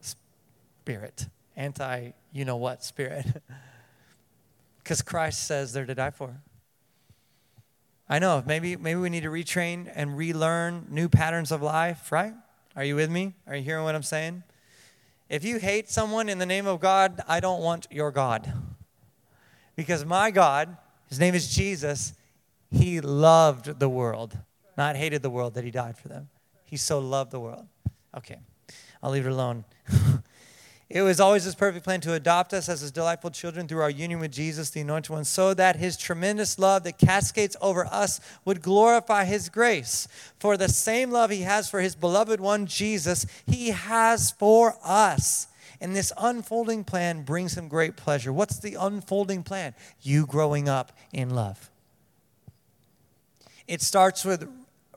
spirit, 0.00 1.26
anti 1.56 2.10
you 2.32 2.44
know 2.44 2.56
what 2.56 2.84
spirit. 2.84 3.26
Because 4.82 5.00
Christ 5.00 5.46
says 5.46 5.72
they're 5.72 5.86
to 5.86 5.94
die 5.94 6.10
for. 6.10 6.42
I 8.06 8.18
know, 8.18 8.42
maybe, 8.46 8.76
maybe 8.76 9.00
we 9.00 9.08
need 9.08 9.22
to 9.22 9.30
retrain 9.30 9.90
and 9.94 10.14
relearn 10.14 10.88
new 10.90 11.08
patterns 11.08 11.50
of 11.50 11.62
life, 11.62 12.12
right? 12.12 12.34
Are 12.76 12.84
you 12.84 12.94
with 12.94 13.10
me? 13.10 13.32
Are 13.46 13.56
you 13.56 13.62
hearing 13.62 13.84
what 13.84 13.94
I'm 13.94 14.02
saying? 14.02 14.42
If 15.30 15.42
you 15.42 15.58
hate 15.58 15.88
someone 15.88 16.28
in 16.28 16.38
the 16.38 16.44
name 16.44 16.66
of 16.66 16.80
God, 16.80 17.22
I 17.26 17.40
don't 17.40 17.62
want 17.62 17.86
your 17.90 18.10
God. 18.10 18.52
Because 19.74 20.04
my 20.04 20.30
God, 20.30 20.76
his 21.08 21.18
name 21.18 21.34
is 21.34 21.54
Jesus, 21.54 22.12
he 22.70 23.00
loved 23.00 23.78
the 23.80 23.88
world, 23.88 24.36
not 24.76 24.96
hated 24.96 25.22
the 25.22 25.30
world 25.30 25.54
that 25.54 25.64
he 25.64 25.70
died 25.70 25.96
for 25.96 26.08
them. 26.08 26.28
He 26.66 26.76
so 26.76 26.98
loved 26.98 27.30
the 27.30 27.40
world. 27.40 27.66
Okay, 28.14 28.38
I'll 29.02 29.10
leave 29.10 29.26
it 29.26 29.32
alone. 29.32 29.64
It 30.94 31.02
was 31.02 31.18
always 31.18 31.42
his 31.42 31.56
perfect 31.56 31.84
plan 31.84 32.00
to 32.02 32.12
adopt 32.12 32.54
us 32.54 32.68
as 32.68 32.80
his 32.80 32.92
delightful 32.92 33.32
children 33.32 33.66
through 33.66 33.82
our 33.82 33.90
union 33.90 34.20
with 34.20 34.30
Jesus, 34.30 34.70
the 34.70 34.82
Anointed 34.82 35.10
One, 35.10 35.24
so 35.24 35.52
that 35.52 35.74
his 35.74 35.96
tremendous 35.96 36.56
love 36.56 36.84
that 36.84 36.98
cascades 36.98 37.56
over 37.60 37.84
us 37.86 38.20
would 38.44 38.62
glorify 38.62 39.24
his 39.24 39.48
grace. 39.48 40.06
For 40.38 40.56
the 40.56 40.68
same 40.68 41.10
love 41.10 41.30
he 41.30 41.40
has 41.40 41.68
for 41.68 41.80
his 41.80 41.96
beloved 41.96 42.38
one, 42.38 42.66
Jesus, 42.66 43.26
he 43.44 43.70
has 43.70 44.30
for 44.30 44.76
us. 44.84 45.48
And 45.80 45.96
this 45.96 46.12
unfolding 46.16 46.84
plan 46.84 47.24
brings 47.24 47.58
him 47.58 47.66
great 47.66 47.96
pleasure. 47.96 48.32
What's 48.32 48.60
the 48.60 48.76
unfolding 48.78 49.42
plan? 49.42 49.74
You 50.00 50.26
growing 50.26 50.68
up 50.68 50.92
in 51.12 51.30
love. 51.30 51.70
It 53.66 53.82
starts 53.82 54.24
with 54.24 54.48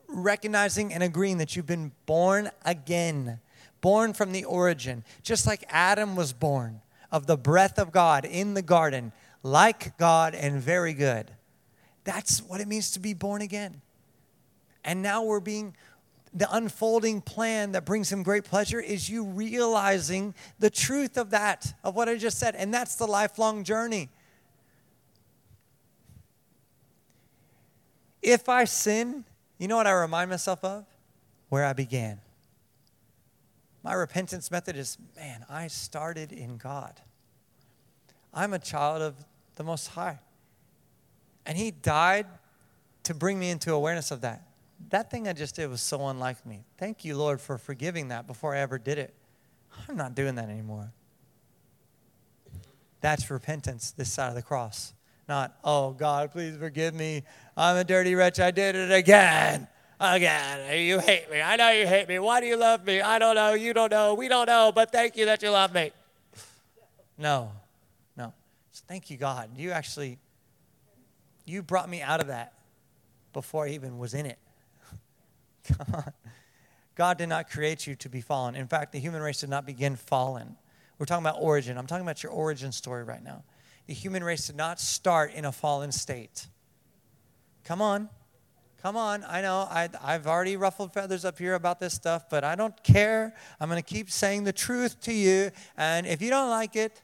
recognizing 0.08 0.94
and 0.94 1.02
agreeing 1.02 1.40
that 1.40 1.56
you've 1.56 1.66
been 1.66 1.92
born 2.06 2.52
again 2.64 3.40
born 3.88 4.12
from 4.12 4.34
the 4.34 4.44
origin, 4.44 5.02
just 5.24 5.48
like 5.48 5.64
Adam 5.70 6.18
was 6.18 6.34
born 6.34 6.82
of 7.10 7.26
the 7.26 7.38
breath 7.38 7.80
of 7.80 7.90
God 7.90 8.26
in 8.26 8.54
the 8.54 8.62
garden, 8.62 9.14
like 9.44 9.98
God 9.98 10.36
and 10.36 10.62
very 10.62 10.94
good. 10.94 11.32
That's 12.04 12.42
what 12.42 12.60
it 12.60 12.68
means 12.68 12.92
to 12.92 13.00
be 13.00 13.14
born 13.14 13.42
again. 13.42 13.82
And 14.84 15.02
now 15.02 15.24
we're 15.24 15.40
being, 15.40 15.74
the 16.34 16.54
unfolding 16.54 17.22
plan 17.22 17.72
that 17.72 17.86
brings 17.86 18.12
him 18.12 18.24
great 18.24 18.44
pleasure 18.44 18.82
is 18.82 19.08
you 19.08 19.24
realizing 19.24 20.36
the 20.60 20.70
truth 20.70 21.18
of 21.18 21.30
that, 21.30 21.74
of 21.82 21.96
what 21.96 22.10
I 22.10 22.18
just 22.18 22.40
said. 22.40 22.56
And 22.56 22.74
that's 22.74 22.96
the 22.96 23.08
lifelong 23.08 23.64
journey. 23.64 24.10
If 28.22 28.50
I 28.50 28.66
sin, 28.66 29.24
you 29.58 29.70
know 29.70 29.78
what 29.78 29.88
I 29.88 29.94
remind 29.94 30.30
myself 30.30 30.62
of? 30.66 30.86
Where 31.48 31.64
I 31.64 31.72
began. 31.72 32.20
My 33.88 33.94
repentance 33.94 34.52
method 34.52 34.76
is 34.76 34.98
man, 35.16 35.46
I 35.50 35.68
started 35.68 36.34
in 36.34 36.58
God. 36.58 37.00
I'm 38.34 38.52
a 38.52 38.60
child 38.60 39.02
of 39.02 39.16
the 39.56 39.64
Most 39.64 39.88
High. 39.88 40.20
And 41.46 41.58
He 41.58 41.72
died 41.72 42.26
to 43.04 43.14
bring 43.14 43.40
me 43.40 43.50
into 43.50 43.74
awareness 43.74 44.12
of 44.12 44.20
that. 44.22 44.46
That 44.90 45.10
thing 45.10 45.26
I 45.26 45.32
just 45.32 45.56
did 45.56 45.70
was 45.70 45.80
so 45.80 46.06
unlike 46.10 46.46
me. 46.46 46.66
Thank 46.78 47.06
you, 47.06 47.16
Lord, 47.16 47.40
for 47.40 47.58
forgiving 47.58 48.10
that 48.10 48.28
before 48.28 48.54
I 48.54 48.60
ever 48.60 48.78
did 48.78 48.98
it. 48.98 49.14
I'm 49.88 49.96
not 49.96 50.16
doing 50.16 50.36
that 50.36 50.50
anymore. 50.50 50.92
That's 53.00 53.32
repentance 53.32 53.92
this 53.92 54.12
side 54.12 54.28
of 54.28 54.36
the 54.36 54.42
cross. 54.42 54.94
Not, 55.30 55.58
oh, 55.64 55.92
God, 55.92 56.34
please 56.34 56.58
forgive 56.58 56.94
me. 56.94 57.24
I'm 57.56 57.78
a 57.78 57.86
dirty 57.86 58.16
wretch. 58.16 58.42
I 58.42 58.52
did 58.52 58.76
it 58.76 58.92
again 58.92 59.70
again. 60.00 60.80
You 60.80 61.00
hate 61.00 61.30
me. 61.32 61.42
I 61.42 61.56
know 61.56 61.70
you 61.72 61.88
hate 61.88 62.08
me. 62.08 62.20
Why 62.20 62.40
do 62.40 62.48
you 62.48 62.58
love 62.58 62.86
me? 62.86 63.02
I 63.02 63.20
don't 63.20 63.36
know. 63.36 63.54
You 63.54 63.74
don't 63.74 63.92
know. 63.92 64.14
We 64.14 64.28
don't 64.28 64.48
know. 64.48 64.72
But 64.74 64.92
thank 64.92 65.18
you 65.18 65.26
that 65.26 65.42
you 65.42 65.50
love 65.50 65.74
me. 65.74 65.92
No, 67.18 67.52
no. 68.16 68.34
Thank 68.88 69.10
you, 69.10 69.18
God. 69.18 69.50
You 69.58 69.72
actually, 69.72 70.20
you 71.46 71.64
brought 71.64 71.90
me 71.90 72.02
out 72.02 72.20
of 72.20 72.28
that 72.28 72.54
before 73.34 73.66
I 73.66 73.70
even 73.70 73.98
was 73.98 74.14
in 74.14 74.26
it. 74.26 74.38
Come 75.78 75.88
on. 75.94 76.14
God 76.96 77.18
did 77.18 77.30
not 77.30 77.50
create 77.50 77.86
you 77.86 77.96
to 77.96 78.10
be 78.10 78.22
fallen. 78.22 78.56
In 78.56 78.68
fact, 78.68 78.92
the 78.92 79.00
human 79.00 79.22
race 79.22 79.42
did 79.42 79.50
not 79.50 79.66
begin 79.66 79.96
fallen. 79.96 80.56
We're 80.98 81.06
talking 81.06 81.26
about 81.26 81.38
origin. 81.40 81.78
I'm 81.78 81.86
talking 81.86 82.06
about 82.06 82.24
your 82.24 82.32
origin 82.32 82.72
story 82.72 83.04
right 83.04 83.24
now. 83.24 83.44
The 83.86 83.94
human 83.94 84.24
race 84.24 84.48
did 84.48 84.56
not 84.56 84.80
start 84.80 85.34
in 85.34 85.46
a 85.46 85.52
fallen 85.52 85.92
state. 85.92 86.48
Come 87.64 87.82
on. 87.82 88.10
Come 88.82 88.96
on, 88.96 89.24
I 89.28 89.42
know 89.42 89.68
I, 89.70 89.90
I've 90.04 90.28
already 90.28 90.56
ruffled 90.56 90.94
feathers 90.94 91.26
up 91.26 91.40
here 91.40 91.56
about 91.56 91.80
this 91.80 91.94
stuff, 91.94 92.30
but 92.30 92.44
I 92.44 92.56
don't 92.56 92.82
care. 92.84 93.34
I'm 93.60 93.70
going 93.70 93.82
to 93.82 93.94
keep 93.94 94.12
saying 94.12 94.44
the 94.44 94.54
truth 94.54 95.02
to 95.02 95.14
you. 95.14 95.50
And 95.76 96.06
if 96.06 96.22
you 96.22 96.30
don't 96.30 96.50
like 96.50 96.76
it, 96.76 97.02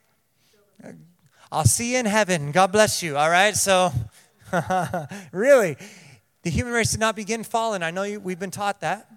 I'll 1.51 1.65
see 1.65 1.93
you 1.93 1.99
in 1.99 2.05
heaven. 2.05 2.51
God 2.51 2.71
bless 2.71 3.01
you. 3.01 3.17
All 3.17 3.30
right? 3.30 3.55
So, 3.55 3.91
really, 5.32 5.78
The 6.43 6.49
human 6.49 6.74
race 6.74 6.91
did 6.91 6.99
not 6.99 7.15
begin 7.15 7.43
fallen. 7.43 7.82
I 7.84 7.91
know 7.91 8.03
you, 8.03 8.19
we've 8.19 8.39
been 8.39 8.51
taught 8.51 8.82
that. 8.82 9.09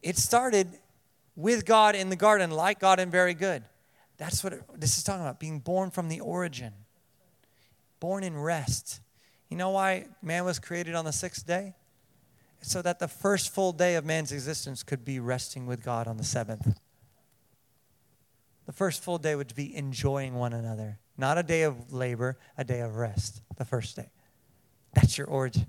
It 0.00 0.16
started 0.16 0.68
with 1.34 1.66
God 1.66 1.96
in 1.96 2.08
the 2.08 2.16
garden, 2.16 2.52
like 2.52 2.78
God 2.78 3.00
and 3.00 3.10
very 3.10 3.34
good. 3.34 3.64
That's 4.16 4.42
what 4.42 4.52
it, 4.52 4.62
this 4.74 4.96
is 4.96 5.04
talking 5.04 5.22
about 5.22 5.40
being 5.40 5.58
born 5.58 5.90
from 5.90 6.08
the 6.08 6.20
origin, 6.20 6.72
born 7.98 8.22
in 8.22 8.38
rest. 8.38 9.00
You 9.48 9.56
know 9.56 9.70
why 9.70 10.06
man 10.22 10.44
was 10.44 10.58
created 10.58 10.94
on 10.94 11.04
the 11.04 11.12
sixth 11.12 11.46
day? 11.46 11.74
So 12.62 12.82
that 12.82 12.98
the 12.98 13.08
first 13.08 13.54
full 13.54 13.72
day 13.72 13.94
of 13.94 14.04
man's 14.04 14.32
existence 14.32 14.82
could 14.82 15.04
be 15.04 15.20
resting 15.20 15.66
with 15.66 15.84
God 15.84 16.08
on 16.08 16.16
the 16.16 16.24
seventh. 16.24 16.80
The 18.66 18.72
first 18.72 19.02
full 19.02 19.18
day 19.18 19.36
would 19.36 19.54
be 19.54 19.74
enjoying 19.76 20.34
one 20.34 20.52
another, 20.52 20.98
not 21.16 21.38
a 21.38 21.42
day 21.44 21.62
of 21.62 21.92
labor, 21.92 22.36
a 22.58 22.64
day 22.64 22.80
of 22.80 22.96
rest, 22.96 23.42
the 23.56 23.64
first 23.64 23.94
day. 23.94 24.10
That's 24.94 25.16
your 25.16 25.28
origin. 25.28 25.66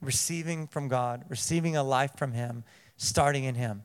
Receiving 0.00 0.66
from 0.66 0.88
God, 0.88 1.24
receiving 1.28 1.76
a 1.76 1.84
life 1.84 2.16
from 2.16 2.32
Him, 2.32 2.64
starting 2.96 3.44
in 3.44 3.54
Him. 3.54 3.84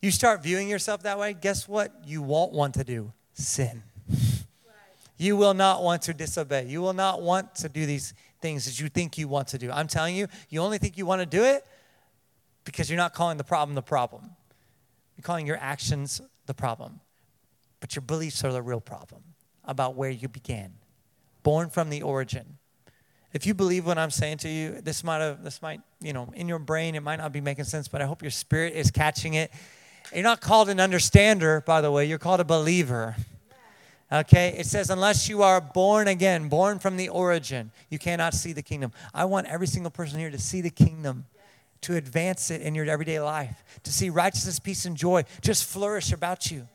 You 0.00 0.10
start 0.10 0.42
viewing 0.42 0.68
yourself 0.68 1.02
that 1.02 1.18
way, 1.18 1.34
guess 1.34 1.68
what? 1.68 1.92
You 2.06 2.22
won't 2.22 2.52
want 2.52 2.74
to 2.74 2.84
do 2.84 3.12
sin. 3.34 3.82
You 5.16 5.36
will 5.36 5.54
not 5.54 5.82
want 5.82 6.02
to 6.02 6.14
disobey. 6.14 6.66
You 6.66 6.82
will 6.82 6.92
not 6.92 7.22
want 7.22 7.54
to 7.56 7.68
do 7.68 7.86
these 7.86 8.12
things 8.40 8.66
that 8.66 8.80
you 8.80 8.88
think 8.88 9.16
you 9.16 9.28
want 9.28 9.48
to 9.48 9.58
do. 9.58 9.70
I'm 9.70 9.88
telling 9.88 10.14
you, 10.14 10.28
you 10.50 10.60
only 10.60 10.78
think 10.78 10.98
you 10.98 11.06
want 11.06 11.20
to 11.20 11.26
do 11.26 11.42
it 11.42 11.64
because 12.64 12.90
you're 12.90 12.98
not 12.98 13.14
calling 13.14 13.38
the 13.38 13.44
problem 13.44 13.74
the 13.74 13.82
problem. 13.82 14.30
You're 15.16 15.22
calling 15.22 15.46
your 15.46 15.56
actions 15.56 16.20
the 16.46 16.54
problem. 16.54 17.00
But 17.80 17.94
your 17.94 18.02
beliefs 18.02 18.44
are 18.44 18.52
the 18.52 18.62
real 18.62 18.80
problem 18.80 19.22
about 19.64 19.94
where 19.94 20.10
you 20.10 20.28
began. 20.28 20.74
Born 21.42 21.70
from 21.70 21.90
the 21.90 22.02
origin. 22.02 22.58
If 23.32 23.46
you 23.46 23.54
believe 23.54 23.86
what 23.86 23.98
I'm 23.98 24.10
saying 24.10 24.38
to 24.38 24.48
you, 24.48 24.80
this 24.80 25.04
might 25.04 25.18
have 25.18 25.42
this 25.42 25.60
might, 25.60 25.80
you 26.00 26.12
know, 26.12 26.32
in 26.34 26.48
your 26.48 26.58
brain 26.58 26.94
it 26.94 27.02
might 27.02 27.16
not 27.16 27.32
be 27.32 27.40
making 27.40 27.64
sense, 27.64 27.88
but 27.88 28.00
I 28.00 28.06
hope 28.06 28.22
your 28.22 28.30
spirit 28.30 28.74
is 28.74 28.90
catching 28.90 29.34
it. 29.34 29.50
You're 30.12 30.22
not 30.22 30.40
called 30.40 30.68
an 30.68 30.80
understander, 30.80 31.62
by 31.66 31.80
the 31.80 31.90
way, 31.90 32.06
you're 32.06 32.18
called 32.18 32.40
a 32.40 32.44
believer. 32.44 33.16
Okay, 34.12 34.54
it 34.56 34.66
says, 34.66 34.88
unless 34.88 35.28
you 35.28 35.42
are 35.42 35.60
born 35.60 36.06
again, 36.06 36.48
born 36.48 36.78
from 36.78 36.96
the 36.96 37.08
origin, 37.08 37.72
you 37.90 37.98
cannot 37.98 38.34
see 38.34 38.52
the 38.52 38.62
kingdom. 38.62 38.92
I 39.12 39.24
want 39.24 39.48
every 39.48 39.66
single 39.66 39.90
person 39.90 40.20
here 40.20 40.30
to 40.30 40.38
see 40.38 40.60
the 40.60 40.70
kingdom, 40.70 41.26
to 41.80 41.96
advance 41.96 42.50
it 42.52 42.62
in 42.62 42.76
your 42.76 42.86
everyday 42.86 43.18
life, 43.18 43.64
to 43.82 43.92
see 43.92 44.08
righteousness, 44.08 44.60
peace, 44.60 44.84
and 44.84 44.96
joy 44.96 45.24
just 45.40 45.64
flourish 45.64 46.12
about 46.12 46.52
you. 46.52 46.68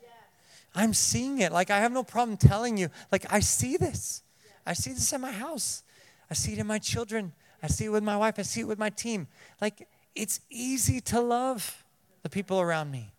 I'm 0.76 0.94
seeing 0.94 1.40
it. 1.40 1.54
Like, 1.54 1.70
I 1.70 1.80
have 1.80 1.94
no 1.94 2.04
problem 2.04 2.38
telling 2.38 2.78
you, 2.78 2.90
like, 3.12 3.26
I 3.32 3.40
see 3.40 3.78
this. 3.78 4.24
I 4.66 4.74
see 4.74 4.92
this 4.92 5.12
in 5.14 5.22
my 5.22 5.32
house. 5.32 5.84
I 6.30 6.34
see 6.34 6.54
it 6.54 6.60
in 6.60 6.68
my 6.68 6.80
children. 6.80 7.32
I 7.64 7.68
see 7.68 7.86
it 7.86 7.90
with 7.90 8.04
my 8.04 8.18
wife. 8.18 8.40
I 8.40 8.42
see 8.42 8.62
it 8.62 8.68
with 8.68 8.80
my 8.80 8.90
team. 8.90 9.28
Like, 9.62 9.88
it's 10.16 10.42
easy 10.50 11.00
to 11.02 11.22
love 11.22 11.84
the 12.24 12.30
people 12.30 12.60
around 12.60 12.92
me. 12.92 13.11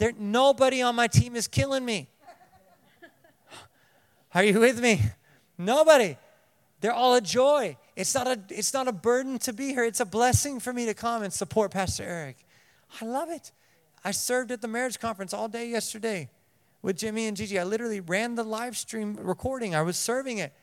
There, 0.00 0.14
nobody 0.18 0.80
on 0.80 0.94
my 0.94 1.08
team 1.08 1.36
is 1.36 1.46
killing 1.46 1.84
me. 1.84 2.08
Are 4.34 4.42
you 4.42 4.58
with 4.58 4.80
me? 4.80 5.02
Nobody. 5.58 6.16
They're 6.80 6.94
all 6.94 7.16
a 7.16 7.20
joy. 7.20 7.76
It's 7.96 8.14
not 8.14 8.26
a, 8.26 8.40
it's 8.48 8.72
not 8.72 8.88
a 8.88 8.92
burden 8.92 9.38
to 9.40 9.52
be 9.52 9.68
here. 9.68 9.84
It's 9.84 10.00
a 10.00 10.06
blessing 10.06 10.58
for 10.58 10.72
me 10.72 10.86
to 10.86 10.94
come 10.94 11.22
and 11.22 11.30
support 11.30 11.72
Pastor 11.72 12.04
Eric. 12.04 12.38
I 13.02 13.04
love 13.04 13.28
it. 13.28 13.52
I 14.02 14.12
served 14.12 14.50
at 14.52 14.62
the 14.62 14.68
marriage 14.68 14.98
conference 14.98 15.34
all 15.34 15.48
day 15.48 15.68
yesterday 15.68 16.30
with 16.80 16.96
Jimmy 16.96 17.26
and 17.26 17.36
Gigi. 17.36 17.58
I 17.58 17.64
literally 17.64 18.00
ran 18.00 18.36
the 18.36 18.42
live 18.42 18.78
stream 18.78 19.18
recording. 19.20 19.74
I 19.74 19.82
was 19.82 19.98
serving 19.98 20.38
it. 20.38 20.54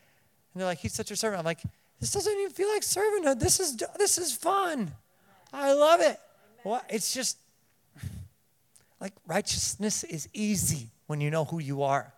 And 0.56 0.62
they're 0.62 0.68
like, 0.68 0.80
he's 0.80 0.94
such 0.94 1.12
a 1.12 1.16
servant. 1.16 1.38
I'm 1.38 1.46
like, 1.46 1.62
this 2.00 2.10
doesn't 2.10 2.34
even 2.40 2.52
feel 2.52 2.70
like 2.70 2.82
servanthood. 2.82 3.40
This 3.40 3.60
is, 3.60 3.78
this 4.00 4.18
is 4.18 4.36
fun. 4.36 4.96
I 5.54 5.74
love 5.74 6.02
it. 6.02 6.20
Well, 6.64 6.82
it's 6.90 7.14
just, 7.14 7.38
like 9.00 9.14
righteousness 9.26 10.04
is 10.04 10.28
easy 10.34 10.90
when 11.08 11.22
you 11.22 11.30
know 11.30 11.46
who 11.46 11.60
you 11.60 11.84
are. 11.84 12.14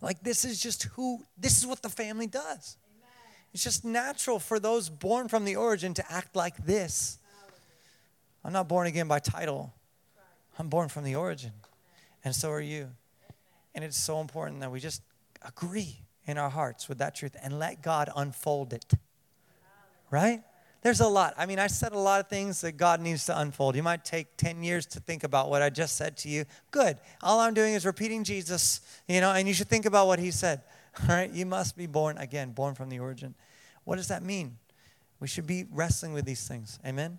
Like 0.00 0.22
this 0.22 0.44
is 0.44 0.60
just 0.60 0.84
who, 0.84 1.24
this 1.38 1.58
is 1.58 1.66
what 1.66 1.82
the 1.82 1.88
family 1.88 2.26
does. 2.26 2.76
It's 3.52 3.64
just 3.64 3.84
natural 3.84 4.38
for 4.38 4.60
those 4.60 4.88
born 4.88 5.28
from 5.28 5.44
the 5.44 5.56
origin 5.56 5.94
to 5.94 6.12
act 6.12 6.36
like 6.36 6.64
this. 6.64 7.18
I'm 8.44 8.52
not 8.52 8.68
born 8.68 8.86
again 8.86 9.08
by 9.08 9.18
title, 9.18 9.74
I'm 10.58 10.68
born 10.68 10.88
from 10.88 11.04
the 11.04 11.16
origin. 11.16 11.52
And 12.24 12.34
so 12.34 12.50
are 12.50 12.60
you. 12.60 12.90
And 13.74 13.84
it's 13.84 13.96
so 13.96 14.20
important 14.20 14.60
that 14.60 14.70
we 14.70 14.80
just 14.80 15.02
agree 15.42 16.00
in 16.26 16.38
our 16.38 16.50
hearts 16.50 16.88
with 16.88 16.98
that 16.98 17.14
truth 17.14 17.36
and 17.42 17.58
let 17.58 17.82
God 17.82 18.10
unfold 18.14 18.72
it. 18.72 18.92
Right? 20.10 20.42
There's 20.82 21.00
a 21.00 21.08
lot. 21.08 21.34
I 21.36 21.44
mean, 21.44 21.58
I 21.58 21.66
said 21.66 21.92
a 21.92 21.98
lot 21.98 22.20
of 22.20 22.28
things 22.28 22.62
that 22.62 22.72
God 22.72 23.00
needs 23.00 23.26
to 23.26 23.38
unfold. 23.38 23.76
You 23.76 23.82
might 23.82 24.04
take 24.04 24.36
10 24.38 24.62
years 24.62 24.86
to 24.86 25.00
think 25.00 25.24
about 25.24 25.50
what 25.50 25.60
I 25.60 25.68
just 25.68 25.96
said 25.96 26.16
to 26.18 26.28
you. 26.28 26.46
Good. 26.70 26.98
All 27.22 27.40
I'm 27.40 27.52
doing 27.52 27.74
is 27.74 27.84
repeating 27.84 28.24
Jesus, 28.24 28.80
you 29.06 29.20
know, 29.20 29.32
and 29.32 29.46
you 29.46 29.52
should 29.52 29.68
think 29.68 29.84
about 29.84 30.06
what 30.06 30.18
he 30.18 30.30
said. 30.30 30.62
All 31.02 31.14
right? 31.14 31.30
You 31.30 31.44
must 31.44 31.76
be 31.76 31.86
born 31.86 32.16
again, 32.16 32.52
born 32.52 32.74
from 32.74 32.88
the 32.88 32.98
origin. 32.98 33.34
What 33.84 33.96
does 33.96 34.08
that 34.08 34.22
mean? 34.22 34.56
We 35.20 35.28
should 35.28 35.46
be 35.46 35.66
wrestling 35.70 36.14
with 36.14 36.24
these 36.24 36.48
things. 36.48 36.78
Amen? 36.86 37.18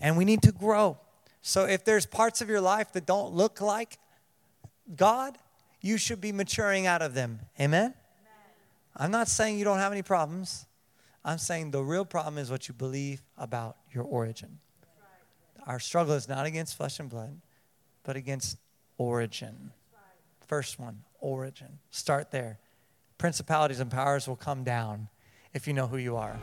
And 0.00 0.16
we 0.16 0.24
need 0.24 0.42
to 0.42 0.52
grow. 0.52 0.98
So 1.40 1.66
if 1.66 1.84
there's 1.84 2.04
parts 2.04 2.40
of 2.40 2.48
your 2.48 2.60
life 2.60 2.92
that 2.92 3.06
don't 3.06 3.32
look 3.32 3.60
like 3.60 3.98
God, 4.96 5.38
you 5.80 5.98
should 5.98 6.20
be 6.20 6.32
maturing 6.32 6.86
out 6.86 7.00
of 7.00 7.14
them. 7.14 7.38
Amen? 7.60 7.82
Amen. 7.82 7.94
I'm 8.96 9.10
not 9.12 9.28
saying 9.28 9.56
you 9.58 9.64
don't 9.64 9.78
have 9.78 9.92
any 9.92 10.02
problems. 10.02 10.66
I'm 11.24 11.38
saying 11.38 11.70
the 11.72 11.82
real 11.82 12.04
problem 12.04 12.38
is 12.38 12.50
what 12.50 12.68
you 12.68 12.74
believe 12.74 13.22
about 13.36 13.76
your 13.92 14.04
origin. 14.04 14.58
Our 15.66 15.78
struggle 15.80 16.14
is 16.14 16.28
not 16.28 16.46
against 16.46 16.76
flesh 16.76 16.98
and 16.98 17.10
blood, 17.10 17.40
but 18.02 18.16
against 18.16 18.56
origin. 18.96 19.72
First 20.46 20.78
one, 20.78 21.02
origin. 21.20 21.78
Start 21.90 22.30
there. 22.30 22.58
Principalities 23.18 23.80
and 23.80 23.90
powers 23.90 24.26
will 24.26 24.36
come 24.36 24.64
down 24.64 25.08
if 25.52 25.66
you 25.66 25.74
know 25.74 25.86
who 25.86 25.98
you 25.98 26.16
are. 26.16 26.38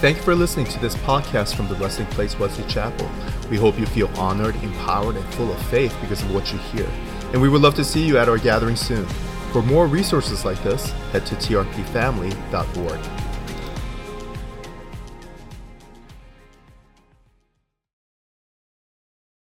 Thank 0.00 0.18
you 0.18 0.22
for 0.22 0.34
listening 0.34 0.66
to 0.66 0.78
this 0.78 0.94
podcast 0.96 1.54
from 1.54 1.68
the 1.68 1.74
Resting 1.76 2.06
Place 2.08 2.38
Wesley 2.38 2.64
Chapel. 2.68 3.10
We 3.50 3.56
hope 3.56 3.78
you 3.78 3.86
feel 3.86 4.08
honored, 4.18 4.54
empowered, 4.56 5.16
and 5.16 5.24
full 5.34 5.50
of 5.50 5.58
faith 5.68 5.96
because 6.02 6.22
of 6.22 6.34
what 6.34 6.52
you 6.52 6.58
hear. 6.58 6.86
And 7.32 7.40
we 7.40 7.48
would 7.48 7.62
love 7.62 7.74
to 7.76 7.84
see 7.84 8.06
you 8.06 8.18
at 8.18 8.28
our 8.28 8.38
gathering 8.38 8.76
soon. 8.76 9.06
For 9.52 9.62
more 9.62 9.86
resources 9.86 10.44
like 10.44 10.62
this, 10.62 10.90
head 11.12 11.24
to 11.26 11.34
trpfamily.org. 11.34 13.00